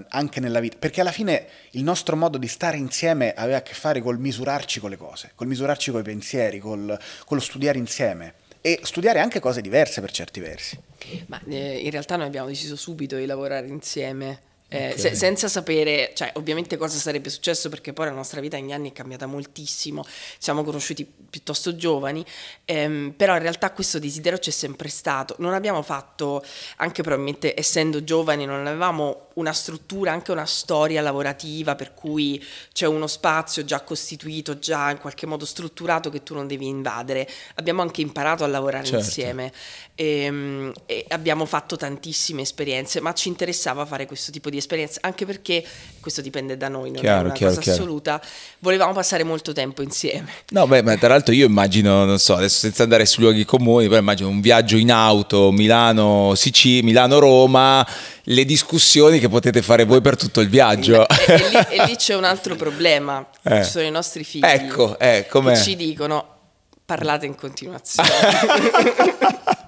anche 0.08 0.40
nella 0.40 0.60
vita. 0.60 0.76
Perché 0.78 1.00
alla 1.00 1.12
fine 1.12 1.46
il 1.72 1.82
nostro 1.82 2.16
modo 2.16 2.38
di 2.38 2.48
stare 2.48 2.76
insieme 2.76 3.34
aveva 3.34 3.58
a 3.58 3.62
che 3.62 3.74
fare 3.74 4.00
col 4.00 4.18
misurarci 4.18 4.80
con 4.80 4.90
le 4.90 4.96
cose, 4.96 5.32
col 5.34 5.46
misurarci 5.46 5.90
con 5.90 6.00
i 6.00 6.04
pensieri, 6.04 6.58
col, 6.58 6.98
con 7.24 7.36
lo 7.36 7.42
studiare 7.42 7.78
insieme 7.78 8.34
e 8.60 8.80
studiare 8.82 9.20
anche 9.20 9.40
cose 9.40 9.60
diverse 9.60 10.00
per 10.00 10.10
certi 10.10 10.40
versi. 10.40 10.78
Ma 11.26 11.40
eh, 11.48 11.78
in 11.78 11.90
realtà 11.90 12.16
noi 12.16 12.26
abbiamo 12.26 12.48
deciso 12.48 12.76
subito 12.76 13.16
di 13.16 13.26
lavorare 13.26 13.66
insieme. 13.68 14.46
Eh, 14.70 14.88
okay. 14.88 14.98
se, 14.98 15.14
senza 15.14 15.48
sapere, 15.48 16.12
cioè, 16.14 16.30
ovviamente 16.34 16.76
cosa 16.76 16.98
sarebbe 16.98 17.30
successo 17.30 17.70
perché 17.70 17.94
poi 17.94 18.06
la 18.06 18.12
nostra 18.12 18.40
vita 18.40 18.58
negli 18.58 18.72
anni 18.72 18.90
è 18.90 18.92
cambiata 18.92 19.26
moltissimo, 19.26 20.04
siamo 20.38 20.62
conosciuti 20.62 21.10
piuttosto 21.30 21.74
giovani, 21.74 22.24
ehm, 22.66 23.14
però 23.16 23.34
in 23.34 23.42
realtà 23.42 23.72
questo 23.72 23.98
desiderio 23.98 24.38
c'è 24.38 24.50
sempre 24.50 24.88
stato. 24.88 25.36
Non 25.38 25.54
abbiamo 25.54 25.80
fatto, 25.82 26.44
anche 26.76 27.02
probabilmente 27.02 27.58
essendo 27.58 28.04
giovani, 28.04 28.44
non 28.44 28.66
avevamo 28.66 29.27
una 29.38 29.52
struttura, 29.52 30.12
anche 30.12 30.32
una 30.32 30.46
storia 30.46 31.00
lavorativa 31.00 31.74
per 31.74 31.94
cui 31.94 32.44
c'è 32.72 32.86
uno 32.86 33.06
spazio 33.06 33.64
già 33.64 33.80
costituito, 33.80 34.58
già 34.58 34.90
in 34.90 34.98
qualche 34.98 35.26
modo 35.26 35.44
strutturato 35.44 36.10
che 36.10 36.22
tu 36.22 36.34
non 36.34 36.46
devi 36.46 36.66
invadere. 36.66 37.28
Abbiamo 37.54 37.82
anche 37.82 38.00
imparato 38.00 38.44
a 38.44 38.48
lavorare 38.48 38.84
certo. 38.84 39.04
insieme 39.04 39.52
e, 39.94 40.22
ehm, 40.22 40.72
e 40.86 41.04
abbiamo 41.08 41.44
fatto 41.44 41.76
tantissime 41.76 42.42
esperienze, 42.42 43.00
ma 43.00 43.12
ci 43.14 43.28
interessava 43.28 43.84
fare 43.86 44.06
questo 44.06 44.32
tipo 44.32 44.50
di 44.50 44.56
esperienze, 44.56 44.98
anche 45.02 45.24
perché 45.24 45.64
questo 46.00 46.20
dipende 46.20 46.56
da 46.56 46.68
noi, 46.68 46.90
non 46.90 47.00
chiaro, 47.00 47.20
è 47.20 47.24
una 47.26 47.32
chiaro, 47.32 47.54
cosa 47.54 47.62
chiaro. 47.62 47.82
assoluta. 47.82 48.22
Volevamo 48.58 48.92
passare 48.92 49.22
molto 49.22 49.52
tempo 49.52 49.82
insieme. 49.82 50.30
No, 50.48 50.66
beh, 50.66 50.82
ma 50.82 50.96
tra 50.96 51.08
l'altro 51.08 51.32
io 51.32 51.46
immagino, 51.46 52.04
non 52.04 52.18
so, 52.18 52.34
adesso 52.34 52.58
senza 52.58 52.82
andare 52.82 53.06
su 53.06 53.20
luoghi 53.20 53.44
comuni, 53.44 53.86
però 53.86 54.00
immagino 54.00 54.28
un 54.28 54.40
viaggio 54.40 54.76
in 54.76 54.90
auto, 54.90 55.52
Milano-Sicilia, 55.52 56.82
Milano-Roma 56.82 57.86
le 58.30 58.44
discussioni 58.44 59.18
che 59.18 59.28
potete 59.28 59.62
fare 59.62 59.84
voi 59.84 60.00
per 60.00 60.16
tutto 60.16 60.40
il 60.40 60.48
viaggio. 60.48 61.06
E, 61.08 61.24
e, 61.26 61.36
lì, 61.36 61.56
e 61.70 61.84
lì, 61.86 61.96
c'è 62.00 62.14
un 62.14 62.24
altro 62.24 62.56
problema, 62.56 63.26
eh. 63.42 63.64
ci 63.64 63.70
sono 63.70 63.84
i 63.84 63.90
nostri 63.90 64.24
figli 64.24 64.44
ecco, 64.44 64.98
eh, 64.98 65.26
che 65.30 65.56
ci 65.56 65.76
dicono 65.76 66.36
parlate 66.84 67.26
in 67.26 67.34
continuazione. 67.34 68.08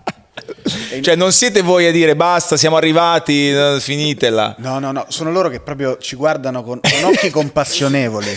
cioè 1.00 1.16
non 1.16 1.32
siete 1.32 1.62
voi 1.62 1.86
a 1.86 1.90
dire 1.90 2.16
basta, 2.16 2.56
siamo 2.56 2.76
arrivati, 2.76 3.52
finitela. 3.78 4.54
No, 4.58 4.78
no, 4.78 4.92
no, 4.92 5.06
sono 5.08 5.30
loro 5.30 5.48
che 5.48 5.60
proprio 5.60 5.98
ci 5.98 6.16
guardano 6.16 6.62
con, 6.62 6.80
con 6.80 7.04
occhi 7.04 7.30
compassionevoli 7.30 8.28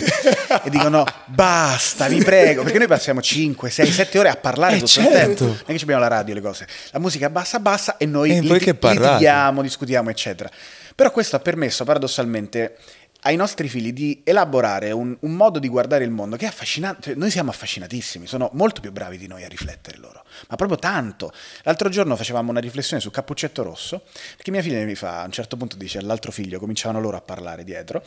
e 0.64 0.70
dicono 0.70 1.04
basta, 1.26 2.08
vi 2.08 2.22
prego, 2.22 2.62
perché 2.62 2.78
noi 2.78 2.86
passiamo 2.86 3.20
5, 3.20 3.70
6, 3.70 3.86
7 3.86 4.18
ore 4.18 4.28
a 4.28 4.36
parlare 4.36 4.74
eh 4.74 4.78
tutto 4.78 4.90
certo. 4.90 5.10
il 5.10 5.16
tempo. 5.16 5.44
Non 5.44 5.56
è 5.66 5.74
che 5.74 5.82
abbiamo 5.82 6.00
la 6.00 6.08
radio, 6.08 6.34
le 6.34 6.40
cose. 6.40 6.66
La 6.90 6.98
musica 6.98 7.30
bassa, 7.30 7.58
bassa 7.60 7.96
e 7.96 8.06
noi 8.06 8.30
e 8.30 8.40
lit- 8.40 8.78
litighiamo, 8.80 9.62
discutiamo, 9.62 10.10
eccetera. 10.10 10.50
Però 10.94 11.10
questo 11.10 11.36
ha 11.36 11.40
permesso 11.40 11.84
paradossalmente 11.84 12.76
ai 13.26 13.36
nostri 13.36 13.68
figli 13.68 13.92
di 13.92 14.22
elaborare 14.24 14.90
un, 14.90 15.16
un, 15.18 15.32
modo 15.32 15.58
di 15.58 15.68
guardare 15.68 16.04
il 16.04 16.10
mondo 16.10 16.36
che 16.36 16.44
è 16.44 16.48
affascinante. 16.48 17.02
Cioè, 17.02 17.14
noi 17.14 17.30
siamo 17.30 17.50
affascinatissimi, 17.50 18.26
sono 18.26 18.50
molto 18.52 18.80
più 18.80 18.92
bravi 18.92 19.16
di 19.16 19.26
noi 19.26 19.44
a 19.44 19.48
riflettere 19.48 19.96
loro, 19.98 20.24
ma 20.48 20.56
proprio 20.56 20.78
tanto. 20.78 21.32
L'altro 21.62 21.88
giorno 21.88 22.16
facevamo 22.16 22.50
una 22.50 22.60
riflessione 22.60 23.00
su 23.00 23.10
Cappuccetto 23.10 23.62
Rosso, 23.62 24.02
perché 24.36 24.50
mia 24.50 24.62
figlia 24.62 24.84
mi 24.84 24.94
fa, 24.94 25.22
a 25.22 25.24
un 25.24 25.32
certo 25.32 25.56
punto 25.56 25.76
dice 25.76 25.98
all'altro 25.98 26.32
figlio, 26.32 26.58
cominciavano 26.58 27.00
loro 27.00 27.16
a 27.16 27.22
parlare 27.22 27.64
dietro, 27.64 28.04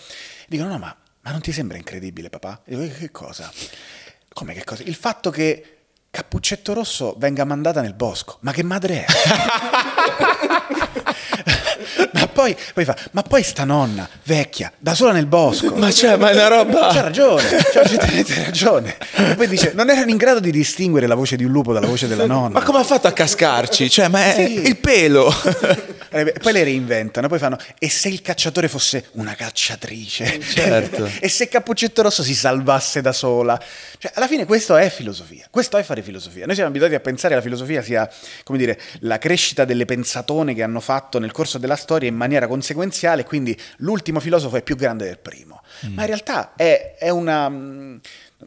dicono 0.47 0.69
no 0.69 0.77
ma, 0.77 0.95
ma 1.21 1.31
non 1.31 1.41
ti 1.41 1.51
sembra 1.51 1.77
incredibile 1.77 2.29
papà? 2.29 2.61
E 2.65 2.77
dico 2.77 2.97
che 2.97 3.11
cosa? 3.11 3.51
Come 4.33 4.53
che 4.53 4.63
cosa? 4.63 4.83
Il 4.83 4.95
fatto 4.95 5.31
che 5.31 5.76
Cappuccetto 6.17 6.73
Rosso 6.73 7.13
venga 7.19 7.45
mandata 7.45 7.79
nel 7.79 7.93
bosco, 7.93 8.37
ma 8.39 8.51
che 8.51 8.63
madre 8.63 9.05
è? 9.05 9.07
ma, 12.11 12.27
poi, 12.27 12.57
poi, 12.73 12.85
fa, 12.85 12.97
ma 13.11 13.21
poi 13.21 13.43
sta 13.43 13.65
nonna, 13.65 14.09
vecchia, 14.23 14.71
da 14.79 14.95
sola 14.95 15.11
nel 15.11 15.27
bosco. 15.27 15.75
Ma 15.75 15.91
c'è, 15.91 16.15
ma 16.15 16.31
è 16.31 16.33
una 16.33 16.47
roba... 16.47 16.89
C'ha 16.91 17.01
ragione, 17.01 17.43
c'ha 17.43 17.83
ragione. 18.45 18.97
E 19.13 19.35
poi 19.35 19.47
dice, 19.47 19.73
non 19.75 19.91
erano 19.91 20.09
in 20.09 20.17
grado 20.17 20.39
di 20.39 20.49
distinguere 20.49 21.05
la 21.05 21.13
voce 21.13 21.35
di 21.35 21.43
un 21.43 21.51
lupo 21.51 21.71
dalla 21.71 21.85
voce 21.85 22.07
della 22.07 22.25
nonna. 22.25 22.57
Ma 22.57 22.65
come 22.65 22.79
ha 22.79 22.83
fatto 22.83 23.05
a 23.05 23.11
cascarci? 23.11 23.87
Cioè, 23.87 24.07
ma 24.07 24.33
è 24.33 24.43
sì. 24.43 24.65
il 24.65 24.77
pelo. 24.77 25.31
Eh, 26.09 26.33
poi 26.41 26.53
le 26.53 26.63
reinventano, 26.63 27.27
poi 27.27 27.37
fanno, 27.37 27.57
e 27.77 27.89
se 27.89 28.07
il 28.07 28.21
cacciatore 28.21 28.67
fosse 28.67 29.09
una 29.13 29.35
cacciatrice? 29.35 30.39
Certo. 30.39 31.09
e 31.19 31.27
se 31.27 31.47
Cappuccetto 31.47 32.01
Rosso 32.01 32.23
si 32.23 32.33
salvasse 32.33 33.01
da 33.01 33.11
sola? 33.11 33.59
Cioè, 33.97 34.11
alla 34.15 34.27
fine 34.27 34.45
questo 34.45 34.77
è 34.77 34.89
filosofia, 34.89 35.47
questo 35.49 35.77
è 35.77 35.83
fare 35.83 36.01
filosofia. 36.07 36.45
Noi 36.45 36.55
siamo 36.55 36.69
abituati 36.69 36.95
a 36.95 36.99
pensare 36.99 37.29
che 37.29 37.35
la 37.35 37.45
filosofia 37.45 37.81
sia, 37.81 38.09
come 38.43 38.57
dire, 38.57 38.79
la 39.01 39.17
crescita 39.17 39.65
delle 39.65 39.85
pensatone 39.85 40.53
che 40.53 40.63
hanno 40.63 40.79
fatto 40.79 41.19
nel 41.19 41.31
corso 41.31 41.57
della 41.57 41.75
storia 41.75 42.07
in 42.07 42.15
maniera 42.15 42.47
conseguenziale, 42.47 43.23
quindi 43.23 43.57
l'ultimo 43.77 44.19
filosofo 44.19 44.55
è 44.57 44.61
più 44.61 44.75
grande 44.75 45.05
del 45.05 45.19
primo. 45.19 45.61
Mm. 45.85 45.93
Ma 45.93 46.01
in 46.01 46.07
realtà 46.07 46.53
è, 46.55 46.95
è 46.97 47.09
una 47.09 47.49
mm, 47.49 47.97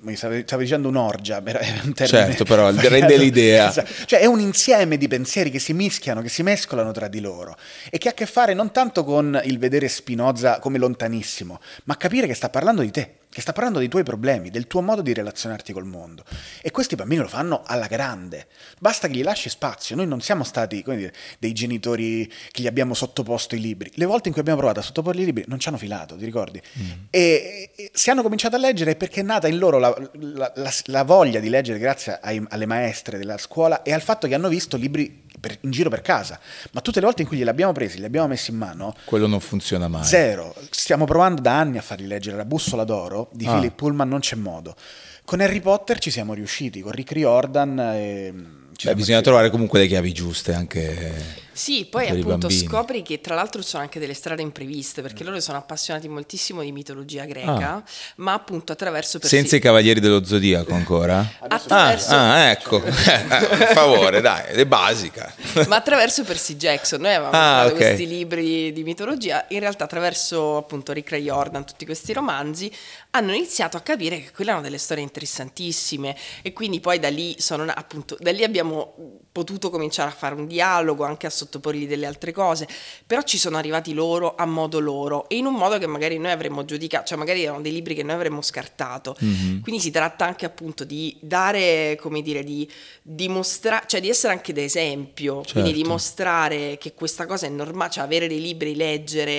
mi 0.02 0.14
stavi, 0.16 0.44
dicendo 0.58 0.88
un'orgia, 0.88 1.42
è 1.42 1.80
un 1.84 1.92
termine. 1.92 2.26
Certo, 2.26 2.44
però 2.44 2.70
rende 2.74 3.16
l'idea. 3.16 3.68
Esatto. 3.68 3.90
Cioè 4.06 4.20
è 4.20 4.26
un 4.26 4.40
insieme 4.40 4.96
di 4.96 5.08
pensieri 5.08 5.50
che 5.50 5.58
si 5.58 5.72
mischiano, 5.72 6.22
che 6.22 6.28
si 6.28 6.42
mescolano 6.42 6.92
tra 6.92 7.08
di 7.08 7.20
loro 7.20 7.56
e 7.90 7.98
che 7.98 8.08
ha 8.08 8.12
a 8.12 8.14
che 8.14 8.26
fare 8.26 8.54
non 8.54 8.70
tanto 8.70 9.04
con 9.04 9.40
il 9.44 9.58
vedere 9.58 9.88
Spinoza 9.88 10.60
come 10.60 10.78
lontanissimo, 10.78 11.60
ma 11.84 11.96
capire 11.96 12.26
che 12.26 12.34
sta 12.34 12.48
parlando 12.48 12.82
di 12.82 12.90
te 12.90 13.19
che 13.30 13.40
sta 13.40 13.52
parlando 13.52 13.78
dei 13.78 13.88
tuoi 13.88 14.02
problemi, 14.02 14.50
del 14.50 14.66
tuo 14.66 14.82
modo 14.82 15.02
di 15.02 15.14
relazionarti 15.14 15.72
col 15.72 15.86
mondo. 15.86 16.24
E 16.60 16.72
questi 16.72 16.96
bambini 16.96 17.22
lo 17.22 17.28
fanno 17.28 17.62
alla 17.64 17.86
grande. 17.86 18.48
Basta 18.80 19.06
che 19.06 19.14
gli 19.14 19.22
lasci 19.22 19.48
spazio. 19.48 19.94
Noi 19.94 20.08
non 20.08 20.20
siamo 20.20 20.42
stati 20.42 20.82
dire, 20.84 21.12
dei 21.38 21.52
genitori 21.52 22.30
che 22.50 22.62
gli 22.62 22.66
abbiamo 22.66 22.92
sottoposto 22.92 23.54
i 23.54 23.60
libri. 23.60 23.92
Le 23.94 24.04
volte 24.04 24.26
in 24.26 24.32
cui 24.32 24.40
abbiamo 24.42 24.58
provato 24.58 24.80
a 24.80 24.82
sottoporre 24.82 25.22
i 25.22 25.24
libri 25.24 25.44
non 25.46 25.60
ci 25.60 25.68
hanno 25.68 25.78
filato, 25.78 26.16
ti 26.16 26.24
ricordi? 26.24 26.60
Mm. 26.78 26.90
E, 27.08 27.70
e, 27.76 27.90
se 27.94 28.10
hanno 28.10 28.22
cominciato 28.22 28.56
a 28.56 28.58
leggere 28.58 28.92
è 28.92 28.96
perché 28.96 29.20
è 29.20 29.24
nata 29.24 29.46
in 29.46 29.58
loro 29.58 29.78
la, 29.78 29.94
la, 30.14 30.52
la, 30.56 30.72
la 30.86 31.04
voglia 31.04 31.38
di 31.38 31.48
leggere 31.48 31.78
grazie 31.78 32.18
ai, 32.20 32.44
alle 32.48 32.66
maestre 32.66 33.16
della 33.16 33.38
scuola 33.38 33.82
e 33.82 33.92
al 33.92 34.02
fatto 34.02 34.26
che 34.26 34.34
hanno 34.34 34.48
visto 34.48 34.76
libri 34.76 35.28
per, 35.40 35.59
in 35.62 35.70
giro 35.70 35.90
per 35.90 36.03
casa, 36.03 36.38
ma 36.72 36.81
tutte 36.81 37.00
le 37.00 37.07
volte 37.07 37.22
in 37.22 37.29
cui 37.29 37.38
glieli 37.38 37.48
abbiamo 37.48 37.72
presi, 37.72 37.98
li 37.98 38.05
abbiamo 38.05 38.29
messi 38.29 38.50
in 38.50 38.59
mano, 38.59 38.94
quello 39.05 39.26
non 39.26 39.40
funziona 39.40 39.88
mai. 39.88 40.05
Zero. 40.05 40.55
Stiamo 40.70 41.05
provando 41.05 41.40
da 41.40 41.59
anni 41.59 41.79
a 41.79 41.83
farli 41.83 42.07
leggere 42.07 42.37
La 42.37 42.44
bussola 42.44 42.85
d'oro 42.85 43.29
di 43.33 43.46
ah. 43.46 43.55
Philip 43.55 43.74
Pullman, 43.74 44.09
non 44.09 44.20
c'è 44.20 44.37
modo. 44.37 44.76
Con 45.24 45.40
Harry 45.40 45.61
Potter 45.61 45.98
ci 45.98 46.11
siamo 46.11 46.35
riusciti, 46.35 46.81
con 46.81 46.92
Rick 46.92 47.12
Riordan 47.12 47.79
e 47.79 48.35
Beh, 48.83 48.94
bisogna 48.94 49.20
trovare 49.20 49.50
comunque 49.50 49.79
le 49.79 49.87
chiavi 49.87 50.12
giuste 50.12 50.55
anche. 50.55 51.48
Sì, 51.52 51.86
poi 51.90 52.08
appunto 52.08 52.48
scopri 52.48 53.02
che 53.02 53.20
tra 53.20 53.34
l'altro 53.34 53.62
ci 53.62 53.68
sono 53.68 53.82
anche 53.82 53.98
delle 53.98 54.14
strade 54.14 54.42
impreviste 54.42 55.02
perché 55.02 55.24
loro 55.24 55.40
sono 55.40 55.58
appassionati 55.58 56.08
moltissimo 56.08 56.62
di 56.62 56.72
mitologia 56.72 57.24
greca, 57.24 57.74
ah. 57.74 57.82
ma 58.16 58.32
appunto 58.32 58.72
attraverso 58.72 59.18
persi... 59.18 59.36
Senza 59.36 59.56
i 59.56 59.60
cavalieri 59.60 60.00
dello 60.00 60.24
zodiaco 60.24 60.72
ancora? 60.72 61.28
attraverso... 61.40 62.14
ah, 62.14 62.32
ah, 62.34 62.50
ecco, 62.50 62.80
per 62.80 63.70
favore, 63.74 64.20
dai, 64.20 64.44
è 64.46 64.64
basica. 64.64 65.32
ma 65.66 65.76
attraverso 65.76 66.24
Percy 66.24 66.56
Jackson, 66.56 67.00
noi 67.00 67.14
avevamo 67.14 67.36
ah, 67.36 67.66
okay. 67.66 67.76
questi 67.76 68.06
libri 68.06 68.72
di 68.72 68.82
mitologia, 68.82 69.44
in 69.48 69.60
realtà 69.60 69.84
attraverso 69.84 70.56
appunto 70.56 70.92
Rick 70.92 71.10
Ray 71.10 71.22
Jordan, 71.22 71.64
tutti 71.66 71.84
questi 71.84 72.12
romanzi, 72.12 72.70
hanno 73.10 73.32
iniziato 73.34 73.76
a 73.76 73.80
capire 73.80 74.20
che 74.20 74.30
quelle 74.30 74.50
erano 74.50 74.64
delle 74.64 74.78
storie 74.78 75.02
interessantissime 75.02 76.16
e 76.42 76.52
quindi 76.52 76.80
poi 76.80 76.98
da 76.98 77.08
lì, 77.08 77.34
sono, 77.38 77.64
appunto, 77.74 78.16
da 78.20 78.30
lì 78.30 78.44
abbiamo 78.44 79.18
potuto 79.32 79.70
cominciare 79.70 80.10
a 80.10 80.14
fare 80.14 80.34
un 80.34 80.46
dialogo, 80.46 81.04
anche 81.04 81.26
a 81.26 81.30
sottoporgli 81.50 81.86
delle 81.86 82.06
altre 82.06 82.32
cose, 82.32 82.68
però 83.04 83.22
ci 83.22 83.36
sono 83.36 83.56
arrivati 83.56 83.92
loro 83.92 84.36
a 84.36 84.46
modo 84.46 84.78
loro 84.78 85.28
e 85.28 85.36
in 85.36 85.46
un 85.46 85.54
modo 85.54 85.78
che 85.78 85.86
magari 85.86 86.18
noi 86.18 86.30
avremmo 86.30 86.64
giudicato, 86.64 87.06
cioè 87.06 87.18
magari 87.18 87.42
erano 87.42 87.60
dei 87.60 87.72
libri 87.72 87.94
che 87.94 88.04
noi 88.04 88.14
avremmo 88.14 88.40
scartato. 88.40 89.16
Mm-hmm. 89.22 89.60
Quindi 89.60 89.80
si 89.80 89.90
tratta 89.90 90.24
anche 90.24 90.46
appunto 90.46 90.84
di 90.84 91.16
dare, 91.20 91.98
come 92.00 92.22
dire, 92.22 92.44
di 92.44 92.70
dimostrare, 93.02 93.84
cioè 93.86 94.00
di 94.00 94.08
essere 94.08 94.32
anche 94.32 94.52
d'esempio, 94.52 95.36
certo. 95.42 95.52
quindi 95.60 95.72
dimostrare 95.72 96.78
che 96.78 96.94
questa 96.94 97.26
cosa 97.26 97.46
è 97.46 97.50
normale, 97.50 97.90
cioè 97.90 98.04
avere 98.04 98.28
dei 98.28 98.40
libri, 98.40 98.76
leggere 98.76 99.30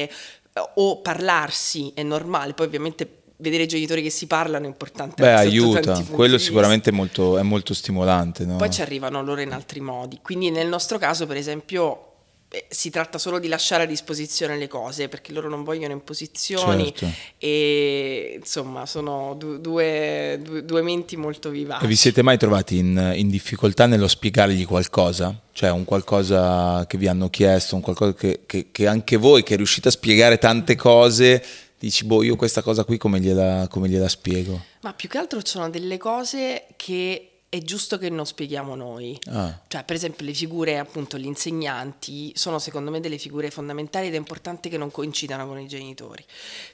eh, 0.53 0.69
o 0.75 1.01
parlarsi 1.01 1.91
è 1.95 2.03
normale, 2.03 2.53
poi 2.53 2.65
ovviamente 2.65 3.20
vedere 3.41 3.63
i 3.63 3.67
genitori 3.67 4.01
che 4.01 4.09
si 4.09 4.27
parlano 4.27 4.65
è 4.65 4.67
importante. 4.67 5.21
Beh, 5.21 5.33
aiuta, 5.33 6.01
quello 6.11 6.37
sicuramente 6.37 6.91
è 6.91 6.93
molto, 6.93 7.37
è 7.37 7.41
molto 7.41 7.73
stimolante. 7.73 8.45
No? 8.45 8.55
Poi 8.55 8.69
ci 8.69 8.81
arrivano 8.81 9.21
loro 9.21 9.41
in 9.41 9.51
altri 9.51 9.81
modi. 9.81 10.19
Quindi 10.21 10.51
nel 10.51 10.67
nostro 10.67 10.97
caso, 10.97 11.25
per 11.25 11.37
esempio, 11.37 12.11
eh, 12.53 12.65
si 12.69 12.89
tratta 12.89 13.17
solo 13.17 13.39
di 13.39 13.47
lasciare 13.47 13.83
a 13.83 13.85
disposizione 13.85 14.57
le 14.57 14.67
cose 14.67 15.07
perché 15.07 15.31
loro 15.31 15.47
non 15.47 15.63
vogliono 15.63 15.93
imposizioni 15.93 16.93
certo. 16.93 17.15
e 17.37 18.35
insomma 18.37 18.85
sono 18.85 19.35
du- 19.37 19.57
due, 19.57 20.37
due, 20.43 20.65
due, 20.65 20.81
menti 20.81 21.15
molto 21.15 21.49
vivaci. 21.49 21.85
E 21.85 21.87
vi 21.87 21.95
siete 21.95 22.21
mai 22.21 22.37
trovati 22.37 22.77
in, 22.77 23.13
in, 23.15 23.29
difficoltà 23.29 23.85
nello 23.85 24.09
spiegargli 24.09 24.65
qualcosa? 24.65 25.33
Cioè 25.53 25.71
un 25.71 25.85
qualcosa 25.85 26.85
che 26.87 26.97
vi 26.97 27.07
hanno 27.07 27.29
chiesto, 27.29 27.75
un 27.75 27.81
qualcosa 27.81 28.13
che, 28.13 28.41
che, 28.45 28.67
che 28.71 28.85
anche 28.85 29.15
voi 29.15 29.43
che 29.43 29.55
riuscite 29.55 29.87
a 29.87 29.91
spiegare 29.91 30.37
tante 30.37 30.75
cose 30.75 31.41
dici, 31.81 32.05
boh, 32.05 32.21
io 32.21 32.35
questa 32.35 32.61
cosa 32.61 32.83
qui 32.83 32.97
come 32.97 33.19
gliela, 33.19 33.67
come 33.67 33.89
gliela 33.89 34.07
spiego? 34.07 34.61
Ma 34.81 34.93
più 34.93 35.09
che 35.09 35.17
altro 35.17 35.41
ci 35.41 35.53
sono 35.53 35.69
delle 35.69 35.97
cose 35.97 36.67
che 36.75 37.31
è 37.49 37.57
giusto 37.63 37.97
che 37.97 38.09
non 38.09 38.25
spieghiamo 38.25 38.75
noi. 38.75 39.19
Ah. 39.25 39.59
Cioè, 39.67 39.83
per 39.83 39.95
esempio, 39.95 40.25
le 40.25 40.33
figure, 40.33 40.77
appunto, 40.77 41.17
gli 41.17 41.25
insegnanti 41.25 42.31
sono 42.35 42.59
secondo 42.59 42.91
me 42.91 43.01
delle 43.01 43.17
figure 43.17 43.49
fondamentali 43.49 44.07
ed 44.07 44.13
è 44.13 44.17
importante 44.17 44.69
che 44.69 44.77
non 44.77 44.89
coincidano 44.89 45.45
con 45.47 45.59
i 45.59 45.67
genitori, 45.67 46.23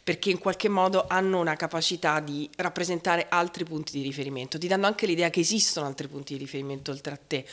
perché 0.03 0.29
in 0.29 0.37
qualche 0.37 0.67
modo 0.67 1.05
hanno 1.07 1.39
una 1.39 1.55
capacità 1.55 2.19
di 2.19 2.47
rappresentare 2.57 3.25
altri 3.29 3.63
punti 3.63 3.97
di 3.97 4.03
riferimento, 4.03 4.59
ti 4.59 4.67
danno 4.67 4.85
anche 4.85 5.07
l'idea 5.07 5.31
che 5.31 5.39
esistono 5.39 5.87
altri 5.87 6.07
punti 6.07 6.33
di 6.33 6.39
riferimento 6.39 6.91
oltre 6.91 7.13
a 7.13 7.19
te. 7.25 7.43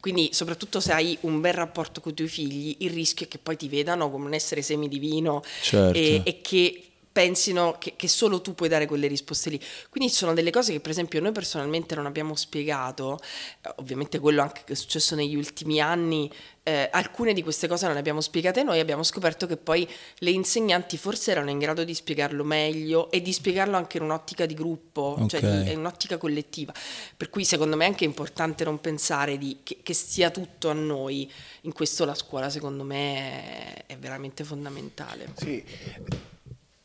Quindi, 0.00 0.30
soprattutto 0.32 0.80
se 0.80 0.92
hai 0.92 1.16
un 1.22 1.40
bel 1.40 1.54
rapporto 1.54 2.02
con 2.02 2.12
i 2.12 2.14
tuoi 2.16 2.28
figli, 2.28 2.76
il 2.80 2.90
rischio 2.90 3.24
è 3.24 3.28
che 3.28 3.38
poi 3.38 3.56
ti 3.56 3.68
vedano 3.68 4.10
come 4.10 4.26
un 4.26 4.34
essere 4.34 4.60
semidivino 4.60 5.42
Certo. 5.62 5.96
e, 5.96 6.20
e 6.22 6.40
che 6.42 6.88
pensino 7.14 7.76
che, 7.78 7.94
che 7.94 8.08
solo 8.08 8.40
tu 8.40 8.56
puoi 8.56 8.68
dare 8.68 8.86
quelle 8.86 9.06
risposte 9.06 9.48
lì. 9.48 9.60
Quindi 9.88 10.10
ci 10.10 10.16
sono 10.16 10.34
delle 10.34 10.50
cose 10.50 10.72
che 10.72 10.80
per 10.80 10.90
esempio 10.90 11.20
noi 11.20 11.30
personalmente 11.30 11.94
non 11.94 12.06
abbiamo 12.06 12.34
spiegato, 12.34 13.20
eh, 13.62 13.72
ovviamente 13.76 14.18
quello 14.18 14.42
anche 14.42 14.62
che 14.64 14.72
è 14.72 14.76
successo 14.76 15.14
negli 15.14 15.36
ultimi 15.36 15.80
anni, 15.80 16.28
eh, 16.64 16.88
alcune 16.90 17.32
di 17.32 17.44
queste 17.44 17.68
cose 17.68 17.84
non 17.84 17.94
le 17.94 18.00
abbiamo 18.00 18.20
spiegate 18.20 18.64
noi, 18.64 18.80
abbiamo 18.80 19.04
scoperto 19.04 19.46
che 19.46 19.56
poi 19.56 19.88
le 20.18 20.30
insegnanti 20.30 20.96
forse 20.96 21.30
erano 21.30 21.50
in 21.50 21.58
grado 21.60 21.84
di 21.84 21.94
spiegarlo 21.94 22.42
meglio 22.42 23.08
e 23.12 23.22
di 23.22 23.32
spiegarlo 23.32 23.76
anche 23.76 23.98
in 23.98 24.02
un'ottica 24.02 24.44
di 24.44 24.54
gruppo, 24.54 25.24
cioè 25.28 25.40
Ok. 25.40 25.62
di, 25.62 25.70
in 25.70 25.78
un'ottica 25.78 26.16
collettiva. 26.18 26.74
Per 27.16 27.30
cui 27.30 27.44
secondo 27.44 27.76
me 27.76 27.84
è 27.84 27.88
anche 27.88 28.04
importante 28.04 28.64
non 28.64 28.80
pensare 28.80 29.38
di- 29.38 29.58
che, 29.62 29.78
che 29.84 29.94
sia 29.94 30.30
tutto 30.30 30.68
a 30.68 30.72
noi, 30.72 31.30
in 31.60 31.72
questo 31.72 32.04
la 32.04 32.14
scuola 32.16 32.50
secondo 32.50 32.82
me 32.82 33.84
è, 33.86 33.92
è 33.92 33.96
veramente 33.98 34.42
fondamentale. 34.42 35.32
Sì. 35.36 35.62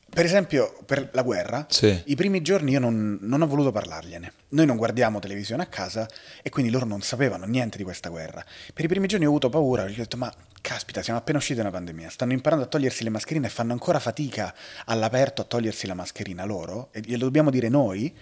Per 0.10 0.26
esempio, 0.26 0.76
per 0.86 1.10
la 1.14 1.22
guerra, 1.22 1.66
Sì. 1.70 2.01
i 2.05 2.16
primi 2.16 2.41
giorni 2.41 2.72
io 2.72 2.80
non, 2.80 3.20
non 3.22 3.41
ho 3.41 3.47
voluto 3.47 3.72
parlargliene. 3.72 4.34
Noi 4.49 4.66
non 4.66 4.76
guardiamo 4.76 5.20
televisione 5.20 5.64
a 5.64 5.68
casa 5.68 6.07
e 6.41 6.49
quindi 6.49 6.72
loro 6.72 6.86
non 6.86 7.01
sapevano 7.01 7.45
niente 7.45 7.78
di 7.78 7.84
questa 7.84 8.10
guerra. 8.10 8.43
Per 8.74 8.84
i 8.84 8.88
primi 8.88 9.07
giorni 9.07 9.26
ho 9.26 9.30
avuto 9.30 9.49
paura, 9.49 9.84
perché 9.84 9.99
ho 9.99 10.03
detto, 10.03 10.18
ma 10.18 10.34
caspita, 10.62 11.01
siamo 11.03 11.20
appena 11.20 11.38
usciti 11.38 11.55
da 11.55 11.62
una 11.62 11.72
pandemia, 11.72 12.10
stanno 12.10 12.34
imparando 12.34 12.66
a 12.66 12.68
togliersi 12.68 13.03
le 13.03 13.12
mascherine 13.12 13.47
e 13.47 13.49
fanno 13.49 13.72
ancora 13.72 13.99
fatica 13.99 14.53
all'aperto 14.86 15.43
a 15.43 15.45
togliersi 15.45 15.88
la 15.88 15.93
mascherina 15.93 16.43
loro, 16.43 16.89
e 16.91 17.01
glielo 17.01 17.26
dobbiamo 17.26 17.49
dire 17.49 17.70
noi, 17.70 18.14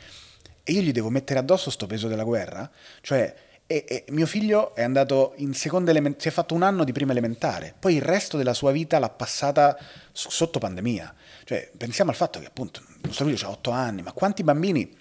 e 0.64 0.72
io 0.72 0.82
gli 0.82 0.92
devo 0.92 1.10
mettere 1.10 1.40
addosso 1.40 1.70
sto 1.72 1.88
peso 1.88 2.08
della 2.08 2.24
guerra? 2.24 2.70
Cioè, 3.02 3.34
e, 3.66 3.84
e 3.88 4.06
mio 4.10 4.26
figlio 4.26 4.76
è 4.76 4.84
andato 4.84 5.34
in 5.38 5.54
seconda 5.54 5.92
elementare, 5.92 6.22
si 6.22 6.28
è 6.30 6.32
fatto 6.32 6.54
un 6.54 6.64
anno 6.64 6.84
di 6.84 6.92
prima 6.92 7.12
elementare, 7.12 7.74
poi 7.78 7.96
il 7.96 8.02
resto 8.02 8.38
della 8.38 8.54
sua 8.54 8.72
vita 8.72 9.00
l'ha 9.00 9.10
passata 9.10 9.78
sotto 10.12 10.60
pandemia. 10.60 11.14
Cioè, 11.48 11.72
pensiamo 11.78 12.10
al 12.12 12.18
fatto 12.18 12.40
che 12.42 12.46
appunto 12.46 12.82
nostro 13.04 13.24
figlio 13.26 13.48
ha 13.48 13.50
8 13.52 13.72
anni, 13.72 14.02
ma 14.02 14.12
quanti 14.12 14.44
bambini 14.44 14.94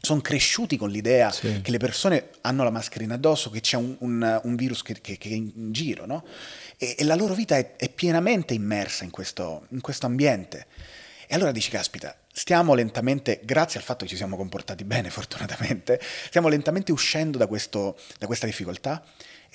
sono 0.00 0.20
cresciuti 0.20 0.76
con 0.76 0.90
l'idea 0.90 1.30
Sì. 1.30 1.60
che 1.62 1.70
le 1.70 1.78
persone 1.78 2.30
hanno 2.40 2.64
la 2.64 2.70
mascherina 2.70 3.14
addosso, 3.14 3.48
che 3.48 3.60
c'è 3.60 3.76
un, 3.76 3.94
un- 4.00 4.40
un 4.42 4.56
virus 4.56 4.82
che, 4.82 5.00
che- 5.00 5.16
che 5.16 5.28
è 5.28 5.32
in 5.34 5.70
giro, 5.72 6.04
no? 6.04 6.24
E, 6.76 6.96
e 6.98 7.04
la 7.04 7.14
loro 7.14 7.32
vita 7.34 7.56
è, 7.56 7.76
è 7.76 7.88
pienamente 7.88 8.54
immersa 8.54 9.04
in 9.04 9.10
questo, 9.10 9.66
in 9.70 9.80
questo 9.80 10.06
ambiente. 10.06 10.66
E 11.28 11.34
allora 11.36 11.52
dici, 11.52 11.70
caspita, 11.70 12.14
stiamo 12.32 12.74
lentamente, 12.74 13.40
grazie 13.44 13.78
al 13.78 13.84
fatto 13.86 14.04
che 14.04 14.10
ci 14.10 14.16
siamo 14.16 14.36
comportati 14.36 14.82
bene, 14.84 15.08
fortunatamente, 15.10 16.00
stiamo 16.26 16.48
lentamente 16.48 16.90
uscendo 16.90 17.38
da, 17.38 17.46
questo- 17.46 17.96
da 18.18 18.26
questa 18.26 18.46
difficoltà. 18.46 19.00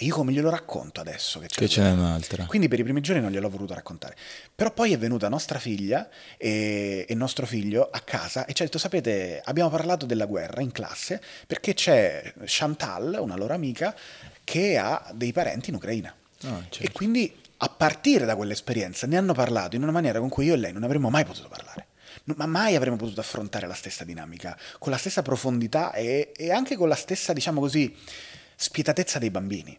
E 0.02 0.06
io 0.06 0.16
come 0.16 0.32
glielo 0.32 0.50
racconto 0.50 1.02
adesso? 1.02 1.40
Che, 1.40 1.48
c'è 1.48 1.60
Che 1.60 1.68
ce 1.68 1.82
n'è 1.82 1.92
un'altra. 1.92 2.46
quindi 2.46 2.70
per 2.70 2.80
i 2.80 2.84
primi 2.84 3.02
giorni 3.02 3.22
non 3.22 3.32
gliel'ho 3.32 3.50
voluto 3.50 3.74
raccontare. 3.74 4.16
Però 4.56 4.72
poi 4.72 4.94
è 4.94 4.98
venuta 4.98 5.28
nostra 5.28 5.60
figlia 5.60 6.08
e, 6.38 7.06
e 7.06 7.16
nostro 7.16 7.46
figlio 7.46 7.90
a 7.92 8.00
casa 8.00 8.46
e 8.46 8.54
ci 8.54 8.62
ha 8.62 8.66
detto, 8.66 8.78
sapete, 8.78 9.42
abbiamo 9.44 9.70
parlato 9.70 10.06
della 10.06 10.26
guerra 10.26 10.62
in 10.62 10.72
classe 10.72 11.22
perché 11.46 11.74
c'è 11.74 12.34
Chantal, 12.46 13.18
una 13.20 13.36
loro 13.36 13.54
amica, 13.54 13.94
che 14.46 14.78
ha 14.78 15.12
dei 15.14 15.34
parenti 15.34 15.70
in 15.70 15.76
Ucraina. 15.76 16.16
Ah, 16.46 16.64
certo. 16.70 16.82
E 16.82 16.94
quindi 16.94 17.36
a 17.58 17.68
partire 17.68 18.24
da 18.24 18.38
quell'esperienza 18.38 19.06
ne 19.06 19.18
hanno 19.18 19.34
parlato 19.34 19.76
in 19.76 19.84
una 19.84 19.92
maniera 19.92 20.20
con 20.20 20.30
cui 20.30 20.46
io 20.46 20.54
e 20.54 20.58
lei 20.58 20.72
non 20.72 20.84
avremmo 20.84 21.10
mai 21.10 21.26
potuto 21.26 21.50
parlare. 21.50 21.88
No, 22.24 22.36
Ma 22.38 22.46
mai 22.46 22.76
avremmo 22.76 22.96
potuto 22.96 23.20
affrontare 23.20 23.68
la 23.68 23.74
stessa 23.74 24.06
dinamica, 24.06 24.58
con 24.78 24.94
la 24.94 24.98
stessa 24.98 25.22
profondità 25.24 25.92
e, 25.92 26.32
e 26.34 26.52
anche 26.54 26.78
con 26.78 26.88
la 26.88 26.96
stessa, 26.96 27.34
diciamo 27.34 27.60
così, 27.60 27.94
spietatezza 28.56 29.20
dei 29.20 29.30
bambini. 29.30 29.78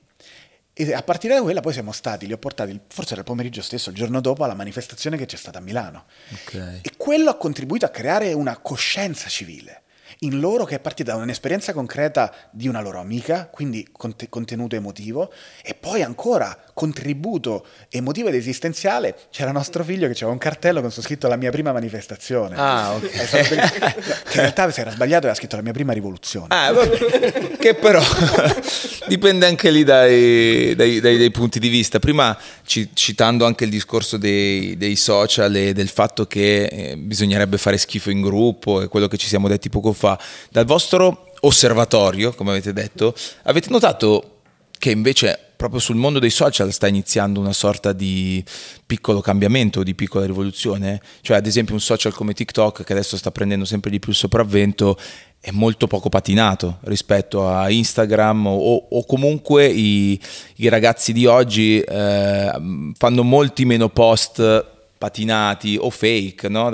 E 0.72 0.94
a 0.94 1.02
partire 1.02 1.34
da 1.34 1.42
quella 1.42 1.60
poi 1.60 1.72
siamo 1.72 1.92
stati, 1.92 2.26
li 2.26 2.32
ho 2.32 2.38
portati, 2.38 2.78
forse 2.88 3.12
era 3.12 3.20
il 3.20 3.26
pomeriggio 3.26 3.60
stesso, 3.60 3.90
il 3.90 3.96
giorno 3.96 4.20
dopo, 4.20 4.44
alla 4.44 4.54
manifestazione 4.54 5.16
che 5.16 5.26
c'è 5.26 5.36
stata 5.36 5.58
a 5.58 5.60
Milano. 5.60 6.04
Ok. 6.32 6.80
E 6.82 6.92
quello 6.96 7.30
ha 7.30 7.36
contribuito 7.36 7.84
a 7.84 7.90
creare 7.90 8.32
una 8.32 8.56
coscienza 8.58 9.28
civile 9.28 9.82
in 10.20 10.40
loro 10.40 10.64
che 10.64 10.76
è 10.76 10.80
partita 10.80 11.12
da 11.12 11.22
un'esperienza 11.22 11.72
concreta 11.72 12.34
di 12.50 12.68
una 12.68 12.80
loro 12.80 13.00
amica, 13.00 13.46
quindi 13.46 13.88
conte- 13.90 14.28
contenuto 14.28 14.76
emotivo, 14.76 15.32
e 15.62 15.74
poi 15.74 16.02
ancora 16.02 16.56
contributo 16.74 17.64
emotivo 17.88 18.28
ed 18.28 18.34
esistenziale. 18.34 19.16
C'era 19.30 19.52
nostro 19.52 19.84
figlio 19.84 20.06
che 20.06 20.12
aveva 20.12 20.30
un 20.32 20.38
cartello 20.38 20.80
con 20.80 20.90
su 20.90 21.02
scritto 21.02 21.28
la 21.28 21.36
mia 21.36 21.50
prima 21.50 21.72
manifestazione. 21.72 22.56
Ah, 22.56 22.94
ok. 22.94 23.08
Che 23.10 24.36
in 24.36 24.40
realtà 24.40 24.70
si 24.70 24.80
era 24.80 24.90
sbagliato 24.90 25.26
e 25.26 25.28
aveva 25.28 25.34
scritto 25.34 25.56
la 25.56 25.62
mia 25.62 25.72
prima 25.72 25.92
rivoluzione. 25.92 26.46
Ah, 26.48 26.72
vabbè, 26.72 27.56
che 27.58 27.74
però 27.74 28.02
dipende 29.08 29.46
anche 29.46 29.70
lì 29.70 29.84
dai, 29.84 30.74
dai- 30.74 31.00
dai- 31.00 31.18
dai 31.18 31.30
punti 31.30 31.58
di 31.58 31.68
vista. 31.68 31.98
Prima 31.98 32.36
ci- 32.64 32.90
citando 32.94 33.44
anche 33.44 33.64
il 33.64 33.70
discorso 33.70 34.16
dei, 34.16 34.76
dei 34.76 34.96
social 34.96 35.54
e 35.56 35.72
del 35.72 35.88
fatto 35.88 36.26
che 36.26 36.64
eh, 36.64 36.96
bisognerebbe 36.96 37.58
fare 37.58 37.76
schifo 37.78 38.10
in 38.10 38.20
gruppo 38.20 38.82
e 38.82 38.88
quello 38.88 39.08
che 39.08 39.16
ci 39.16 39.26
siamo 39.26 39.48
detti 39.48 39.68
poco 39.68 39.92
fa, 39.92 40.18
dal 40.50 40.64
vostro 40.64 41.32
osservatorio, 41.40 42.32
come 42.32 42.50
avete 42.50 42.72
detto, 42.72 43.14
avete 43.44 43.70
notato 43.70 44.38
che 44.78 44.90
invece 44.90 45.38
proprio 45.60 45.78
sul 45.78 45.96
mondo 45.96 46.18
dei 46.18 46.30
social 46.30 46.72
sta 46.72 46.86
iniziando 46.86 47.38
una 47.38 47.52
sorta 47.52 47.92
di 47.92 48.42
piccolo 48.86 49.20
cambiamento, 49.20 49.82
di 49.82 49.94
piccola 49.94 50.24
rivoluzione. 50.24 51.02
Cioè, 51.20 51.36
ad 51.36 51.44
esempio, 51.44 51.74
un 51.74 51.82
social 51.82 52.14
come 52.14 52.32
TikTok, 52.32 52.82
che 52.82 52.92
adesso 52.94 53.18
sta 53.18 53.30
prendendo 53.30 53.66
sempre 53.66 53.90
di 53.90 53.98
più 53.98 54.12
il 54.12 54.16
sopravvento, 54.16 54.96
è 55.38 55.50
molto 55.50 55.86
poco 55.86 56.08
patinato 56.08 56.78
rispetto 56.84 57.46
a 57.46 57.68
Instagram 57.68 58.46
o, 58.46 58.86
o 58.88 59.04
comunque 59.04 59.66
i, 59.66 60.18
i 60.56 60.68
ragazzi 60.68 61.12
di 61.12 61.26
oggi 61.26 61.78
eh, 61.78 62.52
fanno 62.96 63.22
molti 63.22 63.66
meno 63.66 63.90
post 63.90 64.78
patinati 65.00 65.78
o 65.80 65.88
fake, 65.88 66.50
no? 66.50 66.68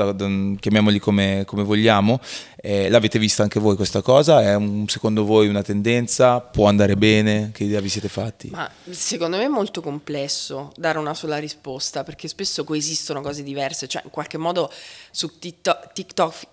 Chiamiamoli 0.58 0.98
come, 0.98 1.44
come 1.46 1.62
vogliamo. 1.62 2.18
Eh, 2.56 2.88
l'avete 2.88 3.20
vista 3.20 3.44
anche 3.44 3.60
voi 3.60 3.76
questa 3.76 4.02
cosa? 4.02 4.42
È 4.42 4.52
un- 4.56 4.88
secondo 4.88 5.24
voi 5.24 5.46
una 5.46 5.62
tendenza? 5.62 6.40
Può 6.40 6.66
andare 6.66 6.96
bene? 6.96 7.52
Che 7.54 7.62
idea 7.62 7.78
vi 7.80 7.88
siete 7.88 8.08
fatti? 8.08 8.48
Ma 8.50 8.68
secondo 8.90 9.36
me 9.36 9.44
è 9.44 9.48
molto 9.48 9.80
complesso 9.80 10.72
dare 10.74 10.98
una 10.98 11.14
sola 11.14 11.38
risposta 11.38 12.02
perché 12.02 12.26
spesso 12.26 12.64
coesistono 12.64 13.20
cose 13.20 13.44
diverse, 13.44 13.86
cioè 13.86 14.02
in 14.04 14.10
qualche 14.10 14.38
modo 14.38 14.72
su 15.12 15.38
TikTok, 15.38 15.92
TikTok- 15.92 16.46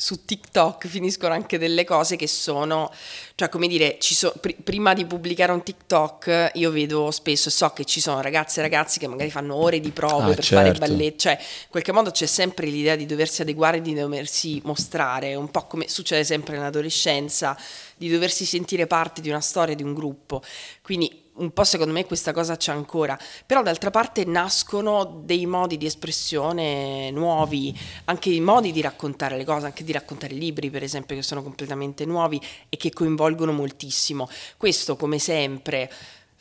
su 0.00 0.24
TikTok 0.24 0.86
finiscono 0.86 1.34
anche 1.34 1.58
delle 1.58 1.84
cose 1.84 2.16
che 2.16 2.26
sono, 2.26 2.90
cioè 3.34 3.50
come 3.50 3.68
dire, 3.68 3.98
ci 4.00 4.14
so- 4.14 4.32
pri- 4.40 4.56
prima 4.64 4.94
di 4.94 5.04
pubblicare 5.04 5.52
un 5.52 5.62
TikTok 5.62 6.52
io 6.54 6.70
vedo 6.70 7.10
spesso, 7.10 7.50
so 7.50 7.68
che 7.74 7.84
ci 7.84 8.00
sono 8.00 8.22
ragazze 8.22 8.60
e 8.60 8.62
ragazzi 8.62 8.98
che 8.98 9.06
magari 9.06 9.30
fanno 9.30 9.54
ore 9.56 9.78
di 9.78 9.90
prove 9.90 10.32
Ah, 10.32 10.34
per 10.34 10.44
fare 10.44 10.64
certo. 10.72 10.78
balletto, 10.86 11.18
cioè 11.18 11.32
in 11.38 11.68
qualche 11.68 11.92
modo 11.92 12.10
c'è 12.12 12.24
sempre 12.24 12.66
l'idea 12.66 12.96
di 12.96 13.04
doversi 13.04 13.42
adeguare, 13.42 13.82
di 13.82 13.92
doversi 13.92 14.58
mostrare, 14.64 15.34
un 15.34 15.50
po' 15.50 15.66
come 15.66 15.86
succede 15.86 16.24
sempre 16.24 16.56
nell'adolescenza, 16.56 17.54
di 17.96 18.08
doversi 18.08 18.46
sentire 18.46 18.86
parte 18.86 19.20
di 19.20 19.28
una 19.28 19.40
storia, 19.42 19.74
di 19.74 19.82
un 19.82 19.92
gruppo. 19.92 20.42
Quindi 20.80 21.28
un 21.40 21.52
po' 21.52 21.64
secondo 21.64 21.92
me 21.92 22.06
questa 22.06 22.32
cosa 22.32 22.56
c'è 22.56 22.72
ancora, 22.72 23.18
però 23.44 23.62
d'altra 23.62 23.90
parte 23.90 24.24
nascono 24.24 25.22
dei 25.24 25.46
modi 25.46 25.76
di 25.76 25.86
espressione 25.86 27.10
nuovi, 27.10 27.76
anche 28.04 28.30
i 28.30 28.40
modi 28.40 28.72
di 28.72 28.80
raccontare 28.80 29.36
le 29.36 29.44
cose, 29.44 29.66
anche 29.66 29.84
di 29.84 29.92
raccontare 29.92 30.34
libri 30.34 30.70
per 30.70 30.82
esempio 30.82 31.16
che 31.16 31.22
sono 31.22 31.42
completamente 31.42 32.04
nuovi 32.04 32.40
e 32.68 32.76
che 32.76 32.92
coinvolgono 32.92 33.52
moltissimo. 33.52 34.28
Questo 34.56 34.96
come 34.96 35.18
sempre 35.18 35.90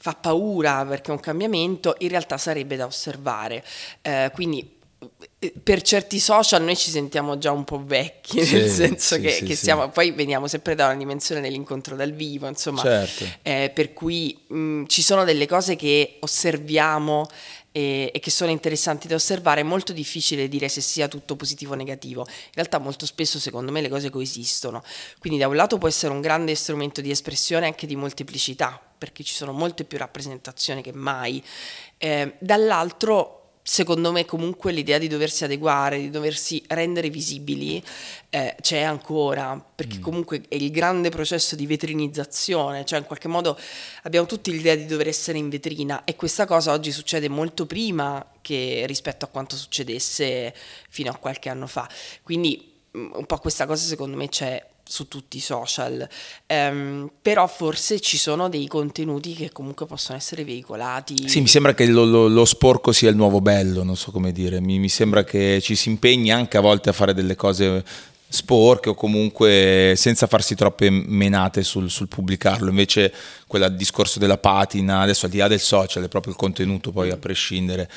fa 0.02 0.14
paura 0.14 0.86
perché 0.86 1.12
è 1.12 1.14
un 1.14 1.20
cambiamento, 1.20 1.96
in 2.00 2.10
realtà 2.10 2.38
sarebbe 2.38 2.76
da 2.76 2.86
osservare. 2.86 3.64
Eh, 4.02 4.32
quindi 4.34 4.78
per 5.64 5.82
certi 5.82 6.20
social 6.20 6.62
noi 6.64 6.76
ci 6.76 6.90
sentiamo 6.90 7.38
già 7.38 7.52
un 7.52 7.64
po' 7.64 7.82
vecchi, 7.84 8.44
Sì, 8.44 8.56
nel 8.56 8.70
senso 8.70 9.16
sì, 9.16 9.22
che, 9.22 9.32
sì, 9.32 9.46
che 9.46 9.56
siamo, 9.56 9.90
poi 9.90 10.12
veniamo 10.12 10.48
sempre 10.48 10.76
da 10.76 10.88
una 10.88 10.98
dimensione 10.98 11.40
dell'incontro 11.40 11.96
dal 11.96 12.12
vivo, 12.12 12.48
insomma, 12.48 12.82
Certo. 12.82 13.26
eh, 13.44 13.72
per 13.74 13.94
cui 13.94 14.38
mh, 14.48 14.86
ci 14.88 15.02
sono 15.02 15.24
delle 15.24 15.48
cose 15.48 15.78
che 15.78 16.18
osserviamo 16.20 17.30
e, 17.72 18.12
e 18.14 18.20
che 18.20 18.32
sono 18.32 18.52
interessanti 18.52 19.08
da 19.08 19.16
osservare, 19.16 19.62
è 19.62 19.64
molto 19.64 19.94
difficile 19.94 20.50
dire 20.50 20.68
se 20.68 20.82
sia 20.82 21.08
tutto 21.08 21.38
positivo 21.38 21.72
o 21.72 21.76
negativo, 21.76 22.26
in 22.28 22.52
realtà 22.56 22.78
molto 22.80 23.06
spesso 23.06 23.40
secondo 23.40 23.72
me 23.72 23.80
le 23.80 23.90
cose 23.90 24.10
coesistono, 24.10 24.84
quindi 25.20 25.40
da 25.40 25.48
un 25.48 25.56
lato 25.56 25.78
può 25.78 25.88
essere 25.88 26.12
un 26.12 26.20
grande 26.20 26.54
strumento 26.56 27.00
di 27.00 27.12
espressione 27.12 27.66
anche 27.66 27.88
di 27.88 27.96
molteplicità, 27.96 28.82
perché 28.98 29.24
ci 29.24 29.34
sono 29.34 29.54
molte 29.54 29.86
più 29.86 29.98
rappresentazioni 29.98 30.82
che 30.82 30.92
mai, 30.92 31.42
Eh, 32.02 32.36
dall'altro 32.40 33.39
secondo 33.70 34.12
me 34.12 34.26
comunque 34.26 34.72
l'idea 34.72 34.98
di 34.98 35.08
doversi 35.08 35.44
adeguare, 35.44 36.00
di 36.00 36.10
doversi 36.10 36.60
rendere 36.70 37.12
visibili 37.12 37.82
eh, 38.32 38.56
c'è 38.60 38.82
ancora, 38.82 39.64
perché 39.76 40.00
comunque 40.00 40.42
è 40.50 40.56
il 40.56 40.72
grande 40.72 41.10
processo 41.10 41.56
di 41.56 41.68
vetrinizzazione, 41.68 42.84
cioè 42.84 42.98
in 42.98 43.06
qualche 43.06 43.28
modo 43.28 43.56
abbiamo 44.04 44.26
tutti 44.26 44.50
l'idea 44.50 44.74
di 44.74 44.88
dover 44.88 45.08
essere 45.08 45.38
in 45.38 45.50
vetrina 45.50 46.04
e 46.04 46.16
questa 46.16 46.48
cosa 46.48 46.72
oggi 46.72 46.92
succede 46.92 47.30
molto 47.30 47.68
prima 47.68 48.26
che 48.42 48.86
rispetto 48.88 49.26
a 49.26 49.28
quanto 49.28 49.56
succedesse 49.56 50.52
fino 50.90 51.12
a 51.12 51.16
qualche 51.18 51.50
anno 51.50 51.68
fa. 51.68 51.88
Quindi 52.24 52.74
mm, 52.98 53.12
un 53.14 53.26
po' 53.28 53.38
questa 53.38 53.68
cosa 53.68 53.86
secondo 53.86 54.18
me 54.18 54.30
c'è 54.30 54.66
su 54.90 55.08
tutti 55.08 55.38
i 55.38 55.40
social, 55.40 56.08
Ehm, 56.48 57.12
però 57.22 57.46
forse 57.48 58.00
ci 58.00 58.18
sono 58.18 58.50
dei 58.50 58.66
contenuti 58.68 59.36
che 59.36 59.52
comunque 59.52 59.86
possono 59.86 60.18
essere 60.18 60.44
veicolati. 60.44 61.30
Sì, 61.30 61.42
mi 61.42 61.48
sembra 61.48 61.76
che 61.76 61.86
lo, 61.86 62.06
lo- 62.06 62.28
lo 62.28 62.44
sporco 62.44 62.92
sia 62.92 63.10
il 63.10 63.16
nuovo 63.16 63.40
bello, 63.40 63.84
non 63.84 63.96
so 63.96 64.10
come 64.12 64.32
dire. 64.32 64.60
Mi, 64.60 64.80
mi 64.80 64.90
sembra 64.90 65.24
che 65.24 65.60
ci 65.62 65.76
si 65.76 65.90
impegni 65.90 66.32
anche 66.32 66.58
a 66.58 66.62
volte 66.62 66.90
a 66.90 66.94
fare 66.94 67.14
delle 67.14 67.36
cose 67.36 67.84
sporche 68.28 68.90
o 68.90 68.96
comunque 68.96 69.94
senza 69.96 70.28
farsi 70.28 70.56
troppe 70.56 70.90
menate 70.90 71.64
sul, 71.64 71.90
sul 71.90 72.08
pubblicarlo. 72.08 72.70
Invece 72.70 73.14
quel 73.48 73.74
discorso 73.76 74.18
della 74.18 74.38
patina, 74.38 75.02
adesso 75.02 75.26
al 75.26 75.32
di 75.32 75.38
là 75.38 75.48
del 75.48 75.60
social, 75.60 76.04
è 76.04 76.08
proprio 76.08 76.34
il 76.34 76.40
contenuto 76.40 76.92
poi 76.92 77.12
a 77.12 77.18
prescindere 77.18 77.90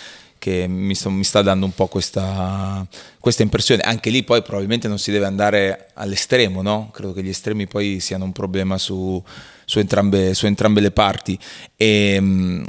che 0.43 0.67
mi, 0.67 0.97
sta- 0.97 1.09
mi 1.09 1.23
sta 1.23 1.41
dando 1.41 1.67
un 1.67 1.73
po' 1.73 1.87
questa, 1.87 2.85
questa 3.21 3.45
impressione. 3.45 3.81
Anche 3.83 4.11
lì 4.11 4.25
poi 4.25 4.43
probabilmente 4.43 4.89
non 4.89 4.99
si 4.99 5.13
deve 5.13 5.27
andare 5.27 5.91
all'estremo, 5.95 6.63
no? 6.63 6.91
Credo 6.93 7.13
che 7.13 7.23
gli 7.23 7.29
estremi 7.29 7.69
poi 7.69 8.01
siano 8.01 8.25
un 8.25 8.33
problema 8.33 8.77
su, 8.77 9.23
su 9.65 9.79
entrambe, 9.79 10.35
su 10.35 10.47
entrambe 10.47 10.81
le 10.81 10.91
parti. 10.91 11.39
E, 11.77 12.19
mh, 12.19 12.65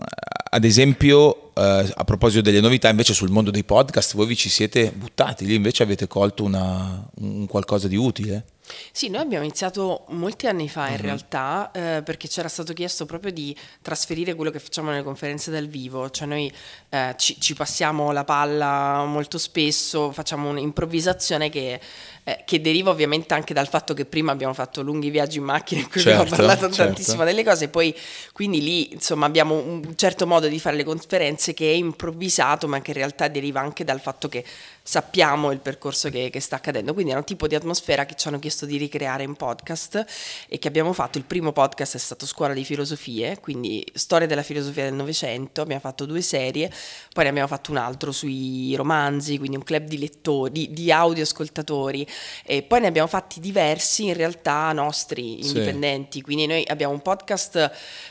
ad 0.51 0.63
esempio, 0.65 1.51
eh, 1.55 1.91
a 1.95 2.03
proposito 2.03 2.41
delle 2.41 2.61
novità, 2.61 2.89
invece 2.89 3.15
sul 3.15 3.32
mondo 3.32 3.49
dei 3.49 3.63
podcast, 3.63 4.15
voi 4.15 4.28
vi 4.28 4.36
ci 4.36 4.49
siete 4.49 4.91
buttati, 4.95 5.43
lì 5.47 5.55
invece 5.55 5.82
avete 5.82 6.05
colto 6.05 6.43
una- 6.43 7.09
un 7.21 7.47
qualcosa 7.47 7.88
di 7.88 7.95
utile? 7.95 8.45
Sì, 8.91 9.09
noi 9.09 9.21
abbiamo 9.21 9.43
iniziato 9.43 10.05
molti 10.09 10.47
anni 10.47 10.69
fa 10.69 10.89
in 10.89 10.97
realtà 10.97 11.71
eh, 11.71 12.01
perché 12.03 12.28
c'era 12.28 12.47
stato 12.47 12.74
chiesto 12.74 13.05
proprio 13.05 13.32
di 13.32 13.55
trasferire 13.82 14.36
quello 14.36 14.51
che 14.51 14.59
facciamo 14.59 14.89
nelle 14.89 15.03
conferenze 15.03 15.51
dal 15.51 15.67
vivo, 15.67 16.09
cioè 16.09 16.28
noi 16.28 16.51
eh, 16.89 17.15
ci, 17.17 17.39
ci 17.39 17.53
passiamo 17.53 18.11
la 18.11 18.24
palla 18.24 19.03
molto 19.05 19.38
spesso, 19.38 20.11
facciamo 20.11 20.49
un'improvvisazione 20.49 21.49
che, 21.49 21.80
eh, 22.24 22.43
che 22.45 22.61
deriva 22.61 22.89
ovviamente 22.89 23.34
anche 23.34 23.53
dal 23.53 23.67
fatto 23.67 23.93
che 23.93 24.05
prima 24.05 24.32
abbiamo 24.32 24.53
fatto 24.53 24.82
lunghi 24.82 25.09
viaggi 25.09 25.38
in 25.38 25.43
macchina 25.43 25.82
in 25.82 25.89
cui 25.89 26.01
abbiamo 26.01 26.21
Certo, 26.21 26.36
parlato 26.36 26.61
certo. 26.61 26.76
tantissimo 26.76 27.24
delle 27.24 27.43
cose, 27.43 27.67
poi 27.69 27.95
quindi 28.32 28.61
lì 28.61 28.93
insomma 28.93 29.26
abbiamo 29.26 29.55
un 29.55 29.95
certo 29.95 30.26
modo 30.28 30.47
di 30.47 30.59
fare 30.59 30.76
le 30.76 30.84
conferenze 30.84 31.53
che 31.53 31.71
è 31.71 31.76
improvvisato 31.76 32.67
ma 32.67 32.82
che 32.82 32.91
in 32.91 32.97
realtà 32.97 33.28
deriva 33.28 33.59
anche 33.59 33.84
dal 33.84 33.99
fatto 33.99 34.30
che 34.30 34.43
sappiamo 34.86 35.51
il 35.51 35.59
percorso 35.59 36.09
che, 36.09 36.30
che 36.30 36.39
sta 36.41 36.57
accadendo. 36.57 36.93
Quindi 36.93 37.13
è 37.13 37.15
un 37.15 37.24
tipo 37.24 37.47
di 37.47 37.55
atmosfera 37.55 38.05
che 38.05 38.15
ci 38.15 38.28
hanno 38.28 38.39
chiesto 38.39 38.65
di 38.65 38.78
ricreare 38.78 39.24
in 39.24 39.36
podcast 39.36 40.05
e 40.49 40.59
che 40.59 40.67
abbiamo 40.67 40.91
fatto. 40.93 41.17
Il 41.17 41.24
primo 41.24 41.53
podcast 41.53 41.95
è 41.95 41.99
stato 41.99 42.26
Scuola 42.26 42.53
di 42.53 42.65
Filosofie, 42.65 43.39
quindi 43.39 43.86
storia 43.93 44.28
della 44.28 44.43
filosofia 44.43 44.84
del 44.84 44.93
Novecento. 44.93 45.61
Abbiamo 45.61 45.82
fatto 45.82 46.05
due 46.05 46.21
serie, 46.21 46.71
poi 47.13 47.24
ne 47.24 47.30
abbiamo 47.30 47.47
fatto 47.47 47.71
un 47.71 47.78
altro 47.78 48.11
sui 48.11 48.76
romanzi, 48.76 49.38
quindi 49.38 49.55
un 49.55 49.63
club 49.63 49.86
di 49.86 49.97
lettori, 49.97 50.51
di, 50.51 50.74
di 50.74 50.91
audioascoltatori. 50.91 52.05
E 52.45 52.61
poi 52.64 52.82
ne 52.82 52.88
abbiamo 52.88 53.07
fatti 53.07 53.39
diversi 53.39 54.05
in 54.05 54.14
realtà 54.14 54.72
nostri, 54.74 55.41
Sì. 55.41 55.47
indipendenti. 55.47 56.22
Quindi 56.22 56.45
noi 56.47 56.64
abbiamo 56.68 56.93
un 56.93 57.01
podcast 57.01 57.55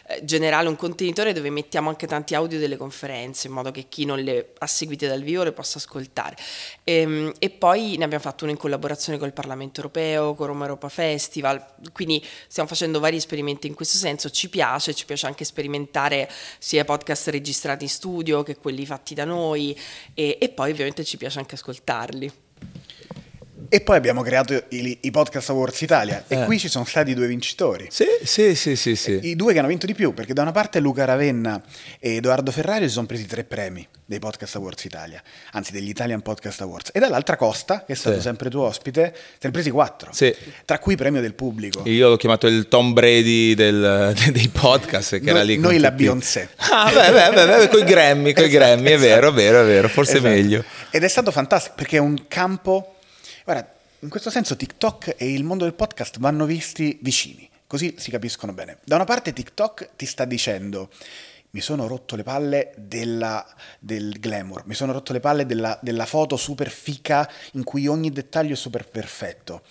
eh, 0.09 0.25
generale, 0.25 0.69
un 0.69 0.77
contenitore 0.77 1.33
dove 1.33 1.51
mettiamo 1.51 1.89
anche 1.89 2.07
tanti 2.07 2.35
audio 2.35 2.59
delle 2.59 2.77
conferenze, 2.77 3.47
in 3.47 3.53
modo 3.53 3.71
che 3.71 3.87
chi 3.89 4.05
non 4.05 4.19
le 4.21 4.53
ha 4.59 4.67
seguite 4.67 5.07
dal 5.07 5.23
vivo 5.23 5.43
le 5.43 5.53
possa 5.53 5.79
ascoltare. 5.79 6.37
Ehm, 6.85 7.33
E, 7.39 7.51
poi 7.51 7.97
ne 7.97 8.05
abbiamo 8.05 8.23
fatto 8.23 8.45
uno 8.45 8.53
in 8.53 8.59
collaborazione 8.59 9.19
con 9.19 9.27
il 9.27 9.33
Parlamento 9.33 9.81
Europeo, 9.81 10.35
con 10.35 10.47
Roma 10.47 10.65
Europa 10.65 10.89
Festival, 10.89 11.65
quindi 11.93 12.25
stiamo 12.47 12.69
facendo 12.69 13.01
vari 13.01 13.17
esperimenti 13.17 13.67
in 13.67 13.75
questo 13.75 13.99
senso, 13.99 14.31
ci 14.31 14.49
piace, 14.49 14.95
ci 14.95 15.05
piace 15.05 15.27
anche 15.27 15.45
sperimentare 15.45 16.31
sia 16.59 16.85
podcast 16.85 17.29
registrati 17.29 17.85
in 17.85 17.91
studio 17.91 18.43
che 18.43 18.57
quelli 18.57 18.87
fatti 18.87 19.15
da 19.15 19.25
noi 19.25 19.77
e, 20.15 20.39
e 20.41 20.49
poi 20.49 20.71
ovviamente 20.71 21.05
ci 21.05 21.17
piace 21.17 21.39
anche 21.39 21.55
ascoltarli. 21.55 22.33
E 23.75 23.81
poi 23.81 23.97
abbiamo 23.97 24.21
creato 24.21 24.65
i, 24.69 24.99
i 25.01 25.11
Podcast 25.11 25.49
Awards 25.49 25.81
Italia 25.81 26.23
Eh. 26.29 26.41
e 26.43 26.45
qui 26.45 26.59
ci 26.59 26.69
sono 26.69 26.85
stati 26.85 27.15
due 27.15 27.27
vincitori. 27.27 27.87
Sì, 27.91 28.05
sì, 28.23 28.55
sì, 28.55 28.77
sì. 28.77 28.95
sì. 28.97 29.19
I 29.23 29.35
due 29.35 29.55
che 29.55 29.61
hanno 29.61 29.69
vinto 29.69 29.87
di 29.87 29.95
più, 29.95 30.13
perché 30.13 30.35
da 30.35 30.43
una 30.43 30.53
parte 30.53 30.79
Luca 30.79 31.07
Ravenna 31.07 31.59
e 31.99 32.17
Edoardo 32.17 32.51
Ferrari 32.51 32.87
si 32.87 32.93
sono 32.93 33.07
presi 33.07 33.25
tre 33.25 33.45
premi 33.45 33.89
dei 34.05 34.19
Podcast 34.19 34.57
Awards 34.57 34.85
Italia, 34.85 35.23
anzi 35.53 35.73
degli 35.73 35.89
Italian 35.89 36.21
Podcast 36.21 36.61
Awards, 36.61 36.91
e 36.93 37.01
dall'altra 37.01 37.37
Costa, 37.37 37.83
che 37.87 37.95
è 37.95 37.97
stato 37.97 38.17
Sì. 38.17 38.21
sempre 38.21 38.51
tuo 38.51 38.65
ospite, 38.67 39.15
se 39.15 39.39
ne 39.47 39.51
presi 39.53 39.71
quattro, 39.71 40.13
Sì. 40.13 40.35
tra 40.67 40.79
cui 40.79 40.95
premio 40.97 41.23
del 41.23 41.33
pubblico. 41.33 41.81
Io 41.87 42.11
l'ho 42.11 42.19
chiamato 42.19 42.47
il 42.49 42.69
Tom 42.69 42.93
Brady 42.93 43.55
del- 43.55 44.13
dei 44.33 44.49
podcast, 44.49 45.19
che 45.19 45.31
era 45.31 45.39
Noi- 45.39 45.47
lì. 45.47 45.55
con 45.55 45.65
noi 45.71 45.79
la 45.79 45.89
tutti- 45.89 46.03
Beyoncé. 46.03 46.51
Ah, 46.57 46.91
beh, 46.93 47.11
beh, 47.11 47.31
beh, 47.33 47.57
beh, 47.57 47.69
coi 47.69 47.85
Grammy, 47.85 48.35
coi 48.35 48.45
Esatto, 48.53 48.65
Grammy, 48.65 48.91
è 48.91 48.99
vero, 48.99 49.31
è 49.31 49.33
vero, 49.33 49.63
è 49.63 49.65
vero, 49.65 49.89
forse 49.89 50.19
Esatto. 50.19 50.29
meglio. 50.29 50.63
Ed 50.91 51.03
è 51.05 51.09
stato 51.09 51.31
fantastico 51.31 51.75
perché 51.77 51.97
è 51.97 52.01
un 52.01 52.27
campo. 52.29 52.97
Guarda, 53.45 53.73
in 54.01 54.09
questo 54.09 54.31
senso 54.31 54.57
TikTok 54.57 55.17
e 55.19 55.33
il 55.33 55.43
mondo 55.43 55.65
del 55.65 55.75
podcast 55.75 56.19
vanno 56.21 56.45
visti 56.45 56.99
vicini, 57.03 57.49
così 57.67 57.97
si 57.99 58.11
capiscono 58.11 58.53
bene. 58.53 58.79
Da 58.85 58.95
una 58.95 59.05
parte 59.05 59.33
TikTok 59.33 59.91
ti 59.97 60.07
sta 60.07 60.25
dicendo. 60.25 60.91
Mi 61.51 61.61
sono 61.61 61.87
rotto 61.87 62.17
le 62.17 62.23
palle 62.23 62.73
della- 62.77 63.47
del 63.79 64.19
glamour, 64.19 64.65
mi 64.67 64.75
sono 64.75 64.93
rotto 64.93 65.13
le 65.13 65.21
palle 65.21 65.45
della, 65.45 65.79
della 65.83 66.07
foto 66.07 66.37
super 66.37 66.71
fica 66.71 67.29
in 67.53 67.65
cui 67.65 67.87
ogni 67.87 68.11
dettaglio 68.11 68.55
è 68.55 68.57
super 68.57 68.89
perfetto. 68.89 69.63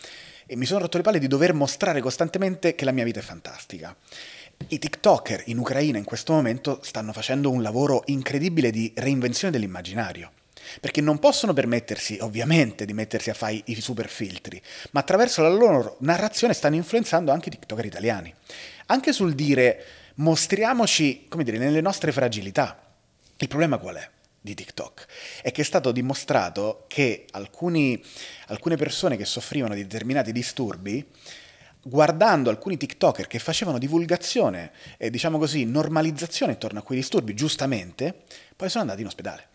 E 0.45 0.55
mi 0.55 0.65
sono 0.65 0.81
rotto 0.81 0.97
le 0.97 1.03
palle 1.03 1.17
di 1.17 1.27
dover 1.27 1.53
mostrare 1.53 2.01
costantemente 2.01 2.75
che 2.75 2.85
la 2.85 2.91
mia 2.91 3.03
vita 3.03 3.19
è 3.19 3.23
fantastica. 3.23 3.95
I 4.67 4.77
TikToker 4.77 5.43
in 5.45 5.57
Ucraina 5.57 5.97
in 5.97 6.03
questo 6.03 6.33
momento 6.33 6.81
stanno 6.83 7.13
facendo 7.13 7.49
un 7.49 7.63
lavoro 7.63 8.03
incredibile 8.07 8.69
di 8.69 8.91
reinvenzione 8.95 9.51
dell'immaginario. 9.51 10.31
Perché 10.79 11.01
non 11.01 11.19
possono 11.19 11.53
permettersi, 11.53 12.17
ovviamente, 12.21 12.85
di 12.85 12.93
mettersi 12.93 13.29
a 13.29 13.33
fare 13.33 13.61
i 13.65 13.79
super 13.81 14.07
filtri, 14.07 14.61
ma 14.91 15.01
attraverso 15.01 15.41
la 15.41 15.49
loro 15.49 15.97
narrazione 15.99 16.53
stanno 16.53 16.75
influenzando 16.75 17.31
anche 17.31 17.49
i 17.49 17.51
TikToker 17.51 17.85
italiani. 17.85 18.33
Anche 18.87 19.13
sul 19.13 19.33
dire 19.33 19.83
mostriamoci, 20.15 21.25
come 21.27 21.43
dire, 21.43 21.57
nelle 21.57 21.81
nostre 21.81 22.11
fragilità. 22.11 22.81
Il 23.37 23.47
problema 23.47 23.77
qual 23.77 23.95
è? 23.95 24.09
di 24.43 24.55
TikTok 24.55 25.05
è 25.43 25.51
che 25.51 25.61
è 25.61 25.63
stato 25.63 25.91
dimostrato 25.91 26.85
che 26.87 27.25
alcuni, 27.29 28.03
alcune 28.47 28.75
persone 28.75 29.15
che 29.15 29.23
soffrivano 29.23 29.75
di 29.75 29.83
determinati 29.83 30.31
disturbi 30.31 31.05
guardando 31.83 32.49
alcuni 32.49 32.77
TikToker 32.77 33.27
che 33.27 33.39
facevano 33.39 33.77
divulgazione 33.77 34.71
e 34.97 35.09
diciamo 35.09 35.37
così 35.37 35.65
normalizzazione 35.65 36.53
intorno 36.53 36.79
a 36.79 36.83
quei 36.83 36.99
disturbi, 36.99 37.33
giustamente, 37.33 38.23
poi 38.55 38.69
sono 38.69 38.83
andati 38.83 39.01
in 39.01 39.07
ospedale. 39.07 39.50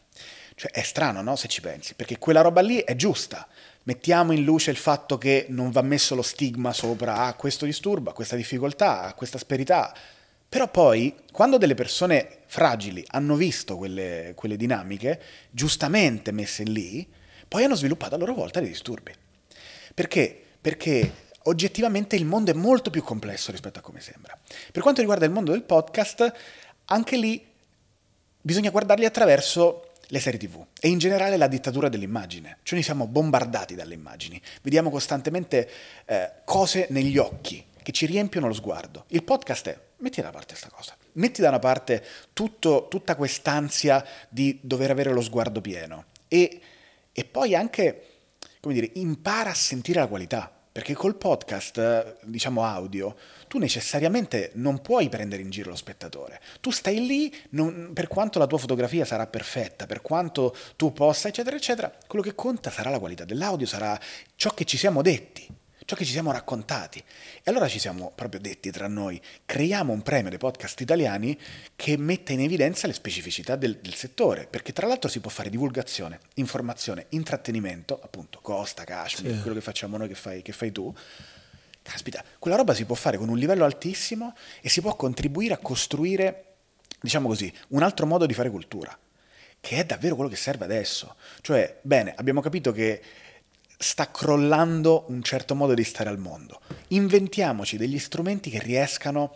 Cioè 0.59 0.71
è 0.71 0.81
strano, 0.81 1.21
no? 1.21 1.37
Se 1.37 1.49
ci 1.49 1.61
pensi, 1.61 1.95
perché 1.95 2.19
quella 2.19 2.41
roba 2.41 2.63
lì 2.63 2.79
è 2.79 2.97
giusta. 2.97 3.47
Mettiamo 3.83 4.33
in 4.33 4.43
luce 4.43 4.71
il 4.71 4.79
fatto 4.79 5.19
che 5.19 5.45
non 5.51 5.71
va 5.71 5.83
messo 5.83 6.15
lo 6.15 6.23
stigma 6.23 6.73
sopra 6.73 7.27
a 7.27 7.35
questo 7.35 7.67
disturbo, 7.67 8.09
a 8.09 8.15
questa 8.15 8.37
difficoltà, 8.37 9.03
a 9.03 9.13
questa 9.13 9.37
asperità. 9.37 9.95
Però 10.49 10.67
poi, 10.69 11.15
quando 11.31 11.59
delle 11.59 11.75
persone 11.75 12.39
fragili 12.47 13.05
hanno 13.09 13.37
visto 13.37 13.77
quelle, 13.77 14.33
quelle 14.35 14.57
dinamiche, 14.57 15.21
giustamente 15.51 16.33
messe 16.33 16.63
lì, 16.63 17.07
poi 17.47 17.65
hanno 17.65 17.75
sviluppato 17.75 18.15
a 18.15 18.19
loro 18.19 18.33
volta 18.33 18.59
dei 18.59 18.71
disturbi. 18.71 19.13
Perché? 19.95 20.43
Perché 20.59 21.25
oggettivamente 21.43 22.17
il 22.17 22.25
mondo 22.25 22.51
è 22.51 22.55
molto 22.55 22.89
più 22.89 23.03
complesso 23.03 23.51
rispetto 23.51 23.81
a 23.81 23.83
come 23.83 24.01
sembra. 24.01 24.39
Per 24.73 24.83
quanto 24.83 25.01
riguarda 25.01 25.27
il 25.27 25.33
mondo 25.33 25.53
del 25.53 25.65
podcast, 25.65 26.33
anche 26.87 27.17
lì 27.19 27.47
bisogna 28.41 28.71
guardarli 28.71 29.05
attraverso 29.05 29.86
le 30.09 30.21
serie 30.21 30.39
tv 30.39 30.65
e 30.81 30.89
in 30.89 30.99
generale 30.99 31.37
la 31.37 31.49
dittatura 31.49 31.89
dell'immagine. 31.89 32.59
Cioè 32.63 32.75
noi 32.75 32.83
siamo 32.83 33.07
bombardati 33.07 33.75
dalle 33.75 33.95
immagini, 33.95 34.41
vediamo 34.63 34.91
costantemente 34.91 35.69
eh, 36.05 36.33
cose 36.45 36.87
negli 36.91 37.19
occhi 37.19 37.65
che 37.83 37.93
ci 37.93 38.07
riempiono 38.07 38.49
lo 38.49 38.53
sguardo. 38.53 39.05
Il 39.09 39.23
podcast 39.23 39.69
è, 39.69 39.79
metti 39.99 40.21
da 40.21 40.31
parte 40.31 40.49
questa 40.49 40.71
cosa, 40.71 40.97
metti 41.13 41.41
da 41.41 41.49
una 41.49 41.59
parte 41.59 42.05
tutto, 42.33 42.89
tutta 42.89 43.15
quest'ansia 43.15 44.05
di 44.29 44.59
dover 44.63 44.91
avere 44.91 45.13
lo 45.13 45.21
sguardo 45.21 45.61
pieno 45.61 46.07
e, 46.29 46.61
e 47.13 47.25
poi 47.25 47.55
anche, 47.55 48.03
come 48.61 48.75
dire, 48.75 48.91
impara 48.95 49.51
a 49.51 49.55
sentire 49.55 50.01
la 50.01 50.09
qualità. 50.09 50.51
Perché 50.77 50.93
col 50.93 51.17
podcast, 51.17 51.79
eh, 51.79 52.17
diciamo 52.25 52.63
audio, 52.63 53.17
tu 53.49 53.59
necessariamente 53.59 54.51
non 54.55 54.81
puoi 54.81 55.09
prendere 55.09 55.43
in 55.43 55.51
giro 55.51 55.71
lo 55.71 55.77
spettatore. 55.77 56.41
Tu 56.61 56.71
stai 56.71 57.07
lì, 57.07 57.35
non- 57.51 57.91
per 57.95 58.09
quanto 58.09 58.39
la 58.39 58.47
tua 58.47 58.59
fotografia 58.59 59.05
sarà 59.05 59.27
perfetta, 59.27 59.87
per 59.87 60.03
quanto 60.03 60.55
tu 60.77 60.93
possa, 60.93 61.29
eccetera, 61.29 61.57
eccetera, 61.57 61.93
quello 62.07 62.25
che 62.25 62.35
conta 62.35 62.71
sarà 62.71 62.91
la 62.91 62.99
qualità 62.99 63.25
dell'audio, 63.25 63.67
sarà 63.67 63.99
ciò 64.35 64.51
che 64.51 64.65
ci 64.65 64.77
siamo 64.77 65.03
detti. 65.03 65.47
ciò 65.87 65.95
che 65.95 66.05
ci 66.05 66.11
siamo 66.11 66.33
raccontati. 66.33 66.99
E 66.99 67.43
allora 67.45 67.69
ci 67.69 67.79
siamo 67.79 68.11
proprio 68.13 68.41
detti 68.41 68.73
tra 68.73 68.89
noi, 68.89 69.23
creiamo 69.45 69.93
un 69.93 70.03
premio 70.03 70.31
dei 70.31 70.39
podcast 70.39 70.81
italiani 70.81 71.39
che 71.77 71.97
metta 71.97 72.33
in 72.33 72.41
evidenza 72.41 72.89
le 72.89 72.93
specificità 72.93 73.55
del, 73.55 73.77
del 73.79 73.95
settore, 73.95 74.49
perché 74.51 74.73
tra 74.73 74.89
l'altro 74.89 75.09
si 75.09 75.21
può 75.21 75.31
fare 75.31 75.49
divulgazione, 75.49 76.19
informazione, 76.35 77.07
intrattenimento, 77.11 78.01
appunto 78.03 78.41
Costa, 78.43 78.83
Kashmir, 78.83 79.35
Sì. 79.35 79.41
quello 79.43 79.55
che 79.55 79.63
facciamo 79.63 79.97
noi, 79.97 80.09
che 80.09 80.17
fai, 80.17 80.43
che 80.43 80.51
fai 80.51 80.73
tu. 80.73 80.93
Caspita, 81.87 82.25
quella 82.39 82.57
roba 82.57 82.75
si 82.75 82.85
può 82.85 82.97
fare 82.97 83.17
con 83.17 83.29
un 83.29 83.39
livello 83.39 83.65
altissimo 83.65 84.35
e 84.61 84.69
si 84.69 84.81
può 84.81 84.97
contribuire 84.97 85.55
a 85.55 85.59
costruire, 85.59 86.55
diciamo 87.01 87.29
così, 87.29 87.53
un 87.69 87.83
altro 87.83 88.07
modo 88.07 88.27
di 88.27 88.35
fare 88.35 88.51
cultura, 88.51 88.97
che 89.61 89.77
è 89.77 89.85
davvero 89.85 90.17
quello 90.17 90.29
che 90.29 90.37
serve 90.37 90.65
adesso. 90.65 91.15
Cioè, 91.41 91.79
bene, 91.83 92.13
abbiamo 92.17 92.41
capito 92.41 92.73
che 92.73 93.01
sta 93.79 94.11
crollando 94.11 95.05
un 95.09 95.23
certo 95.23 95.55
modo 95.55 95.75
di 95.75 95.85
stare 95.85 96.09
al 96.09 96.19
mondo. 96.19 96.61
Inventiamoci 96.89 97.77
degli 97.77 97.99
strumenti 97.99 98.51
che 98.51 98.59
riescano 98.59 99.23
a 99.25 99.31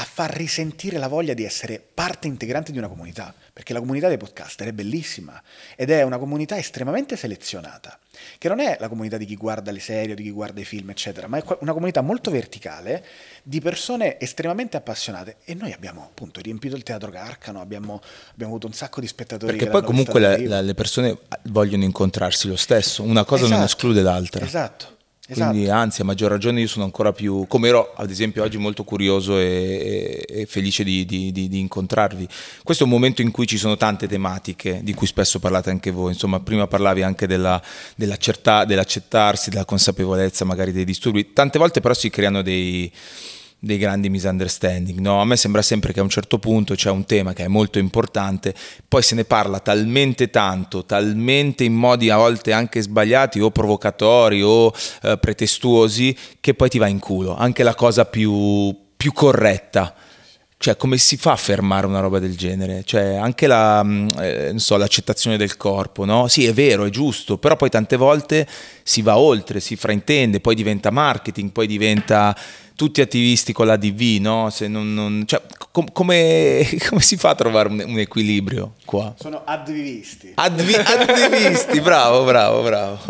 far 0.00 0.34
risentire 0.34 0.96
la 0.96 1.06
voglia 1.06 1.34
di 1.34 1.44
essere 1.44 1.78
parte 1.92 2.26
integrante 2.26 2.72
di 2.72 2.78
una 2.78 2.88
comunità, 2.88 3.34
perché 3.52 3.74
la 3.74 3.78
comunità 3.78 4.08
dei 4.08 4.16
podcaster 4.16 4.68
è 4.68 4.72
bellissima 4.72 5.40
ed 5.76 5.90
è 5.90 6.02
una 6.02 6.16
comunità 6.16 6.56
estremamente 6.56 7.14
selezionata, 7.14 7.98
che 8.38 8.48
non 8.48 8.60
è 8.60 8.78
la 8.80 8.88
comunità 8.88 9.18
di 9.18 9.26
chi 9.26 9.36
guarda 9.36 9.70
le 9.70 9.80
serie, 9.80 10.12
o 10.12 10.16
di 10.16 10.22
chi 10.22 10.30
guarda 10.30 10.60
i 10.60 10.64
film, 10.64 10.88
eccetera, 10.90 11.26
ma 11.28 11.36
è 11.36 11.44
una 11.60 11.74
comunità 11.74 12.00
molto 12.00 12.30
verticale 12.30 13.04
di 13.42 13.60
persone 13.60 14.18
estremamente 14.18 14.78
appassionate 14.78 15.36
e 15.44 15.52
noi 15.52 15.72
abbiamo 15.72 16.02
appunto 16.02 16.40
riempito 16.40 16.74
il 16.74 16.82
teatro 16.82 17.10
Carcano, 17.10 17.60
abbiamo, 17.60 18.00
abbiamo 18.32 18.52
avuto 18.52 18.66
un 18.66 18.72
sacco 18.72 19.00
di 19.00 19.06
spettatori. 19.06 19.52
Perché 19.52 19.66
che 19.66 19.70
poi 19.70 19.82
comunque 19.82 20.36
vivo. 20.36 20.48
la- 20.48 20.62
le 20.62 20.74
persone 20.74 21.18
vogliono 21.44 21.84
incontrarsi 21.84 22.48
lo 22.48 22.56
stesso, 22.56 23.02
una 23.02 23.24
cosa 23.24 23.42
non 23.42 23.52
Esatto, 23.52 23.66
esclude 23.66 24.00
l'altra. 24.00 24.44
Esatto. 24.46 24.96
Esatto. 25.32 25.50
Quindi 25.50 25.70
anzi, 25.70 26.00
a 26.02 26.04
maggior 26.04 26.30
ragione 26.30 26.60
io 26.60 26.66
sono 26.68 26.84
ancora 26.84 27.12
più, 27.12 27.46
come 27.48 27.68
ero 27.68 27.92
ad 27.96 28.10
esempio 28.10 28.42
oggi 28.42 28.58
molto 28.58 28.84
curioso 28.84 29.38
e, 29.38 30.24
e- 30.28 30.46
felice 30.46 30.84
di, 30.84 31.04
di- 31.04 31.32
di- 31.32 31.48
di 31.48 31.58
incontrarvi. 31.58 32.26
Questo 32.62 32.84
è 32.84 32.86
un 32.86 32.92
momento 32.92 33.22
in 33.22 33.30
cui 33.30 33.46
ci 33.46 33.56
sono 33.58 33.76
tante 33.76 34.06
tematiche 34.06 34.80
di 34.82 34.94
cui 34.94 35.06
spesso 35.06 35.38
parlate 35.38 35.70
anche 35.70 35.90
voi, 35.90 36.12
insomma 36.12 36.40
prima 36.40 36.66
parlavi 36.66 37.02
anche 37.02 37.26
della- 37.26 37.60
dell'accerta- 37.96 38.64
dell'accettarsi, 38.64 39.50
della 39.50 39.64
consapevolezza 39.64 40.44
magari 40.44 40.72
dei 40.72 40.84
disturbi, 40.84 41.32
tante 41.32 41.58
volte 41.58 41.80
però 41.80 41.94
si 41.94 42.10
creano 42.10 42.42
dei 42.42 42.90
dei 43.64 43.78
grandi 43.78 44.10
misunderstanding. 44.10 44.98
No? 44.98 45.20
A 45.20 45.24
me 45.24 45.36
sembra 45.36 45.62
sempre 45.62 45.92
che 45.92 46.00
a 46.00 46.02
un 46.02 46.08
certo 46.08 46.40
punto 46.40 46.74
c'è 46.74 46.90
un 46.90 47.04
tema 47.04 47.32
che 47.32 47.44
è 47.44 47.48
molto 47.48 47.78
importante, 47.78 48.52
poi 48.88 49.02
se 49.02 49.14
ne 49.14 49.24
parla 49.24 49.60
talmente 49.60 50.30
tanto, 50.30 50.84
talmente 50.84 51.62
in 51.62 51.72
modi 51.72 52.10
a 52.10 52.16
volte 52.16 52.52
anche 52.52 52.82
sbagliati 52.82 53.38
o 53.38 53.52
provocatori 53.52 54.42
o 54.42 54.72
eh, 55.02 55.16
pretestuosi, 55.16 56.16
che 56.40 56.54
poi 56.54 56.68
ti 56.68 56.78
va 56.78 56.88
in 56.88 56.98
culo. 56.98 57.36
Anche 57.36 57.62
la 57.62 57.76
cosa 57.76 58.04
più, 58.04 58.76
più 58.96 59.12
corretta. 59.12 59.94
Cioè, 60.62 60.76
come 60.76 60.96
si 60.96 61.16
fa 61.16 61.32
a 61.32 61.36
fermare 61.36 61.86
una 61.86 61.98
roba 61.98 62.20
del 62.20 62.36
genere? 62.36 62.84
Cioè, 62.84 63.16
anche 63.16 63.48
la, 63.48 63.82
mh, 63.82 64.08
eh, 64.20 64.46
non 64.50 64.60
so, 64.60 64.76
l'accettazione 64.76 65.36
del 65.36 65.56
corpo, 65.56 66.04
no? 66.04 66.28
Sì, 66.28 66.46
è 66.46 66.52
vero, 66.52 66.84
è 66.84 66.88
giusto, 66.88 67.36
però 67.36 67.56
poi 67.56 67.68
tante 67.68 67.96
volte 67.96 68.46
si 68.84 69.02
va 69.02 69.18
oltre, 69.18 69.58
si 69.58 69.74
fraintende, 69.74 70.38
poi 70.38 70.54
diventa 70.54 70.90
marketing, 70.92 71.50
poi 71.50 71.66
diventa 71.66 72.32
tutti 72.76 73.00
attivisti 73.00 73.52
con 73.52 73.66
la 73.66 73.76
DV, 73.76 74.20
no? 74.20 74.50
Se 74.50 74.68
non, 74.68 74.94
non- 74.94 75.24
cioè, 75.26 75.42
com- 75.72 75.90
come, 75.90 76.64
come 76.88 77.00
si 77.00 77.16
fa 77.16 77.30
a 77.30 77.34
trovare 77.34 77.68
un, 77.68 77.82
un 77.84 77.98
equilibrio 77.98 78.74
qua? 78.84 79.16
Sono 79.18 79.42
advivisti. 79.44 80.30
Advi- 80.36 80.74
attivisti, 80.76 81.80
bravo, 81.80 82.22
bravo, 82.22 82.62
bravo. 82.62 83.00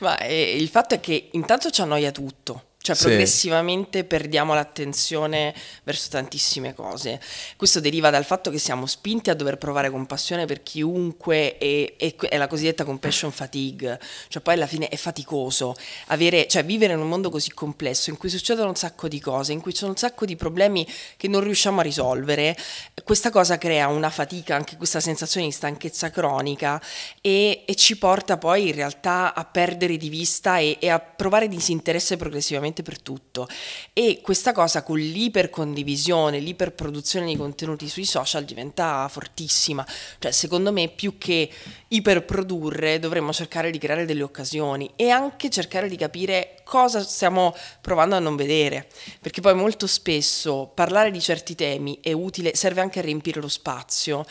Ma 0.00 0.18
eh, 0.18 0.56
il 0.58 0.68
fatto 0.68 0.94
è 0.94 1.00
che 1.00 1.28
intanto 1.32 1.70
ci 1.70 1.80
annoia 1.80 2.10
tutto. 2.10 2.64
Cioè, 2.82 2.96
Sì. 2.96 3.04
progressivamente 3.04 4.02
perdiamo 4.02 4.54
l'attenzione 4.54 5.54
verso 5.84 6.08
tantissime 6.10 6.74
cose. 6.74 7.20
Questo 7.56 7.78
deriva 7.78 8.10
dal 8.10 8.24
fatto 8.24 8.50
che 8.50 8.58
siamo 8.58 8.86
spinti 8.86 9.30
a 9.30 9.34
dover 9.34 9.56
provare 9.56 9.88
compassione 9.88 10.46
per 10.46 10.64
chiunque 10.64 11.58
e, 11.58 11.94
e 11.96 12.16
è 12.28 12.36
la 12.36 12.48
cosiddetta 12.48 12.84
compassion 12.84 13.30
fatigue. 13.30 14.00
Cioè, 14.26 14.42
poi 14.42 14.54
alla 14.54 14.66
fine 14.66 14.88
è 14.88 14.96
faticoso 14.96 15.76
avere, 16.08 16.48
cioè, 16.48 16.64
vivere 16.64 16.94
in 16.94 16.98
un 16.98 17.08
mondo 17.08 17.30
così 17.30 17.52
complesso 17.52 18.10
in 18.10 18.16
cui 18.16 18.28
succedono 18.28 18.70
un 18.70 18.74
sacco 18.74 19.06
di 19.06 19.20
cose, 19.20 19.52
in 19.52 19.60
cui 19.60 19.70
ci 19.70 19.78
sono 19.78 19.92
un 19.92 19.96
sacco 19.96 20.24
di 20.24 20.34
problemi 20.34 20.84
che 21.16 21.28
non 21.28 21.40
riusciamo 21.40 21.78
a 21.78 21.82
risolvere. 21.84 22.56
Questa 23.04 23.30
cosa 23.30 23.58
crea 23.58 23.86
una 23.86 24.10
fatica, 24.10 24.56
anche 24.56 24.76
questa 24.76 24.98
sensazione 24.98 25.46
di 25.46 25.52
stanchezza 25.52 26.10
cronica 26.10 26.82
e, 27.20 27.62
e 27.64 27.74
ci 27.76 27.96
porta 27.96 28.38
poi 28.38 28.68
in 28.70 28.74
realtà 28.74 29.34
a 29.34 29.44
perdere 29.44 29.96
di 29.96 30.08
vista 30.08 30.58
e, 30.58 30.78
e 30.80 30.88
a 30.88 30.98
provare 30.98 31.46
disinteresse 31.46 32.16
progressivamente 32.16 32.70
per 32.80 32.98
tutto. 32.98 33.46
E 33.92 34.20
questa 34.22 34.52
cosa 34.52 34.82
con 34.82 34.96
l'ipercondivisione, 34.96 36.38
l'iperproduzione 36.38 37.26
di 37.26 37.36
contenuti 37.36 37.90
sui 37.90 38.06
social 38.06 38.46
diventa 38.46 39.06
fortissima. 39.08 39.86
Cioè, 40.18 40.32
secondo 40.32 40.72
me, 40.72 40.88
più 40.88 41.18
che 41.18 41.50
iperprodurre, 41.88 42.98
dovremmo 42.98 43.34
cercare 43.34 43.70
di 43.70 43.76
creare 43.76 44.06
delle 44.06 44.22
occasioni 44.22 44.90
e 44.96 45.10
anche 45.10 45.50
cercare 45.50 45.90
di 45.90 45.96
capire 45.96 46.62
cosa 46.64 47.02
stiamo 47.02 47.54
provando 47.82 48.14
a 48.14 48.18
non 48.18 48.34
vedere. 48.34 48.86
Perché 49.20 49.42
poi 49.42 49.54
molto 49.54 49.86
spesso 49.86 50.70
parlare 50.74 51.10
di 51.10 51.20
certi 51.20 51.54
temi 51.54 51.98
è 52.00 52.12
utile, 52.12 52.54
serve 52.54 52.80
anche 52.80 53.00
a 53.00 53.02
riempire 53.02 53.40
lo 53.40 53.48
spazio, 53.48 54.24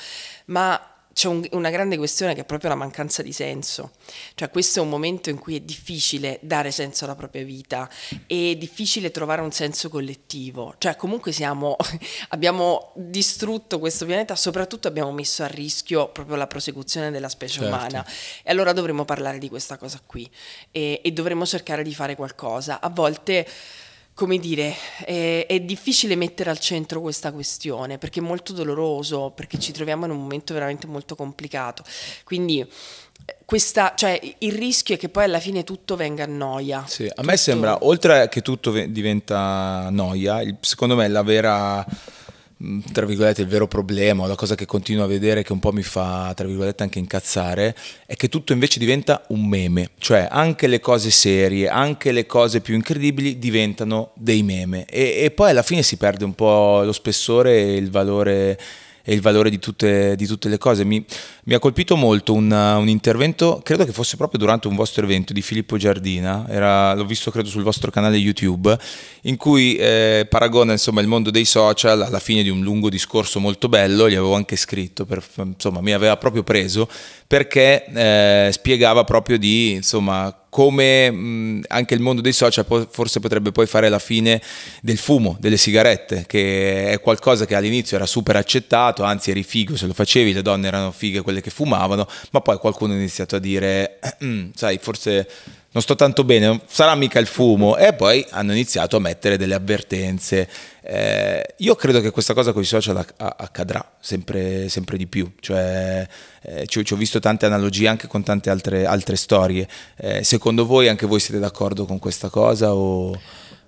ma 0.45 0.90
c'è 1.13 1.27
un- 1.27 1.45
una 1.51 1.69
grande 1.69 1.97
questione 1.97 2.33
che 2.33 2.41
è 2.41 2.45
proprio 2.45 2.69
la 2.69 2.75
mancanza 2.75 3.21
di 3.21 3.33
senso. 3.33 3.91
Cioè 4.35 4.49
questo 4.49 4.79
è 4.79 4.81
un 4.81 4.89
momento 4.89 5.29
in 5.29 5.37
cui 5.39 5.55
è 5.55 5.59
difficile 5.59 6.39
dare 6.41 6.71
senso 6.71 7.05
alla 7.05 7.15
propria 7.15 7.43
vita, 7.43 7.89
è 8.27 8.55
difficile 8.55 9.11
trovare 9.11 9.41
un 9.41 9.51
senso 9.51 9.89
collettivo. 9.89 10.75
Cioè 10.77 10.95
comunque 10.95 11.31
siamo, 11.31 11.75
abbiamo 12.29 12.93
distrutto 12.95 13.79
questo 13.79 14.05
pianeta, 14.05 14.35
soprattutto 14.35 14.87
abbiamo 14.87 15.11
messo 15.11 15.43
a 15.43 15.47
rischio 15.47 16.09
proprio 16.09 16.35
la 16.37 16.47
prosecuzione 16.47 17.11
della 17.11 17.29
specie 17.29 17.59
Certo. 17.59 17.67
umana. 17.75 18.05
E 18.43 18.49
allora 18.51 18.71
dovremmo 18.73 19.05
parlare 19.05 19.37
di 19.37 19.49
questa 19.49 19.77
cosa 19.77 19.99
qui 20.05 20.29
e, 20.71 21.01
e 21.03 21.11
dovremmo 21.11 21.45
cercare 21.45 21.83
di 21.83 21.93
fare 21.93 22.15
qualcosa. 22.15 22.79
A 22.79 22.89
volte 22.89 23.45
come 24.21 24.37
dire, 24.37 24.75
è, 25.03 25.47
è 25.47 25.59
difficile 25.61 26.15
mettere 26.15 26.51
al 26.51 26.59
centro 26.59 27.01
questa 27.01 27.31
questione 27.31 27.97
perché 27.97 28.19
è 28.19 28.23
molto 28.23 28.53
doloroso, 28.53 29.31
perché 29.35 29.57
ci 29.57 29.71
troviamo 29.71 30.05
in 30.05 30.11
un 30.11 30.19
momento 30.21 30.53
veramente 30.53 30.85
molto 30.85 31.15
complicato. 31.15 31.83
Quindi 32.23 32.63
questa, 33.45 33.93
cioè, 33.95 34.19
il 34.37 34.51
rischio 34.53 34.93
è 34.93 34.97
che 34.99 35.09
poi 35.09 35.23
alla 35.23 35.39
fine 35.39 35.63
tutto 35.63 35.95
venga 35.95 36.25
a 36.25 36.27
noia. 36.27 36.83
Sì, 36.87 37.05
a 37.05 37.07
Tutto- 37.07 37.23
me 37.23 37.35
sembra, 37.35 37.83
oltre 37.83 38.29
che 38.29 38.43
tutto 38.43 38.69
ve- 38.69 38.91
diventa 38.91 39.87
noia, 39.89 40.39
secondo 40.59 40.95
me 40.95 41.07
la 41.07 41.23
vera, 41.23 41.83
tra 42.91 43.05
virgolette, 43.05 43.41
il 43.41 43.47
vero 43.47 43.67
problema, 43.67 44.23
o 44.23 44.27
la 44.27 44.35
cosa 44.35 44.55
che 44.55 44.65
continuo 44.65 45.03
a 45.03 45.07
vedere 45.07 45.43
che 45.43 45.51
un 45.51 45.59
po' 45.59 45.71
mi 45.71 45.83
fa, 45.83 46.31
tra 46.35 46.45
virgolette, 46.45 46.83
anche 46.83 46.99
incazzare, 46.99 47.75
è 48.05 48.15
che 48.15 48.29
tutto 48.29 48.53
invece 48.53 48.79
diventa 48.79 49.23
un 49.29 49.47
meme. 49.47 49.91
Cioè, 49.97 50.27
anche 50.29 50.67
le 50.67 50.79
cose 50.79 51.09
serie, 51.09 51.67
anche 51.67 52.11
le 52.11 52.25
cose 52.25 52.61
più 52.61 52.75
incredibili 52.75 53.39
diventano 53.39 54.11
dei 54.15 54.43
meme. 54.43 54.85
E, 54.85 55.23
e 55.23 55.31
poi 55.31 55.49
alla 55.49 55.63
fine 55.63 55.83
si 55.83 55.97
perde 55.97 56.23
un 56.23 56.33
po' 56.33 56.83
lo 56.83 56.91
spessore 56.91 57.57
e 57.57 57.75
il 57.75 57.89
valore 57.89 58.59
e 59.03 59.13
il 59.13 59.21
valore 59.21 59.49
di 59.49 59.59
tutte, 59.59 60.15
di 60.15 60.25
tutte 60.25 60.49
le 60.49 60.57
cose. 60.57 60.83
Mi, 60.83 61.03
mi 61.45 61.53
ha 61.53 61.59
colpito 61.59 61.95
molto 61.95 62.33
un, 62.33 62.51
un 62.51 62.87
intervento, 62.87 63.61
credo 63.63 63.85
che 63.85 63.91
fosse 63.91 64.17
proprio 64.17 64.39
durante 64.39 64.67
un 64.67 64.75
vostro 64.75 65.03
evento 65.03 65.33
di 65.33 65.41
Filippo 65.41 65.77
Giardina, 65.77 66.45
era- 66.49 66.93
l'ho 66.93 67.05
visto 67.05 67.31
credo 67.31 67.49
sul 67.49 67.63
vostro 67.63 67.91
canale 67.91 68.17
YouTube, 68.17 68.77
in 69.23 69.37
cui 69.37 69.75
eh, 69.75 70.25
paragona 70.29 70.73
insomma, 70.73 71.01
il 71.01 71.07
mondo 71.07 71.31
dei 71.31 71.45
social 71.45 72.01
alla 72.01 72.19
fine 72.19 72.43
di 72.43 72.49
un 72.49 72.61
lungo 72.61 72.89
discorso 72.89 73.39
molto 73.39 73.69
bello, 73.69 74.09
gli 74.09 74.15
avevo 74.15 74.35
anche 74.35 74.55
scritto, 74.55 75.05
per- 75.05 75.23
insomma 75.35 75.81
mi 75.81 75.93
aveva 75.93 76.17
proprio 76.17 76.43
preso, 76.43 76.87
perché 77.27 77.85
eh, 77.85 78.49
spiegava 78.51 79.03
proprio 79.03 79.37
di 79.37 79.71
insomma 79.71 80.35
come 80.51 81.09
mh, 81.09 81.63
anche 81.69 81.93
il 81.93 82.01
mondo 82.01 82.21
dei 82.21 82.33
social 82.33 82.65
po- 82.65 82.85
forse 82.91 83.21
potrebbe 83.21 83.53
poi 83.53 83.65
fare 83.67 83.87
la 83.87 83.99
fine 83.99 84.41
del 84.81 84.97
fumo, 84.97 85.37
delle 85.39 85.55
sigarette, 85.55 86.25
che 86.27 86.89
è 86.91 86.99
qualcosa 86.99 87.45
che 87.45 87.55
all'inizio 87.55 87.95
era 87.95 88.05
super 88.05 88.35
accettato, 88.35 89.03
anzi 89.03 89.31
eri 89.31 89.43
figo 89.43 89.77
se 89.77 89.87
lo 89.87 89.93
facevi, 89.93 90.33
le 90.33 90.41
donne 90.41 90.67
erano 90.67 90.91
fighe 90.91 91.21
quelle 91.21 91.39
che 91.39 91.51
fumavano, 91.51 92.05
ma 92.31 92.41
poi 92.41 92.57
qualcuno 92.57 92.91
ha 92.91 92.97
iniziato 92.97 93.37
a 93.37 93.39
dire, 93.39 93.97
"Mm, 94.25 94.49
sai, 94.53 94.77
forse 94.81 95.25
non 95.73 95.81
sto 95.81 95.95
tanto 95.95 96.23
bene, 96.23 96.47
non 96.47 96.61
sarà 96.65 96.95
mica 96.95 97.19
il 97.19 97.27
fumo, 97.27 97.77
e 97.77 97.93
poi 97.93 98.25
hanno 98.31 98.51
iniziato 98.51 98.97
a 98.97 98.99
mettere 98.99 99.37
delle 99.37 99.53
avvertenze. 99.53 100.49
Eh, 100.81 101.55
io 101.57 101.75
credo 101.75 102.01
che 102.01 102.11
questa 102.11 102.33
cosa 102.33 102.51
con 102.51 102.61
i 102.61 102.65
social 102.65 103.05
accadrà 103.17 103.95
sempre, 103.99 104.67
sempre 104.67 104.97
di 104.97 105.07
più, 105.07 105.31
cioè, 105.39 106.05
eh, 106.41 106.65
ci 106.67 106.79
ho 106.91 106.95
visto 106.97 107.19
tante 107.19 107.45
analogie 107.45 107.87
anche 107.87 108.07
con 108.07 108.21
tante 108.23 108.49
altre, 108.49 108.85
altre 108.85 109.15
storie. 109.15 109.67
Eh, 109.95 110.23
secondo 110.23 110.65
voi 110.65 110.89
anche 110.89 111.05
voi 111.05 111.19
siete 111.21 111.39
d'accordo 111.39 111.85
con 111.85 111.99
questa 111.99 112.27
cosa? 112.29 112.73
O... 112.73 113.17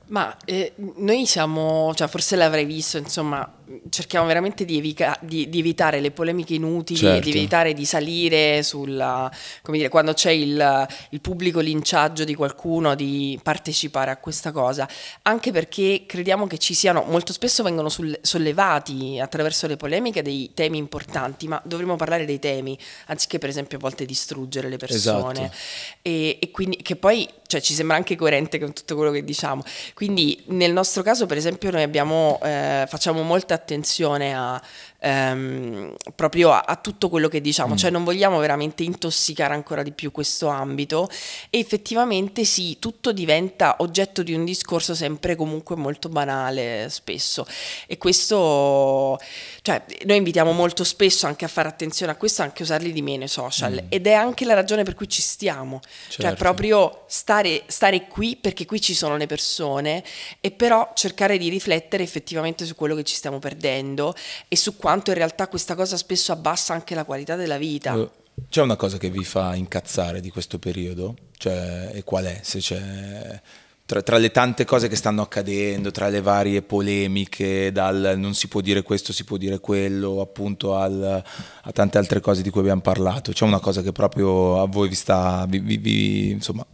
Ma 0.08 0.36
eh, 0.44 0.74
noi 0.98 1.26
siamo, 1.26 1.94
cioè 1.96 2.10
forse 2.10 2.36
l'avrei 2.36 2.66
visto, 2.66 2.98
insomma, 2.98 3.50
cerchiamo 3.90 4.26
veramente 4.26 4.66
di, 4.66 4.78
evica- 4.78 5.18
di- 5.22 5.50
di 5.50 5.60
evitare 5.60 6.00
le 6.00 6.12
polemiche 6.12 6.54
inutili, 6.54 7.00
Certo. 7.00 7.30
di 7.30 7.38
evitare 7.38 7.74
di 7.74 7.86
salire 7.86 8.62
sulla, 8.64 9.32
come 9.62 9.78
dire, 9.78 9.90
quando 9.90 10.14
c'è 10.14 10.32
il, 10.32 10.88
il 11.10 11.22
pubblico 11.22 11.60
linciaggio 11.60 12.24
di 12.24 12.36
qualcuno, 12.36 12.96
di 12.96 13.40
partecipare 13.42 14.12
a 14.12 14.18
questa 14.18 14.52
cosa, 14.52 14.88
anche 15.24 15.52
perché 15.52 16.04
crediamo 16.06 16.48
che 16.48 16.58
ci 16.58 16.74
siano, 16.74 17.04
molto 17.08 17.34
spesso 17.34 17.64
vengono 17.64 17.90
sul- 17.90 18.18
sollevati 18.22 19.20
attraverso 19.20 19.68
le 19.68 19.78
polemiche 19.78 20.22
dei 20.22 20.52
temi 20.54 20.78
importanti, 20.78 21.48
ma 21.48 21.62
dovremmo 21.66 21.96
parlare 21.96 22.26
dei 22.26 22.40
temi, 22.40 22.78
anziché 23.08 23.40
per 23.40 23.50
esempio 23.50 23.78
a 23.78 23.82
volte 23.82 24.06
distruggere 24.06 24.70
le 24.70 24.78
persone. 24.78 25.40
Esatto. 25.46 25.56
E, 26.02 26.38
e 26.42 26.52
quindi 26.52 26.78
che 26.78 26.96
poi 26.96 27.28
cioè, 27.48 27.62
ci 27.62 27.74
sembra 27.76 27.96
anche 27.96 28.16
coerente 28.16 28.58
con 28.60 28.74
tutto 28.74 28.96
quello 28.96 29.12
che 29.12 29.24
diciamo. 29.24 29.62
Quindi 29.94 30.42
nel 30.48 30.72
nostro 30.74 31.04
caso, 31.04 31.28
per 31.28 31.38
esempio, 31.38 31.70
noi 31.70 31.84
abbiamo, 31.84 32.40
eh, 32.44 32.86
facciamo 32.88 33.22
molta 33.22 33.53
attenzione 33.54 34.36
a, 34.36 34.62
ehm, 35.04 35.94
proprio 36.16 36.52
a, 36.52 36.64
a 36.66 36.76
tutto 36.78 37.10
quello 37.10 37.28
che 37.28 37.42
diciamo, 37.42 37.76
cioè 37.76 37.92
non 37.92 38.04
vogliamo 38.04 38.40
veramente 38.40 38.84
intossicare 38.84 39.54
ancora 39.54 39.84
di 39.84 39.92
più 39.92 40.12
questo 40.12 40.48
ambito. 40.48 41.10
E 41.50 41.60
effettivamente 41.60 42.46
sì, 42.46 42.78
tutto 42.80 43.12
diventa 43.12 43.76
oggetto 43.80 44.24
di 44.24 44.34
un 44.34 44.46
discorso 44.46 44.96
sempre 44.96 45.36
comunque 45.36 45.76
molto 45.76 46.08
banale 46.10 46.88
spesso. 46.90 47.46
E 47.86 47.98
questo, 47.98 49.20
cioè 49.62 49.84
noi 50.06 50.18
invitiamo 50.18 50.52
molto 50.54 50.84
spesso 50.84 51.28
anche 51.28 51.46
a 51.46 51.50
fare 51.50 51.68
attenzione 51.68 52.12
a 52.14 52.16
questo, 52.16 52.42
anche 52.42 52.62
a 52.62 52.66
usarli 52.66 52.92
di 52.94 53.02
meno 53.02 53.26
i 53.26 53.28
social. 53.28 53.84
Ed 53.90 54.08
è 54.08 54.14
anche 54.14 54.46
la 54.46 54.54
ragione 54.54 54.84
per 54.84 54.94
cui 54.96 55.10
ci 55.10 55.22
stiamo, 55.22 55.82
cioè 56.10 56.22
Certo. 56.24 56.38
proprio 56.38 57.04
stare, 57.08 57.64
stare 57.68 58.08
qui 58.08 58.38
perché 58.38 58.66
qui 58.66 58.80
ci 58.80 58.94
sono 58.94 59.18
le 59.18 59.28
persone 59.28 60.04
e 60.40 60.52
però 60.52 60.92
cercare 60.96 61.38
di 61.38 61.50
riflettere 61.50 62.04
effettivamente 62.04 62.66
su 62.66 62.76
quello 62.76 62.96
che 62.96 63.04
ci 63.04 63.16
stiamo 63.16 63.40
perdendo 63.40 64.16
e 64.48 64.56
su 64.56 64.78
quanto 64.78 64.93
in 65.12 65.18
realtà 65.18 65.48
questa 65.48 65.76
cosa 65.76 65.98
spesso 65.98 66.32
abbassa 66.32 66.74
anche 66.74 66.96
la 66.96 67.04
qualità 67.06 67.36
della 67.36 67.58
vita. 67.58 67.96
Eh, 67.96 68.10
C'è 68.50 68.62
una 68.62 68.76
cosa 68.76 68.98
che 68.98 69.10
vi 69.10 69.24
fa 69.24 69.56
incazzare 69.56 70.20
di 70.22 70.30
questo 70.30 70.60
periodo? 70.60 71.16
Cioè, 71.38 71.92
e 71.94 72.04
qual 72.04 72.26
è? 72.26 72.40
Se 72.44 72.60
c'è... 72.60 73.42
Tra, 73.86 74.02
tra 74.02 74.18
le 74.18 74.32
tante 74.32 74.64
cose 74.64 74.88
che 74.88 74.96
stanno 74.96 75.22
accadendo, 75.22 75.92
tra 75.92 76.08
le 76.08 76.22
varie 76.22 76.62
polemiche, 76.62 77.70
dal 77.74 78.14
non 78.16 78.34
si 78.34 78.48
può 78.48 78.62
dire 78.62 78.82
questo, 78.82 79.12
si 79.12 79.26
può 79.26 79.36
dire 79.36 79.60
quello, 79.60 80.22
appunto 80.22 80.76
al- 80.78 81.22
a 81.64 81.72
tante 81.74 81.98
altre 81.98 82.22
cose 82.22 82.42
di 82.42 82.50
cui 82.50 82.62
abbiamo 82.62 82.80
parlato, 82.80 83.34
c'è 83.34 83.44
una 83.44 83.60
cosa 83.60 83.82
che 83.82 83.92
proprio 83.92 84.62
a 84.62 84.68
voi 84.68 84.88
vi 84.88 84.96
sta, 84.96 85.46
vi, 85.50 85.60
vi- 85.60 85.78
vi- 85.78 86.32
insomma, 86.32 86.66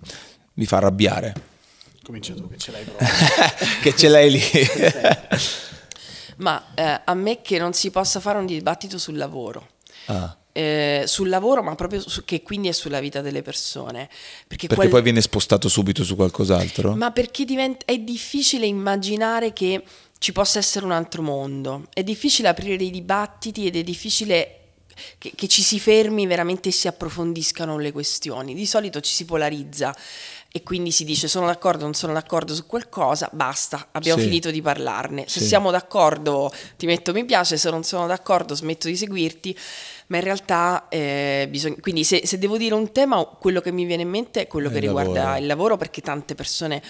vi 0.54 0.66
fa 0.68 0.78
arrabbiare, 0.78 1.34
Comincia 2.04 2.36
tu 2.36 2.48
che 2.48 2.58
ce 2.58 2.72
l'hai 2.72 2.84
proprio. 2.86 3.08
che 3.82 3.96
ce 3.96 4.08
l'hai 4.08 4.30
lì. 4.32 4.42
Ma 6.40 6.74
eh, 6.76 7.02
a 7.06 7.14
me 7.14 7.42
che 7.42 7.58
non 7.58 7.74
si 7.74 7.90
possa 7.92 8.20
fare 8.20 8.38
un 8.38 8.46
dibattito 8.46 8.98
sul 8.98 9.16
lavoro. 9.18 9.68
Ah, 10.08 10.36
eh, 10.52 11.04
sul 11.06 11.30
lavoro, 11.30 11.62
ma 11.62 11.76
proprio 11.76 12.02
su- 12.02 12.26
che 12.26 12.42
quindi 12.42 12.68
è 12.68 12.72
sulla 12.72 13.00
vita 13.00 13.22
delle 13.22 13.42
persone. 13.42 14.08
Perché, 14.48 14.68
perché 14.68 14.76
quel- 14.76 14.90
poi 14.90 15.02
viene 15.02 15.22
spostato 15.22 15.70
subito 15.70 16.04
su 16.04 16.16
qualcos'altro? 16.16 16.96
Ma 16.96 17.12
perché 17.12 17.46
diventa- 17.46 17.86
è 17.86 17.98
difficile 18.00 18.66
immaginare 18.66 19.54
che 19.54 19.84
ci 20.18 20.32
possa 20.34 20.60
essere 20.60 20.84
un 20.86 20.92
altro 20.92 21.22
mondo, 21.22 21.86
è 21.94 22.04
difficile 22.04 22.50
aprire 22.50 22.76
dei 22.78 22.90
dibattiti 22.90 23.68
ed 23.68 23.78
è 23.78 23.84
difficile 23.84 24.56
che, 25.18 25.32
che 25.34 25.48
ci 25.48 25.62
si 25.62 25.80
fermi 25.80 26.28
veramente 26.28 26.70
e 26.70 26.72
si 26.74 26.88
approfondiscano 26.90 27.78
le 27.78 27.94
questioni. 27.94 28.54
Di 28.54 28.66
solito 28.66 29.00
ci 29.00 29.14
si 29.14 29.24
polarizza 29.24 29.96
e 30.52 30.64
quindi 30.64 30.92
si 30.92 31.04
dice 31.04 31.28
sono 31.28 31.46
d'accordo, 31.46 31.84
non 31.84 31.94
sono 31.94 32.12
d'accordo 32.14 32.56
su 32.56 32.66
qualcosa, 32.66 33.30
basta, 33.32 33.90
abbiamo 33.92 34.20
Sì. 34.20 34.26
finito 34.26 34.50
di 34.50 34.62
parlarne. 34.62 35.26
Se 35.28 35.40
Sì. 35.42 35.48
siamo 35.48 35.70
d'accordo 35.70 36.52
ti 36.76 36.86
metto 36.88 37.14
mi 37.14 37.24
piace, 37.26 37.56
se 37.58 37.70
non 37.70 37.84
sono 37.84 38.08
d'accordo 38.08 38.56
smetto 38.56 38.88
di 38.88 38.96
seguirti, 38.98 39.56
ma 40.08 40.18
in 40.18 40.24
realtà 40.24 40.88
eh, 40.90 41.48
bisogna... 41.50 41.76
Quindi 41.80 42.04
se, 42.04 42.26
se 42.26 42.40
devo 42.40 42.58
dire 42.58 42.74
un 42.74 42.92
tema, 42.92 43.24
quello 43.26 43.62
che 43.62 43.72
mi 43.72 43.86
viene 43.86 44.02
in 44.02 44.10
mente 44.10 44.42
è 44.42 44.48
quello 44.48 44.70
È 44.70 44.72
che 44.72 44.78
il 44.80 44.84
riguarda 44.86 45.22
lavoro. 45.24 45.40
il 45.40 45.46
lavoro 45.46 45.78
perché 45.78 46.02
tante 46.02 46.34
persone 46.34 46.82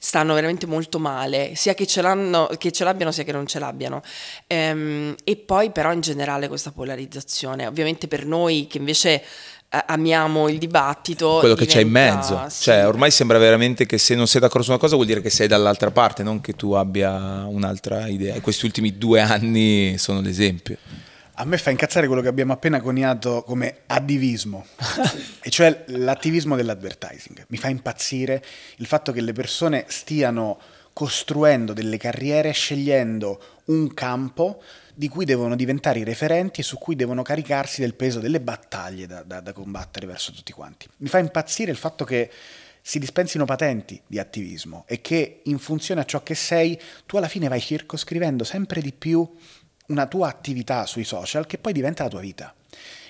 stanno 0.00 0.32
veramente 0.34 0.64
molto 0.66 1.00
male, 1.00 1.54
sia 1.56 1.74
che 1.74 1.84
ce, 1.84 2.02
l'hanno, 2.02 2.46
che 2.56 2.70
ce 2.70 2.84
l'abbiano 2.84 3.10
sia 3.10 3.24
che 3.24 3.32
non 3.32 3.46
ce 3.48 3.58
l'abbiano. 3.58 4.00
Ehm, 4.46 5.14
e 5.24 5.34
poi 5.36 5.70
però 5.72 5.92
in 5.92 6.00
generale 6.02 6.46
questa 6.46 6.70
polarizzazione, 6.70 7.66
ovviamente 7.66 8.06
per 8.06 8.24
noi 8.24 8.66
che 8.68 8.78
invece 8.78 9.24
amiamo 9.70 10.48
il 10.48 10.58
dibattito... 10.58 11.38
quello 11.38 11.54
che 11.54 11.66
c'è 11.66 11.80
in 11.80 11.88
diventa- 11.88 12.16
mezzo. 12.16 12.48
sì. 12.48 12.62
Cioè, 12.64 12.86
ormai 12.86 13.10
sembra 13.10 13.38
veramente 13.38 13.86
che 13.86 13.98
se 13.98 14.14
non 14.14 14.26
sei 14.26 14.40
d'accordo 14.40 14.62
su 14.62 14.70
una 14.70 14.78
cosa 14.78 14.94
vuol 14.94 15.06
dire 15.06 15.20
che 15.20 15.30
sei 15.30 15.46
dall'altra 15.46 15.90
parte, 15.90 16.22
non 16.22 16.40
che 16.40 16.54
tu 16.54 16.72
abbia 16.72 17.44
un'altra 17.46 18.06
idea. 18.06 18.34
E 18.34 18.40
questi 18.40 18.64
ultimi 18.64 18.96
due 18.96 19.20
anni 19.20 19.98
sono 19.98 20.20
l'esempio. 20.20 20.76
A 21.40 21.44
me 21.44 21.56
fa 21.56 21.70
incazzare 21.70 22.06
quello 22.08 22.22
che 22.22 22.28
abbiamo 22.28 22.52
appena 22.52 22.80
coniato 22.80 23.44
come 23.46 23.82
addivismo, 23.86 24.66
e 25.40 25.50
cioè 25.50 25.84
l'attivismo 25.88 26.56
dell'advertising. 26.56 27.44
Mi 27.48 27.58
fa 27.58 27.68
impazzire 27.68 28.42
il 28.78 28.86
fatto 28.86 29.12
che 29.12 29.20
le 29.20 29.32
persone 29.32 29.84
stiano 29.86 30.58
costruendo 30.92 31.74
delle 31.74 31.96
carriere 31.96 32.50
scegliendo 32.50 33.40
un 33.66 33.94
campo 33.94 34.60
di 34.98 35.06
cui 35.06 35.24
devono 35.24 35.54
diventare 35.54 36.00
i 36.00 36.02
referenti 36.02 36.60
e 36.60 36.64
su 36.64 36.76
cui 36.76 36.96
devono 36.96 37.22
caricarsi 37.22 37.80
del 37.80 37.94
peso 37.94 38.18
delle 38.18 38.40
battaglie 38.40 39.06
da, 39.06 39.22
da- 39.22 39.38
da 39.38 39.52
combattere 39.52 40.08
verso 40.08 40.32
tutti 40.32 40.50
quanti. 40.50 40.88
Mi 40.96 41.08
fa 41.08 41.18
impazzire 41.18 41.70
il 41.70 41.76
fatto 41.76 42.04
che 42.04 42.28
si 42.82 42.98
dispensino 42.98 43.44
patenti 43.44 44.02
di 44.04 44.18
attivismo 44.18 44.82
e 44.88 45.00
che 45.00 45.42
in 45.44 45.60
funzione 45.60 46.00
a 46.00 46.04
ciò 46.04 46.24
che 46.24 46.34
sei 46.34 46.76
tu 47.06 47.16
alla 47.16 47.28
fine 47.28 47.46
vai 47.46 47.60
circoscrivendo 47.60 48.42
sempre 48.42 48.80
di 48.80 48.92
più 48.92 49.24
una 49.86 50.06
tua 50.06 50.26
attività 50.26 50.84
sui 50.84 51.04
social 51.04 51.46
che 51.46 51.58
poi 51.58 51.72
diventa 51.72 52.02
la 52.02 52.10
tua 52.10 52.20
vita. 52.20 52.52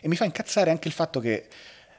E 0.03 0.09
mi 0.09 0.16
fa 0.16 0.26
incazzare 0.26 0.70
anche 0.70 0.89
il 0.89 0.95
fatto 0.95 1.20
che 1.20 1.49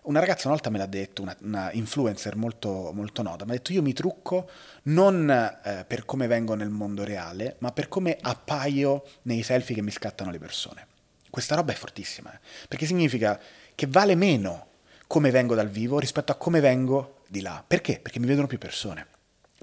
una 0.03 0.19
ragazza 0.19 0.47
una 0.47 0.55
volta 0.55 0.69
me 0.69 0.77
l'ha 0.77 0.85
detto, 0.85 1.21
una, 1.21 1.35
una 1.41 1.71
influencer 1.73 2.35
molto, 2.35 2.91
molto 2.93 3.21
nota, 3.21 3.45
mi 3.45 3.51
ha 3.51 3.53
detto 3.55 3.73
io 3.73 3.81
mi 3.81 3.93
trucco 3.93 4.49
non 4.83 5.29
eh, 5.29 5.85
per 5.85 6.05
come 6.05 6.27
vengo 6.27 6.55
nel 6.55 6.69
mondo 6.69 7.03
reale, 7.03 7.55
ma 7.59 7.71
per 7.71 7.87
come 7.87 8.17
appaio 8.19 9.03
nei 9.23 9.43
selfie 9.43 9.75
che 9.75 9.81
mi 9.81 9.91
scattano 9.91 10.31
le 10.31 10.39
persone. 10.39 10.87
Questa 11.29 11.55
roba 11.55 11.71
è 11.71 11.75
fortissima, 11.75 12.33
eh, 12.33 12.39
perché 12.67 12.85
significa 12.85 13.39
che 13.75 13.87
vale 13.87 14.15
meno 14.15 14.67
come 15.07 15.31
vengo 15.31 15.55
dal 15.55 15.69
vivo 15.69 15.99
rispetto 15.99 16.31
a 16.31 16.35
come 16.35 16.59
vengo 16.59 17.21
di 17.27 17.41
là. 17.41 17.63
Perché? 17.65 17.99
Perché 17.99 18.19
mi 18.19 18.27
vedono 18.27 18.47
più 18.47 18.57
persone. 18.57 19.07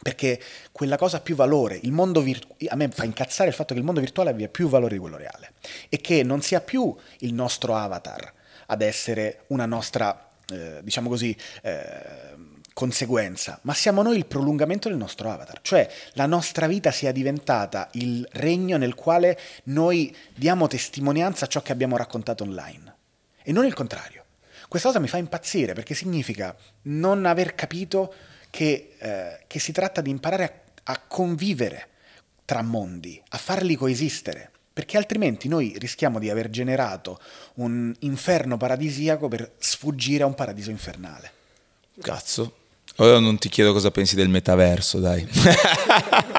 Perché 0.02 0.40
quella 0.72 0.96
cosa 0.96 1.16
ha 1.16 1.20
più 1.20 1.34
valore, 1.34 1.78
il 1.82 1.92
mondo 1.92 2.20
virtu- 2.20 2.54
a 2.68 2.76
me 2.76 2.88
fa 2.88 3.04
incazzare 3.04 3.48
il 3.48 3.54
fatto 3.54 3.72
che 3.72 3.80
il 3.80 3.86
mondo 3.86 4.00
virtuale 4.00 4.30
abbia 4.30 4.48
più 4.48 4.68
valore 4.68 4.94
di 4.94 5.00
quello 5.00 5.16
reale 5.16 5.54
e 5.88 5.98
che 6.00 6.22
non 6.22 6.42
sia 6.42 6.60
più 6.60 6.94
il 7.20 7.32
nostro 7.32 7.74
avatar 7.74 8.32
ad 8.66 8.82
essere 8.82 9.44
una 9.48 9.66
nostra, 9.66 10.25
eh, 10.52 10.80
diciamo 10.82 11.08
così, 11.08 11.36
eh, 11.62 12.34
conseguenza, 12.72 13.58
ma 13.62 13.72
siamo 13.72 14.02
noi 14.02 14.18
il 14.18 14.26
prolungamento 14.26 14.88
del 14.88 14.98
nostro 14.98 15.30
avatar, 15.30 15.60
cioè 15.62 15.90
la 16.12 16.26
nostra 16.26 16.66
vita 16.66 16.90
sia 16.90 17.10
diventata 17.10 17.88
il 17.92 18.28
regno 18.32 18.76
nel 18.76 18.94
quale 18.94 19.38
noi 19.64 20.14
diamo 20.34 20.66
testimonianza 20.66 21.46
a 21.46 21.48
ciò 21.48 21.62
che 21.62 21.72
abbiamo 21.72 21.96
raccontato 21.96 22.44
online 22.44 22.94
e 23.42 23.52
non 23.52 23.64
il 23.64 23.72
contrario. 23.72 24.24
Questa 24.68 24.88
cosa 24.88 25.00
mi 25.00 25.08
fa 25.08 25.16
impazzire 25.16 25.72
perché 25.72 25.94
significa 25.94 26.54
non 26.82 27.24
aver 27.24 27.54
capito 27.54 28.12
che, 28.50 28.94
eh, 28.98 29.38
che 29.46 29.58
si 29.58 29.72
tratta 29.72 30.00
di 30.00 30.10
imparare 30.10 30.44
a, 30.84 30.92
a 30.92 30.98
convivere 30.98 31.88
tra 32.44 32.62
mondi, 32.62 33.20
a 33.28 33.38
farli 33.38 33.74
coesistere, 33.74 34.50
perché 34.76 34.98
altrimenti 34.98 35.48
noi 35.48 35.74
rischiamo 35.78 36.18
di 36.18 36.28
aver 36.28 36.50
generato 36.50 37.18
un 37.54 37.94
inferno 38.00 38.58
paradisiaco 38.58 39.26
per 39.26 39.52
sfuggire 39.56 40.22
a 40.22 40.26
un 40.26 40.34
paradiso 40.34 40.68
infernale. 40.68 41.32
Cazzo. 41.98 42.56
Ora 42.96 43.18
non 43.18 43.38
ti 43.38 43.48
chiedo 43.48 43.72
cosa 43.72 43.90
pensi 43.90 44.16
del 44.16 44.28
metaverso, 44.28 44.98
dai. 44.98 45.26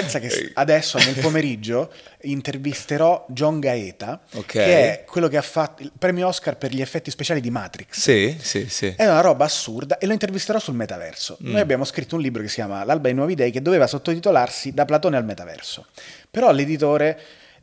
Pensa 0.00 0.18
che 0.18 0.50
adesso 0.54 0.98
nel 0.98 1.14
pomeriggio 1.20 1.90
intervisterò 2.22 3.24
John 3.28 3.60
Gaeta, 3.60 4.20
Ok. 4.34 4.44
che 4.46 4.64
è 4.64 5.04
quello 5.06 5.28
che 5.28 5.36
ha 5.36 5.42
fatto 5.42 5.82
il 5.82 5.92
premio 5.96 6.26
Oscar 6.28 6.56
per 6.56 6.70
gli 6.72 6.80
effetti 6.80 7.10
speciali 7.10 7.40
di 7.40 7.50
Matrix. 7.50 7.98
sì, 8.00 8.36
sì, 8.40 8.68
sì. 8.68 8.94
È 8.96 9.06
una 9.06 9.20
roba 9.20 9.44
assurda 9.44 9.98
e 9.98 10.06
lo 10.06 10.12
intervisterò 10.12 10.58
sul 10.58 10.74
metaverso. 10.74 11.36
Noi 11.40 11.60
abbiamo 11.60 11.84
scritto 11.84 12.16
un 12.16 12.20
libro 12.22 12.42
che 12.42 12.48
si 12.48 12.56
chiama 12.56 12.84
L'alba 12.84 13.04
dei 13.06 13.14
nuovi 13.14 13.34
dei 13.34 13.50
che 13.50 13.62
doveva 13.62 13.86
sottotitolarsi 13.86 14.72
Da 14.72 14.84
Platone 14.84 15.16
al 15.16 15.24
metaverso. 15.24 15.86
Però 16.30 16.50
l'editore 16.52 17.18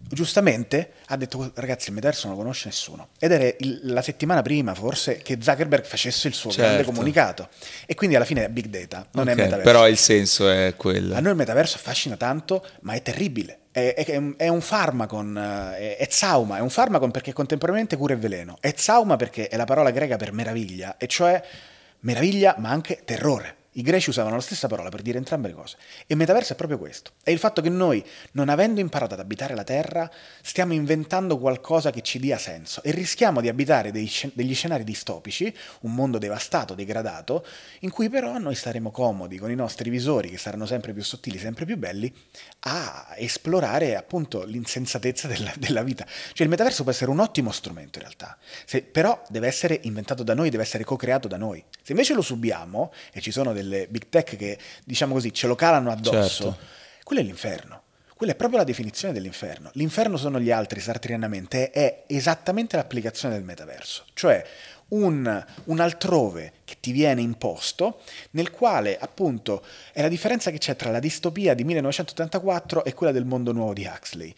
giustamente 0.09 0.91
ha 1.07 1.17
detto 1.17 1.51
ragazzi 1.55 1.89
il 1.89 1.95
metaverso 1.95 2.27
non 2.27 2.35
lo 2.35 2.41
conosce 2.41 2.67
nessuno 2.67 3.09
ed 3.19 3.31
era 3.31 3.45
il- 3.59 3.81
la 3.83 4.01
settimana 4.01 4.41
prima 4.41 4.73
forse 4.75 5.17
che 5.17 5.37
Zuckerberg 5.41 5.83
facesse 5.85 6.27
il 6.27 6.33
suo 6.33 6.51
grande 6.51 6.77
Certo. 6.77 6.91
comunicato 6.91 7.49
e 7.85 7.95
quindi 7.95 8.15
alla 8.15 8.25
fine 8.25 8.45
è 8.45 8.49
big 8.49 8.65
data 8.67 9.07
non 9.13 9.27
è 9.27 9.31
Ok, 9.31 9.37
metaverso 9.37 9.63
Però 9.71 9.87
il 9.87 9.97
senso 9.97 10.49
è 10.49 10.73
quello. 10.77 11.15
a 11.15 11.19
noi 11.19 11.31
il 11.31 11.37
metaverso 11.37 11.77
affascina 11.77 12.15
tanto, 12.17 12.65
ma 12.81 12.93
è 12.93 13.01
terribile. 13.01 13.59
È, 13.71 13.93
è- 13.95 14.05
è 14.05 14.15
un- 14.17 14.35
è 14.37 14.47
un 14.49 14.61
farmacon, 14.61 15.35
eh, 15.37 15.95
è, 15.95 15.97
è 15.97 16.07
zauma, 16.11 16.57
è 16.57 16.59
un 16.59 16.69
farmacon 16.69 17.09
perché 17.09 17.33
contemporaneamente 17.33 17.97
cura 17.97 18.13
e 18.13 18.17
veleno. 18.17 18.57
È 18.59 18.71
zauma 18.77 19.15
perché 19.15 19.47
è 19.47 19.55
la 19.57 19.65
parola 19.65 19.89
greca 19.89 20.15
per 20.17 20.31
meraviglia, 20.31 20.97
e 20.97 21.07
cioè 21.07 21.41
meraviglia 22.01 22.55
ma 22.59 22.69
anche 22.69 23.01
terrore. 23.03 23.55
I 23.73 23.81
greci 23.81 24.09
usavano 24.09 24.35
la 24.35 24.41
stessa 24.41 24.67
parola 24.67 24.89
per 24.89 25.01
dire 25.01 25.17
entrambe 25.17 25.47
le 25.47 25.53
cose. 25.53 25.77
E 26.05 26.15
metaverso 26.15 26.53
è 26.53 26.55
proprio 26.55 26.77
questo. 26.77 27.11
È 27.23 27.31
il 27.31 27.39
fatto 27.39 27.61
che 27.61 27.69
noi, 27.69 28.03
non 28.33 28.49
avendo 28.49 28.79
imparato 28.79 29.13
ad 29.13 29.19
abitare 29.19 29.55
la 29.55 29.63
Terra, 29.63 30.09
stiamo 30.41 30.73
inventando 30.73 31.39
qualcosa 31.39 31.91
che 31.91 32.01
ci 32.01 32.19
dia 32.19 32.37
senso 32.37 32.83
e 32.83 32.91
rischiamo 32.91 33.41
di 33.41 33.47
abitare 33.47 33.91
dei, 33.91 34.11
degli 34.33 34.53
scenari 34.53 34.83
distopici, 34.83 35.53
un 35.81 35.93
mondo 35.93 36.17
devastato, 36.17 36.75
degradato, 36.75 37.45
in 37.79 37.89
cui 37.89 38.09
però 38.09 38.37
noi 38.37 38.55
staremo 38.55 38.91
comodi 38.91 39.37
con 39.37 39.49
i 39.49 39.55
nostri 39.55 39.89
visori, 39.89 40.29
che 40.29 40.37
saranno 40.37 40.65
sempre 40.65 40.93
più 40.93 41.03
sottili, 41.03 41.37
sempre 41.37 41.65
più 41.65 41.77
belli, 41.77 42.13
a 42.65 43.13
esplorare 43.17 43.95
appunto 43.95 44.43
l'insensatezza 44.43 45.27
della, 45.27 45.53
della 45.57 45.83
vita. 45.83 46.05
Cioè 46.05 46.43
il 46.43 46.49
metaverso 46.49 46.83
può 46.83 46.91
essere 46.91 47.09
un 47.11 47.19
ottimo 47.19 47.51
strumento 47.51 47.97
in 47.97 48.05
realtà, 48.05 48.37
Se, 48.65 48.83
però 48.83 49.21
deve 49.29 49.47
essere 49.47 49.79
inventato 49.83 50.23
da 50.23 50.33
noi, 50.33 50.49
deve 50.49 50.63
essere 50.63 50.83
co-creato 50.83 51.27
da 51.27 51.37
noi. 51.37 51.63
Se 51.81 51.91
invece 51.91 52.13
lo 52.13 52.21
subiamo, 52.21 52.91
e 53.11 53.21
ci 53.21 53.31
sono 53.31 53.53
delle 53.53 53.62
delle 53.63 53.87
big 53.87 54.07
tech 54.09 54.35
che, 54.35 54.57
diciamo 54.83 55.13
così, 55.13 55.33
ce 55.33 55.47
lo 55.47 55.55
calano 55.55 55.91
addosso, 55.91 56.43
certo. 56.43 56.57
quello 57.03 57.21
è 57.21 57.25
l'inferno. 57.25 57.81
Quella 58.15 58.33
è 58.33 58.35
proprio 58.35 58.59
la 58.59 58.65
definizione 58.65 59.13
dell'inferno. 59.13 59.69
L'inferno 59.73 60.17
sono 60.17 60.39
gli 60.39 60.51
altri, 60.51 60.79
sartrianamente, 60.79 61.71
è 61.71 62.03
esattamente 62.07 62.77
l'applicazione 62.77 63.33
del 63.33 63.43
metaverso, 63.43 64.05
cioè 64.13 64.45
un, 64.89 65.45
un, 65.65 65.79
altrove 65.79 66.53
che 66.63 66.77
ti 66.79 66.91
viene 66.91 67.21
imposto, 67.21 68.01
nel 68.31 68.51
quale 68.51 68.97
appunto 68.97 69.63
è 69.91 70.01
la 70.01 70.07
differenza 70.07 70.51
che 70.51 70.59
c'è 70.59 70.75
tra 70.75 70.91
la 70.91 70.99
distopia 70.99 71.53
di 71.53 71.63
1984 71.63 72.85
e 72.85 72.93
quella 72.93 73.11
del 73.11 73.25
mondo 73.25 73.51
nuovo 73.51 73.73
di 73.73 73.85
Huxley. 73.85 74.33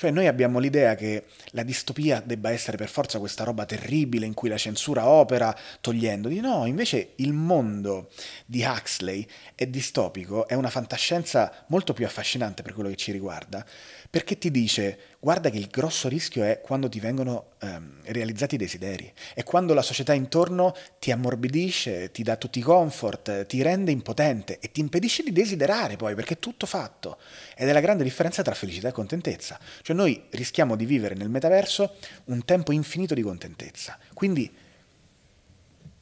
Cioè 0.00 0.10
noi 0.10 0.28
abbiamo 0.28 0.60
l'idea 0.60 0.94
che 0.94 1.24
la 1.50 1.62
distopia 1.62 2.22
debba 2.24 2.50
essere 2.50 2.78
per 2.78 2.88
forza 2.88 3.18
questa 3.18 3.44
roba 3.44 3.66
terribile 3.66 4.24
in 4.24 4.32
cui 4.32 4.48
la 4.48 4.56
censura 4.56 5.06
opera 5.06 5.54
togliendo. 5.82 6.28
Di 6.28 6.40
no, 6.40 6.64
invece 6.64 7.10
il 7.16 7.34
mondo 7.34 8.08
di 8.46 8.64
Huxley 8.64 9.26
è 9.54 9.66
distopico, 9.66 10.48
è 10.48 10.54
una 10.54 10.70
fantascienza 10.70 11.52
molto 11.66 11.92
più 11.92 12.06
affascinante 12.06 12.62
per 12.62 12.72
quello 12.72 12.88
che 12.88 12.96
ci 12.96 13.12
riguarda, 13.12 13.62
perché 14.10 14.36
ti 14.36 14.50
dice 14.50 14.98
guarda 15.20 15.50
che 15.50 15.58
il 15.58 15.68
grosso 15.68 16.08
rischio 16.08 16.42
è 16.42 16.60
quando 16.60 16.88
ti 16.88 16.98
vengono 16.98 17.52
ehm, 17.60 18.00
realizzati 18.06 18.56
i 18.56 18.58
desideri, 18.58 19.12
è 19.34 19.44
quando 19.44 19.72
la 19.72 19.82
società 19.82 20.12
intorno 20.12 20.74
ti 20.98 21.12
ammorbidisce, 21.12 22.10
ti 22.10 22.24
dà 22.24 22.36
tutti 22.36 22.58
i 22.58 22.62
comfort, 22.62 23.46
ti 23.46 23.62
rende 23.62 23.92
impotente 23.92 24.58
e 24.58 24.72
ti 24.72 24.80
impedisce 24.80 25.22
di 25.22 25.30
desiderare 25.30 25.94
poi, 25.94 26.16
perché 26.16 26.34
è 26.34 26.38
tutto 26.38 26.66
fatto. 26.66 27.18
Ed 27.56 27.68
è 27.68 27.72
la 27.72 27.80
grande 27.80 28.02
differenza 28.02 28.42
tra 28.42 28.54
felicità 28.54 28.88
e 28.88 28.92
contentezza. 28.92 29.60
Cioè 29.82 29.94
noi 29.94 30.24
rischiamo 30.30 30.74
di 30.74 30.86
vivere 30.86 31.14
nel 31.14 31.28
metaverso 31.28 31.94
un 32.24 32.44
tempo 32.44 32.72
infinito 32.72 33.14
di 33.14 33.22
contentezza. 33.22 33.96
Quindi 34.12 34.52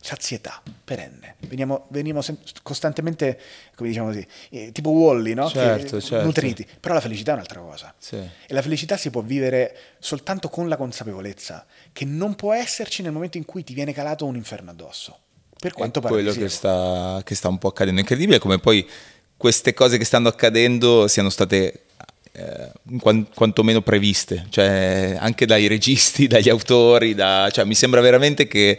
sazietà 0.01 0.63
perenne. 0.85 1.37
Veniamo, 1.41 1.87
veniamo 1.91 2.23
sem- 2.23 2.39
costantemente, 2.63 3.39
come 3.75 3.89
diciamo 3.89 4.09
così, 4.09 4.27
eh, 4.51 4.73
tipo 4.73 4.91
Wally, 4.91 5.35
no? 5.35 5.49
Certo, 5.49 6.01
certo. 6.01 6.25
Nutriti. 6.25 6.67
Però 6.81 6.95
la 6.95 7.01
felicità 7.01 7.33
è 7.33 7.35
un'altra 7.35 7.61
cosa. 7.61 7.95
Sì. 7.99 8.17
E 8.17 8.55
la 8.55 8.63
felicità 8.63 8.97
si 8.97 9.11
può 9.11 9.23
vivere 9.23 9.77
soltanto 9.99 10.49
con 10.49 10.69
la 10.69 10.77
consapevolezza 10.77 11.67
che 11.93 12.05
non 12.05 12.35
può 12.35 12.55
esserci 12.55 13.03
nel 13.03 13.13
momento 13.13 13.37
in 13.37 13.45
cui 13.45 13.65
ti 13.65 13.75
viene 13.75 13.93
calato 13.93 14.25
un 14.25 14.37
inferno 14.37 14.71
addosso. 14.71 15.19
Per 15.59 15.73
quanto 15.73 16.01
pare 16.01 16.15
quello 16.15 16.33
che 16.33 16.49
sta, 16.49 17.21
che 17.25 17.35
sta 17.35 17.49
un 17.49 17.59
po' 17.59 17.69
accadendo. 17.69 18.01
Incredibile 18.01 18.39
come 18.39 18.59
poi 18.59 18.89
queste 19.37 19.75
cose 19.75 19.99
che 19.99 20.05
stanno 20.05 20.29
accadendo 20.29 21.09
siano 21.09 21.31
state 21.31 21.87
eh, 22.33 22.71
quantomeno 23.35 23.83
previste, 23.83 24.47
cioè 24.51 25.17
anche 25.19 25.47
dai 25.47 25.67
registi, 25.67 26.27
dagli 26.29 26.49
autori, 26.49 27.15
da, 27.15 27.49
cioè, 27.51 27.65
mi 27.65 27.75
sembra 27.75 28.01
veramente 28.01 28.47
che 28.47 28.79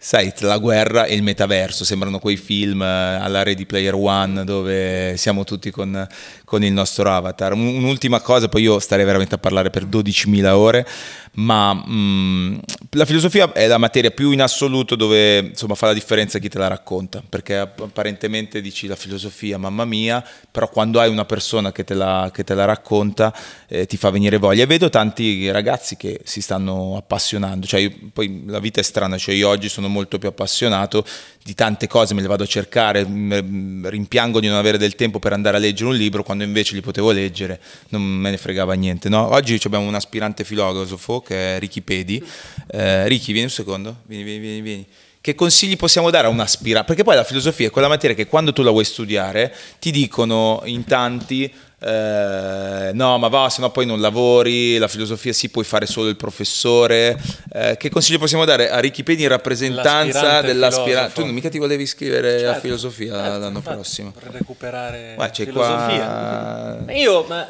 Sai, 0.00 0.32
la 0.38 0.58
guerra 0.58 1.06
e 1.06 1.16
il 1.16 1.24
metaverso 1.24 1.84
sembrano 1.84 2.20
quei 2.20 2.36
film 2.36 2.82
eh, 2.82 2.86
alla 2.86 3.42
Ready 3.42 3.66
Player 3.66 3.94
One 3.94 4.44
dove 4.44 5.16
siamo 5.16 5.42
tutti 5.42 5.72
con, 5.72 6.06
con 6.48 6.64
il 6.64 6.72
nostro 6.72 7.12
avatar. 7.12 7.52
Un'ultima 7.52 8.20
cosa, 8.20 8.48
poi 8.48 8.62
io 8.62 8.78
starei 8.78 9.04
veramente 9.04 9.34
a 9.34 9.38
parlare 9.38 9.68
per 9.68 9.84
12.000 9.84 10.46
ore, 10.48 10.86
ma 11.34 11.74
mh, 11.74 11.82
mm, 11.90 12.58
la 12.92 13.04
filosofia 13.04 13.52
è 13.52 13.66
la 13.66 13.76
materia 13.76 14.10
più 14.10 14.30
in 14.30 14.40
assoluto 14.40 14.96
dove 14.96 15.38
insomma 15.38 15.74
fa 15.74 15.86
la 15.86 15.92
differenza 15.92 16.38
chi 16.38 16.48
te 16.48 16.56
la 16.56 16.66
racconta, 16.66 17.22
perché 17.28 17.58
apparentemente 17.58 18.62
dici 18.62 18.86
la 18.86 18.96
filosofia, 18.96 19.58
mamma 19.58 19.84
mia, 19.84 20.24
però 20.50 20.70
quando 20.70 21.00
hai 21.00 21.10
una 21.10 21.26
persona 21.26 21.70
che 21.70 21.84
te 21.84 21.92
la, 21.92 22.30
che 22.32 22.44
te 22.44 22.54
la 22.54 22.64
racconta 22.64 23.32
eh, 23.68 23.84
ti 23.86 23.98
fa 23.98 24.08
venire 24.08 24.38
voglia. 24.38 24.62
E 24.62 24.66
vedo 24.66 24.88
tanti 24.88 25.50
ragazzi 25.50 25.96
che 25.96 26.20
si 26.24 26.40
stanno 26.40 26.96
appassionando, 26.96 27.66
cioè 27.66 27.80
io, 27.80 27.92
poi 28.10 28.44
la 28.46 28.58
vita 28.58 28.80
è 28.80 28.82
strana, 28.82 29.18
cioè 29.18 29.34
io 29.34 29.48
oggi 29.48 29.68
sono 29.68 29.88
molto 29.88 30.18
più 30.18 30.28
appassionato 30.28 31.04
di 31.48 31.54
tante 31.54 31.86
cose, 31.86 32.12
me 32.12 32.20
le 32.20 32.26
vado 32.26 32.42
a 32.42 32.46
cercare, 32.46 33.04
rimpiango 33.04 34.38
di 34.38 34.48
non 34.48 34.58
avere 34.58 34.76
del 34.76 34.94
tempo 34.94 35.18
per 35.18 35.32
andare 35.32 35.56
a 35.56 35.58
leggere 35.58 35.88
un 35.88 35.96
libro, 35.96 36.22
quando 36.22 36.44
invece 36.44 36.74
li 36.74 36.82
potevo 36.82 37.10
leggere 37.10 37.58
non 37.88 38.02
me 38.02 38.28
ne 38.28 38.36
fregava 38.36 38.74
niente. 38.74 39.08
No? 39.08 39.32
Oggi 39.32 39.58
abbiamo 39.64 39.86
un 39.86 39.94
aspirante 39.94 40.44
filosofo 40.44 41.22
che 41.22 41.56
è 41.56 41.58
Ricky 41.58 41.80
Pedi. 41.80 42.22
Eh, 42.70 43.08
Ricky, 43.08 43.32
vieni 43.32 43.44
un 43.44 43.50
secondo, 43.50 44.00
vieni, 44.04 44.24
vieni, 44.24 44.40
vieni. 44.40 44.60
vieni. 44.60 44.86
Che 45.22 45.34
consigli 45.34 45.76
possiamo 45.78 46.10
dare 46.10 46.26
a 46.26 46.30
un 46.30 46.38
aspirante? 46.38 46.88
Perché 46.88 47.02
poi 47.02 47.16
la 47.16 47.24
filosofia 47.24 47.68
è 47.68 47.70
quella 47.70 47.88
materia 47.88 48.14
che 48.14 48.26
quando 48.26 48.52
tu 48.52 48.62
la 48.62 48.70
vuoi 48.70 48.84
studiare 48.84 49.54
ti 49.78 49.90
dicono 49.90 50.60
in 50.66 50.84
tanti 50.84 51.50
eh, 51.80 52.90
no, 52.92 53.18
ma 53.18 53.28
va, 53.28 53.48
se 53.48 53.60
no 53.60 53.70
poi 53.70 53.86
non 53.86 54.00
lavori, 54.00 54.78
la 54.78 54.88
filosofia 54.88 55.32
sì, 55.32 55.48
puoi 55.48 55.64
fare 55.64 55.86
solo 55.86 56.08
il 56.08 56.16
professore. 56.16 57.18
Eh, 57.52 57.76
che 57.78 57.88
consiglio 57.88 58.18
possiamo 58.18 58.44
dare 58.44 58.70
a 58.70 58.80
Richipedia 58.80 59.24
in 59.24 59.30
rappresentanza 59.30 60.40
dell'aspirante? 60.40 61.22
Tu 61.22 61.26
mica 61.26 61.48
ti 61.48 61.58
volevi 61.58 61.84
iscrivere 61.84 62.38
certo, 62.38 62.56
a 62.56 62.60
filosofia 62.60 63.14
certo, 63.14 63.38
l'anno 63.38 63.60
prossimo. 63.60 64.12
Per 64.12 64.32
recuperare 64.32 65.14
Beh, 65.16 65.30
filosofia. 65.32 66.78
Qua... 66.84 66.92
Io, 66.92 67.24
ma 67.28 67.46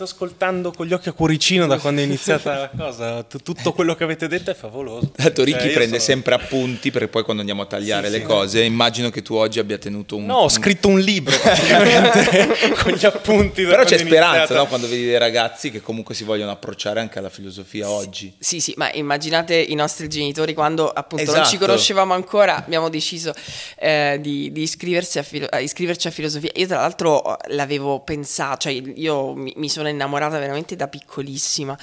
sto 0.00 0.04
ascoltando 0.04 0.72
con 0.72 0.86
gli 0.86 0.92
occhi 0.92 1.08
a 1.08 1.12
cuoricino 1.12 1.66
da 1.66 1.78
quando 1.78 2.00
è 2.00 2.04
iniziata 2.04 2.54
la 2.58 2.70
cosa. 2.74 3.22
Tutto 3.22 3.72
quello 3.72 3.94
che 3.94 4.04
avete 4.04 4.28
detto 4.28 4.50
è 4.50 4.54
favoloso. 4.54 5.10
Tanto 5.14 5.44
Ricchi 5.44 5.60
cioè, 5.60 5.72
prende 5.72 5.98
sono... 5.98 6.12
sempre 6.12 6.34
appunti 6.34 6.90
perché 6.90 7.08
poi 7.08 7.22
quando 7.22 7.42
andiamo 7.42 7.62
a 7.62 7.66
tagliare 7.66 8.06
sì, 8.06 8.12
le 8.12 8.18
sì, 8.20 8.24
cose, 8.24 8.62
immagino 8.62 9.10
che 9.10 9.22
tu 9.22 9.34
oggi 9.34 9.58
abbia 9.58 9.76
tenuto 9.76 10.16
un. 10.16 10.24
No, 10.26 10.36
ho 10.36 10.48
scritto 10.48 10.88
un 10.88 10.98
libro 11.00 11.36
praticamente 11.40 12.72
con 12.82 12.92
gli 12.92 13.04
appunti. 13.04 13.64
Però 13.64 13.84
c'è 13.84 13.98
speranza 13.98 14.54
no? 14.54 14.66
quando 14.66 14.88
vedi 14.88 15.04
dei 15.04 15.18
ragazzi 15.18 15.70
che 15.70 15.82
comunque 15.82 16.14
si 16.14 16.24
vogliono 16.24 16.50
approcciare 16.50 17.00
anche 17.00 17.18
alla 17.18 17.30
filosofia 17.30 17.86
sì, 17.86 17.92
oggi. 17.92 18.34
Sì, 18.38 18.60
sì, 18.60 18.72
ma 18.76 18.90
immaginate 18.92 19.54
i 19.56 19.74
nostri 19.74 20.08
genitori 20.08 20.54
quando 20.54 20.88
appunto 20.88 21.24
esatto. 21.24 21.38
non 21.38 21.46
ci 21.46 21.56
esatto. 21.56 21.70
conoscevamo 21.70 22.14
ancora, 22.14 22.56
abbiamo 22.56 22.88
deciso 22.88 23.34
eh, 23.76 24.18
di, 24.20 24.50
di 24.50 24.62
iscriversi 24.62 25.18
a 25.18 25.22
filo- 25.22 25.48
iscriverci 25.58 26.08
a 26.08 26.10
filosofia. 26.10 26.50
Io 26.54 26.66
tra 26.66 26.78
l'altro 26.78 27.36
l'avevo 27.48 28.00
pensato, 28.00 28.60
cioè 28.60 28.72
io 28.72 29.34
mi, 29.34 29.52
mi 29.56 29.68
sono 29.68 29.88
innamorata 29.90 30.38
veramente 30.38 30.76
da 30.76 30.88
piccolissima. 30.88 31.78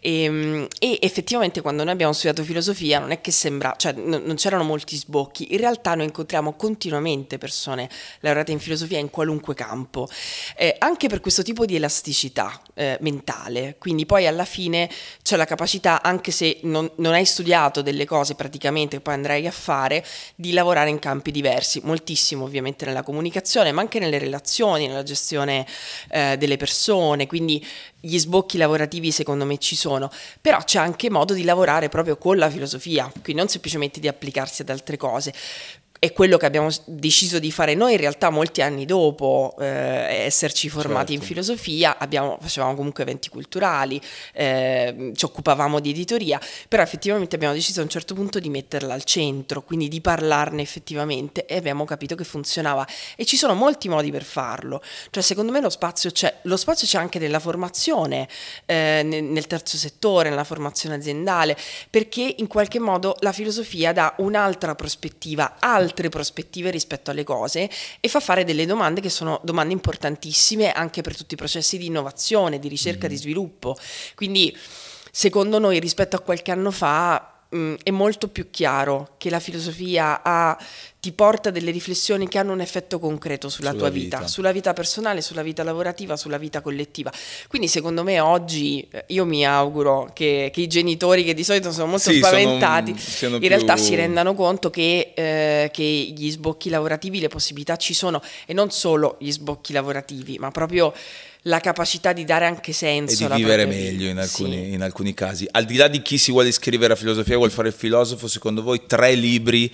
E, 0.00 0.22
ehm, 0.22 0.66
e, 0.78 0.98
effettivamente 1.02 1.60
quando 1.60 1.82
noi 1.82 1.92
abbiamo 1.92 2.12
studiato 2.12 2.44
filosofia 2.44 2.98
non 2.98 3.10
è 3.10 3.20
che 3.20 3.32
sembra, 3.32 3.74
cioè 3.76 3.92
n- 3.92 4.22
non 4.24 4.36
c'erano 4.36 4.62
molti 4.62 4.96
sbocchi, 4.96 5.52
in 5.52 5.58
realtà 5.58 5.94
noi 5.94 6.06
incontriamo 6.06 6.54
continuamente 6.54 7.38
persone 7.38 7.88
laureate 8.20 8.52
in 8.52 8.60
filosofia 8.60 8.98
in 8.98 9.10
qualunque 9.10 9.54
campo, 9.54 10.08
eh, 10.56 10.76
anche 10.78 11.08
per 11.08 11.20
questo 11.20 11.42
tipo 11.42 11.64
di 11.64 11.76
elasticità 11.76 12.60
eh, 12.74 12.96
mentale, 13.00 13.76
quindi 13.78 14.06
poi 14.06 14.26
alla 14.26 14.44
fine 14.44 14.88
c'è 15.22 15.36
la 15.36 15.44
capacità, 15.44 16.02
anche 16.02 16.30
se 16.30 16.60
non, 16.62 16.90
non 16.96 17.12
hai 17.12 17.24
studiato 17.24 17.82
delle 17.82 18.04
cose 18.04 18.34
praticamente 18.34 18.98
che 19.00 19.00
poi 19.00 19.14
andrai 19.14 19.46
a 19.46 19.50
fare, 19.50 20.04
di 20.34 20.52
lavorare 20.52 20.90
in 20.90 20.98
campi 20.98 21.30
diversi, 21.30 21.80
moltissimo 21.82 22.44
ovviamente 22.44 22.84
nella 22.84 23.02
comunicazione, 23.02 23.72
ma 23.72 23.80
anche 23.80 23.98
nelle 23.98 24.18
relazioni, 24.18 24.86
nella 24.86 25.02
gestione 25.02 25.66
eh, 26.10 26.36
delle 26.36 26.56
persone, 26.56 27.26
quindi 27.26 27.49
gli 27.98 28.18
sbocchi 28.18 28.58
lavorativi 28.58 29.10
secondo 29.10 29.46
me 29.46 29.56
ci 29.58 29.76
sono, 29.76 30.10
però 30.40 30.58
c'è 30.62 30.78
anche 30.78 31.08
modo 31.08 31.32
di 31.32 31.44
lavorare 31.44 31.88
proprio 31.88 32.18
con 32.18 32.36
la 32.36 32.50
filosofia, 32.50 33.10
quindi 33.22 33.40
non 33.40 33.48
semplicemente 33.48 34.00
di 34.00 34.08
applicarsi 34.08 34.62
ad 34.62 34.68
altre 34.68 34.96
cose 34.98 35.32
è 36.00 36.14
quello 36.14 36.38
che 36.38 36.46
abbiamo 36.46 36.70
deciso 36.86 37.38
di 37.38 37.52
fare 37.52 37.74
noi 37.74 37.92
in 37.92 37.98
realtà 37.98 38.30
molti 38.30 38.62
anni 38.62 38.86
dopo 38.86 39.54
eh, 39.60 39.66
esserci 40.24 40.70
formati 40.70 41.12
certo. 41.12 41.12
in 41.12 41.20
filosofia, 41.20 41.98
abbiamo, 41.98 42.38
facevamo 42.40 42.74
comunque 42.74 43.02
eventi 43.02 43.28
culturali, 43.28 44.00
eh, 44.32 45.12
ci 45.14 45.24
occupavamo 45.26 45.78
di 45.78 45.90
editoria, 45.90 46.40
però 46.68 46.82
effettivamente 46.82 47.34
abbiamo 47.34 47.52
deciso 47.52 47.80
a 47.80 47.82
un 47.82 47.90
certo 47.90 48.14
punto 48.14 48.38
di 48.38 48.48
metterla 48.48 48.94
al 48.94 49.04
centro, 49.04 49.62
quindi 49.62 49.88
di 49.88 50.00
parlarne 50.00 50.62
effettivamente 50.62 51.44
e 51.44 51.56
abbiamo 51.56 51.84
capito 51.84 52.14
che 52.14 52.24
funzionava 52.24 52.86
e 53.14 53.26
ci 53.26 53.36
sono 53.36 53.52
molti 53.52 53.90
modi 53.90 54.10
per 54.10 54.24
farlo, 54.24 54.82
cioè 55.10 55.22
secondo 55.22 55.52
me 55.52 55.60
lo 55.60 55.68
spazio 55.68 56.10
c'è, 56.10 56.34
lo 56.44 56.56
spazio 56.56 56.86
c'è 56.86 56.96
anche 56.96 57.18
nella 57.18 57.40
formazione, 57.40 58.26
eh, 58.64 59.02
nel, 59.04 59.24
nel 59.24 59.46
terzo 59.46 59.76
settore, 59.76 60.30
nella 60.30 60.44
formazione 60.44 60.94
aziendale, 60.94 61.58
perché 61.90 62.36
in 62.38 62.46
qualche 62.46 62.78
modo 62.78 63.16
la 63.20 63.32
filosofia 63.32 63.92
dà 63.92 64.14
un'altra 64.16 64.74
prospettiva, 64.74 65.56
altra 65.58 65.88
altre 65.90 66.08
prospettive 66.08 66.70
rispetto 66.70 67.10
alle 67.10 67.24
cose 67.24 67.68
e 68.00 68.08
fa 68.08 68.20
fare 68.20 68.44
delle 68.44 68.64
domande 68.64 69.00
che 69.00 69.10
sono 69.10 69.40
domande 69.42 69.72
importantissime 69.72 70.72
anche 70.72 71.02
per 71.02 71.16
tutti 71.16 71.34
i 71.34 71.36
processi 71.36 71.76
di 71.76 71.86
innovazione, 71.86 72.58
di 72.58 72.68
ricerca, 72.68 73.06
mm. 73.06 73.10
di 73.10 73.16
sviluppo. 73.16 73.76
Quindi 74.14 74.56
secondo 75.12 75.58
noi 75.58 75.80
rispetto 75.80 76.16
a 76.16 76.20
qualche 76.20 76.52
anno 76.52 76.70
fa 76.70 77.29
mh, 77.50 77.74
è 77.82 77.90
molto 77.90 78.28
più 78.28 78.48
chiaro 78.50 79.14
che 79.18 79.28
la 79.30 79.40
filosofia 79.40 80.22
ha, 80.22 80.56
ti 81.00 81.12
porta 81.12 81.50
delle 81.50 81.70
riflessioni 81.70 82.28
che 82.28 82.38
hanno 82.38 82.52
un 82.52 82.60
effetto 82.60 82.98
concreto 82.98 83.48
sulla, 83.48 83.70
Sulla 83.70 83.80
tua 83.80 83.90
vita, 83.90 84.16
vita. 84.18 84.28
sulla 84.28 84.52
vita 84.52 84.72
personale, 84.72 85.20
sulla 85.22 85.42
vita 85.42 85.62
lavorativa, 85.62 86.16
sulla 86.16 86.38
vita 86.38 86.60
collettiva. 86.60 87.10
Quindi 87.48 87.68
secondo 87.68 88.02
me 88.02 88.20
oggi 88.20 88.86
eh, 88.90 89.04
io 89.08 89.24
mi 89.24 89.44
auguro 89.46 90.10
che, 90.12 90.50
che 90.52 90.60
i 90.60 90.66
genitori 90.66 91.24
che 91.24 91.34
di 91.34 91.44
solito 91.44 91.72
sono 91.72 91.86
molto 91.86 92.10
Sì, 92.10 92.18
sono- 92.20 92.26
spaventati 92.26 92.98
siano 92.98 93.36
in 93.36 93.48
realtà 93.48 93.74
più- 93.74 93.82
si 93.84 93.94
rendano 93.94 94.34
conto 94.34 94.70
che, 94.70 95.12
eh, 95.14 95.70
che 95.72 95.82
gli 95.82 96.30
sbocchi 96.30 96.68
lavorativi, 96.68 97.20
le 97.20 97.28
possibilità 97.28 97.76
ci 97.76 97.94
sono 97.94 98.20
e 98.46 98.52
non 98.52 98.70
solo 98.70 99.16
gli 99.20 99.30
sbocchi 99.30 99.72
lavorativi, 99.72 100.38
ma 100.38 100.50
proprio 100.50 100.92
la 101.44 101.60
capacità 101.60 102.12
di 102.12 102.24
dare 102.24 102.44
anche 102.46 102.70
e 102.70 102.74
senso 102.74 103.16
di 103.16 103.24
alla 103.24 103.36
vivere 103.36 103.64
meglio 103.66 104.08
in 104.08 104.18
alcuni, 104.18 104.56
Sì. 104.64 104.72
in 104.72 104.82
alcuni 104.82 105.14
casi. 105.14 105.46
Al 105.50 105.64
di 105.64 105.76
là 105.76 105.88
di 105.88 106.02
chi 106.02 106.18
si 106.18 106.30
vuole 106.30 106.48
iscrivere 106.48 106.92
a 106.92 106.96
filosofia, 106.96 107.36
vuole 107.36 107.50
fare 107.50 107.68
il 107.68 107.74
filosofo, 107.74 108.28
secondo 108.28 108.62
voi 108.62 108.82
tre 108.86 109.14
libri 109.14 109.72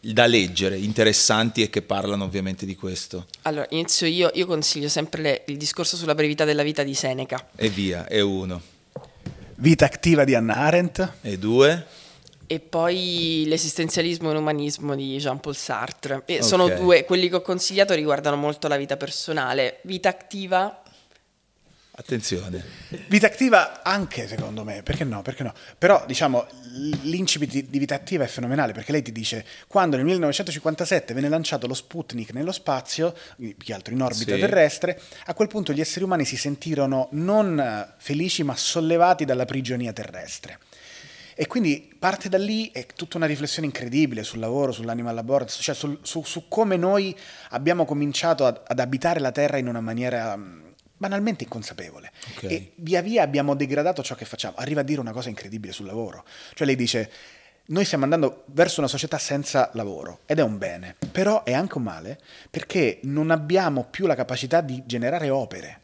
da 0.00 0.26
leggere, 0.26 0.78
interessanti 0.78 1.60
e 1.62 1.68
che 1.70 1.82
parlano 1.82 2.24
ovviamente 2.24 2.64
di 2.64 2.74
questo? 2.76 3.26
Allora, 3.42 3.66
inizio 3.70 4.06
io, 4.06 4.30
io 4.34 4.46
consiglio 4.46 4.88
sempre 4.88 5.22
le- 5.22 5.42
il 5.48 5.56
discorso 5.56 5.96
sulla 5.96 6.14
brevità 6.14 6.44
della 6.44 6.62
vita 6.62 6.82
di 6.82 6.94
Seneca 6.94 7.48
E 7.56 7.68
via, 7.68 8.06
e 8.06 8.20
uno. 8.20 8.62
Vita 9.56 9.86
attiva 9.86 10.22
di 10.24 10.34
Hannah 10.36 10.56
Arendt. 10.56 11.12
E 11.20 11.36
due? 11.36 11.84
E 12.48 12.58
poi 12.60 13.44
l'esistenzialismo 13.46 14.30
e 14.30 14.34
l'umanismo 14.34 14.96
di 14.96 15.18
Jean-Paul 15.18 15.54
Sartre. 15.54 16.22
E 16.24 16.36
Ok. 16.38 16.44
Sono 16.44 16.68
due, 16.68 17.04
quelli 17.04 17.28
che 17.28 17.36
ho 17.36 17.42
consigliato 17.42 17.94
riguardano 17.94 18.36
molto 18.36 18.66
la 18.68 18.76
vita 18.78 18.96
personale. 18.96 19.78
Vita 19.82 20.08
attiva, 20.08 20.82
Attenzione. 21.98 22.64
Vita 23.08 23.26
attiva 23.26 23.82
anche 23.82 24.28
secondo 24.28 24.62
me, 24.62 24.84
perché 24.84 25.02
no? 25.02 25.20
Perché 25.22 25.42
no? 25.42 25.52
Però 25.76 26.04
diciamo 26.06 26.46
l'incipit 27.02 27.50
di- 27.68 27.78
vita 27.80 27.96
attiva 27.96 28.22
è 28.22 28.28
fenomenale 28.28 28.72
perché 28.72 28.92
lei 28.92 29.02
ti 29.02 29.10
dice 29.10 29.44
quando 29.66 29.96
nel 29.96 30.04
1957 30.04 31.12
venne 31.12 31.28
lanciato 31.28 31.66
lo 31.66 31.74
Sputnik 31.74 32.32
nello 32.32 32.52
spazio, 32.52 33.12
più 33.36 33.52
che 33.58 33.74
altro 33.74 33.92
in 33.94 34.02
orbita 34.02 34.34
Sì. 34.34 34.38
terrestre, 34.40 35.00
a 35.24 35.34
quel 35.34 35.48
punto 35.48 35.72
gli 35.72 35.80
esseri 35.80 36.04
umani 36.04 36.24
si 36.24 36.36
sentirono 36.36 37.08
non 37.12 37.92
felici 37.98 38.44
ma 38.44 38.54
sollevati 38.54 39.24
dalla 39.24 39.44
prigionia 39.44 39.92
terrestre. 39.92 40.60
E 41.40 41.46
quindi 41.46 41.94
parte 41.96 42.28
da 42.28 42.36
lì 42.36 42.68
è 42.72 42.84
tutta 42.84 43.16
una 43.16 43.26
riflessione 43.26 43.68
incredibile 43.68 44.24
sul 44.24 44.40
lavoro, 44.40 44.72
sull'animal 44.72 45.14
laboratory, 45.14 45.62
cioè 45.62 45.72
sul- 45.72 46.00
su, 46.02 46.24
su 46.24 46.48
come 46.48 46.76
noi 46.76 47.16
abbiamo 47.50 47.84
cominciato 47.84 48.44
ad, 48.44 48.60
ad 48.66 48.80
abitare 48.80 49.20
la 49.20 49.30
Terra 49.30 49.56
in 49.56 49.68
una 49.68 49.80
maniera 49.80 50.36
mm, 50.36 50.62
banalmente 50.96 51.44
inconsapevole. 51.44 52.10
Ok. 52.34 52.42
E 52.42 52.72
via 52.74 53.02
via 53.02 53.22
abbiamo 53.22 53.54
degradato 53.54 54.02
ciò 54.02 54.16
che 54.16 54.24
facciamo. 54.24 54.56
Arriva 54.56 54.80
a 54.80 54.82
dire 54.82 54.98
una 54.98 55.12
cosa 55.12 55.28
incredibile 55.28 55.72
sul 55.72 55.86
lavoro. 55.86 56.24
Cioè 56.54 56.66
lei 56.66 56.74
dice, 56.74 57.08
noi 57.66 57.84
stiamo 57.84 58.02
andando 58.02 58.42
verso 58.46 58.80
una 58.80 58.88
società 58.88 59.16
senza 59.16 59.70
lavoro 59.74 60.22
ed 60.26 60.40
è 60.40 60.42
un 60.42 60.58
bene, 60.58 60.96
però 61.12 61.44
è 61.44 61.52
anche 61.52 61.78
un 61.78 61.84
male 61.84 62.18
perché 62.50 62.98
non 63.04 63.30
abbiamo 63.30 63.84
più 63.84 64.06
la 64.06 64.16
capacità 64.16 64.60
di 64.60 64.82
generare 64.86 65.30
opere. 65.30 65.82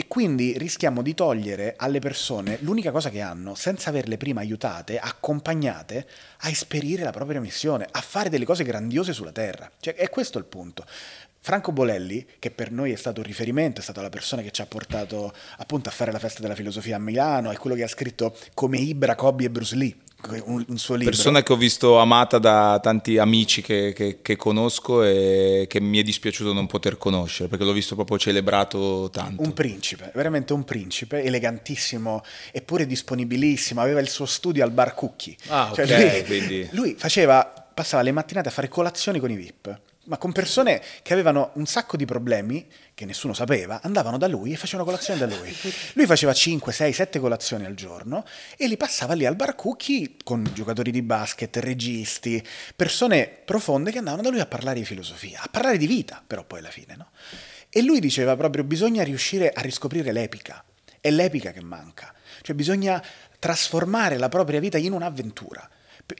E 0.00 0.06
quindi 0.08 0.56
rischiamo 0.56 1.02
di 1.02 1.12
togliere 1.12 1.74
alle 1.76 1.98
persone 1.98 2.56
l'unica 2.62 2.90
cosa 2.90 3.10
che 3.10 3.20
hanno, 3.20 3.54
senza 3.54 3.90
averle 3.90 4.16
prima 4.16 4.40
aiutate, 4.40 4.98
accompagnate 4.98 6.06
a 6.38 6.48
esperire 6.48 7.04
la 7.04 7.10
propria 7.10 7.38
missione, 7.38 7.86
a 7.90 8.00
fare 8.00 8.30
delle 8.30 8.46
cose 8.46 8.64
grandiose 8.64 9.12
sulla 9.12 9.30
Terra. 9.30 9.70
Cioè, 9.78 9.94
è 9.96 10.08
questo 10.08 10.38
il 10.38 10.46
punto. 10.46 10.86
Franco 11.38 11.72
Bolelli, 11.72 12.26
che 12.38 12.50
per 12.50 12.70
noi 12.70 12.92
è 12.92 12.96
stato 12.96 13.20
un 13.20 13.26
riferimento, 13.26 13.80
è 13.80 13.82
stata 13.82 14.00
la 14.00 14.08
persona 14.08 14.40
che 14.40 14.52
ci 14.52 14.62
ha 14.62 14.66
portato 14.66 15.34
appunto 15.58 15.90
a 15.90 15.92
fare 15.92 16.12
la 16.12 16.18
festa 16.18 16.40
della 16.40 16.54
filosofia 16.54 16.96
a 16.96 16.98
Milano, 16.98 17.50
è 17.50 17.58
quello 17.58 17.76
che 17.76 17.82
ha 17.82 17.88
scritto 17.88 18.34
come 18.54 18.78
Ibra, 18.78 19.14
Kobe 19.14 19.44
e 19.44 19.50
Bruce 19.50 19.76
Lee, 19.76 19.94
un, 20.44 20.64
un 20.68 20.78
suo 20.78 20.94
libro. 20.94 21.10
Persona 21.14 21.42
che 21.42 21.52
ho 21.52 21.56
visto 21.56 21.98
amata 21.98 22.38
da 22.38 22.78
tanti 22.82 23.18
amici 23.18 23.62
che, 23.62 23.92
che- 23.94 24.18
che 24.22 24.36
conosco 24.36 25.02
e 25.02 25.66
che 25.68 25.80
mi 25.80 25.98
è 25.98 26.02
dispiaciuto 26.02 26.52
non 26.52 26.66
poter 26.66 26.98
conoscere 26.98 27.48
perché 27.48 27.64
l'ho 27.64 27.72
visto 27.72 27.94
proprio 27.94 28.18
celebrato 28.18 29.08
tanto. 29.12 29.42
Un 29.42 29.52
principe, 29.52 30.10
veramente 30.14 30.52
un 30.52 30.64
principe, 30.64 31.22
elegantissimo 31.22 32.22
eppure 32.52 32.86
disponibilissimo, 32.86 33.80
aveva 33.80 34.00
il 34.00 34.08
suo 34.08 34.26
studio 34.26 34.62
al 34.64 34.70
bar 34.70 34.94
Cucchi. 34.94 35.36
Ah, 35.48 35.70
ok, 35.70 35.78
lui, 35.88 36.24
quindi- 36.24 36.68
lui 36.72 36.94
faceva, 36.98 37.44
passava 37.74 38.02
le 38.02 38.12
mattinate 38.12 38.48
a 38.48 38.52
fare 38.52 38.68
colazioni 38.68 39.18
con 39.20 39.30
i 39.30 39.36
VIP, 39.36 39.80
ma 40.10 40.18
con 40.18 40.32
persone 40.32 40.82
che 41.02 41.12
avevano 41.12 41.52
un 41.54 41.66
sacco 41.66 41.96
di 41.96 42.04
problemi 42.04 42.66
che 42.94 43.04
nessuno 43.04 43.32
sapeva, 43.32 43.80
andavano 43.80 44.18
da 44.18 44.26
lui 44.26 44.52
e 44.52 44.56
facevano 44.56 44.84
colazione 44.84 45.20
da 45.20 45.26
lui. 45.26 45.56
Lui 45.94 46.06
faceva 46.06 46.32
5, 46.32 46.72
6, 46.72 46.92
7 46.92 47.20
colazioni 47.20 47.64
al 47.64 47.74
giorno 47.74 48.24
e 48.56 48.66
li 48.66 48.76
passava 48.76 49.14
lì 49.14 49.24
al 49.24 49.36
bar 49.36 49.54
Cucchi 49.54 50.16
con 50.24 50.50
giocatori 50.52 50.90
di 50.90 51.02
basket, 51.02 51.56
registi, 51.58 52.44
persone 52.74 53.28
profonde 53.44 53.92
che 53.92 53.98
andavano 53.98 54.22
da 54.22 54.30
lui 54.30 54.40
a 54.40 54.46
parlare 54.46 54.80
di 54.80 54.84
filosofia, 54.84 55.42
a 55.42 55.48
parlare 55.48 55.78
di 55.78 55.86
vita, 55.86 56.20
però 56.26 56.42
poi 56.42 56.58
alla 56.58 56.70
fine, 56.70 56.96
no? 56.96 57.10
E 57.68 57.80
lui 57.82 58.00
diceva 58.00 58.36
proprio 58.36 58.64
bisogna 58.64 59.04
riuscire 59.04 59.50
a 59.50 59.60
riscoprire 59.60 60.10
l'epica. 60.10 60.64
È 61.00 61.08
l'epica 61.08 61.52
che 61.52 61.62
manca. 61.62 62.12
Cioè 62.42 62.56
bisogna 62.56 63.00
trasformare 63.38 64.18
la 64.18 64.28
propria 64.28 64.58
vita 64.58 64.76
in 64.76 64.90
un'avventura. 64.90 65.70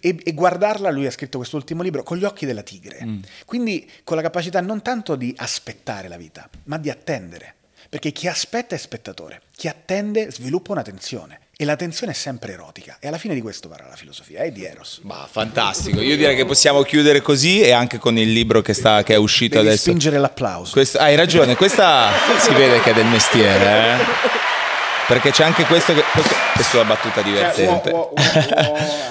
E, 0.01 0.17
e 0.23 0.33
guardarla, 0.33 0.91
lui 0.91 1.07
ha 1.07 1.11
scritto 1.11 1.39
quest'ultimo 1.39 1.83
libro, 1.83 2.03
con 2.03 2.17
gli 2.17 2.25
occhi 2.25 2.47
della 2.47 2.63
tigre. 2.63 3.07
Quindi 3.47 3.89
con 4.05 4.17
la 4.17 4.23
capacità 4.23 4.61
non 4.61 4.83
tanto 4.83 5.17
di 5.17 5.33
aspettare 5.37 6.09
la 6.09 6.17
vita, 6.17 6.49
ma 6.65 6.79
di 6.79 6.91
attendere. 6.91 7.55
Perché 7.89 8.13
chi 8.13 8.29
aspetta 8.29 8.75
è 8.77 8.79
spettatore, 8.79 9.43
chi 9.57 9.67
attende 9.67 10.31
sviluppa 10.31 10.73
una 10.73 10.83
tensione. 10.83 11.41
E 11.61 11.65
la 11.67 11.77
tensione 11.77 12.13
è 12.13 12.15
sempre 12.15 12.53
erotica. 12.53 12.97
E 13.01 13.09
alla 13.09 13.19
fine 13.19 13.35
di 13.35 13.43
questo 13.43 13.69
parla 13.69 13.89
la 13.89 13.97
filosofia, 13.97 14.41
è 14.41 14.51
di 14.51 14.65
Eros. 14.65 15.01
Bah, 15.03 15.29
fantastico. 15.31 16.01
Io 16.01 16.17
direi 16.17 16.35
che 16.35 16.47
possiamo 16.47 16.81
chiudere 16.83 17.21
così 17.21 17.61
e 17.61 17.73
anche 17.73 17.99
con 17.99 18.17
il 18.17 18.33
libro 18.33 18.63
che, 18.63 18.73
sta, 18.73 19.03
che 19.03 19.13
è 19.13 19.17
uscito 19.17 19.57
Devi 19.57 19.67
adesso. 19.69 19.83
spingere 19.83 20.17
l'applauso. 20.19 20.73
Questo- 20.73 20.99
hai 20.99 21.17
ragione, 21.17 21.57
questa 21.57 22.13
si 22.41 22.55
vede 22.55 22.81
che 22.81 22.93
è 22.93 22.95
del 22.95 23.05
mestiere, 23.07 23.65
eh? 24.01 24.05
Perché 25.11 25.33
c'è 25.33 25.43
anche 25.43 25.65
questo 25.65 25.93
che. 25.93 26.03
Questo, 26.13 26.35
questa 26.55 26.79
è 26.79 26.81
una 26.83 26.89
battuta 26.95 27.21
divertente. 27.21 27.91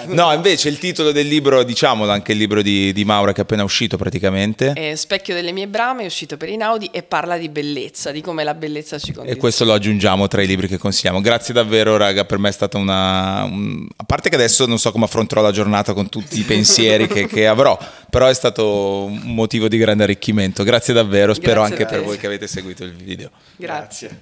No, 0.08 0.32
invece 0.32 0.70
il 0.70 0.78
titolo 0.78 1.12
del 1.12 1.28
libro, 1.28 1.62
diciamolo, 1.64 2.10
anche 2.10 2.32
il 2.32 2.38
libro 2.38 2.62
di, 2.62 2.94
di 2.94 3.04
Maura 3.04 3.34
che 3.34 3.40
è 3.40 3.44
appena 3.44 3.64
uscito 3.64 3.98
praticamente. 3.98 4.72
è 4.72 4.96
Specchio 4.96 5.34
delle 5.36 5.52
mie 5.52 5.68
brame, 5.68 6.04
è 6.04 6.06
uscito 6.06 6.38
per 6.38 6.48
Inaudi 6.48 6.90
e 6.94 7.04
parla 7.04 7.38
di 7.38 7.50
bellezza, 7.50 8.12
di 8.12 8.22
come 8.22 8.46
la 8.46 8.54
bellezza 8.54 8.98
ci 8.98 9.10
E 9.10 9.14
condiziona. 9.14 9.40
questo 9.42 9.66
lo 9.66 9.74
aggiungiamo 9.74 10.28
tra 10.30 10.42
i 10.42 10.48
libri 10.48 10.70
che 10.70 10.78
consigliamo. 10.78 11.20
Grazie 11.20 11.54
davvero, 11.54 11.98
raga. 11.98 12.24
Per 12.24 12.38
me 12.38 12.48
è 12.48 12.54
stata 12.54 12.78
una. 12.78 13.44
un- 13.44 13.86
A 13.98 14.04
parte 14.06 14.30
che 14.30 14.36
adesso 14.36 14.66
non 14.66 14.80
so 14.80 14.94
come 14.94 15.04
affronterò 15.04 15.42
la 15.42 15.52
giornata 15.52 15.92
con 15.94 16.08
tutti 16.08 16.40
i 16.40 16.44
pensieri 16.44 17.08
che, 17.08 17.28
che 17.28 17.46
avrò, 17.46 17.78
però 18.10 18.28
è 18.28 18.34
stato 18.34 19.04
un 19.04 19.34
motivo 19.34 19.68
di 19.68 19.78
grande 19.78 20.04
arricchimento. 20.04 20.64
Grazie 20.64 20.94
davvero. 20.94 21.34
Spero 21.34 21.60
Grazie 21.62 21.76
anche 21.76 21.86
per 21.94 22.04
voi 22.06 22.18
che 22.18 22.26
avete 22.26 22.48
seguito 22.48 22.86
il 22.86 22.94
video. 22.94 23.30
Grazie. 23.58 24.22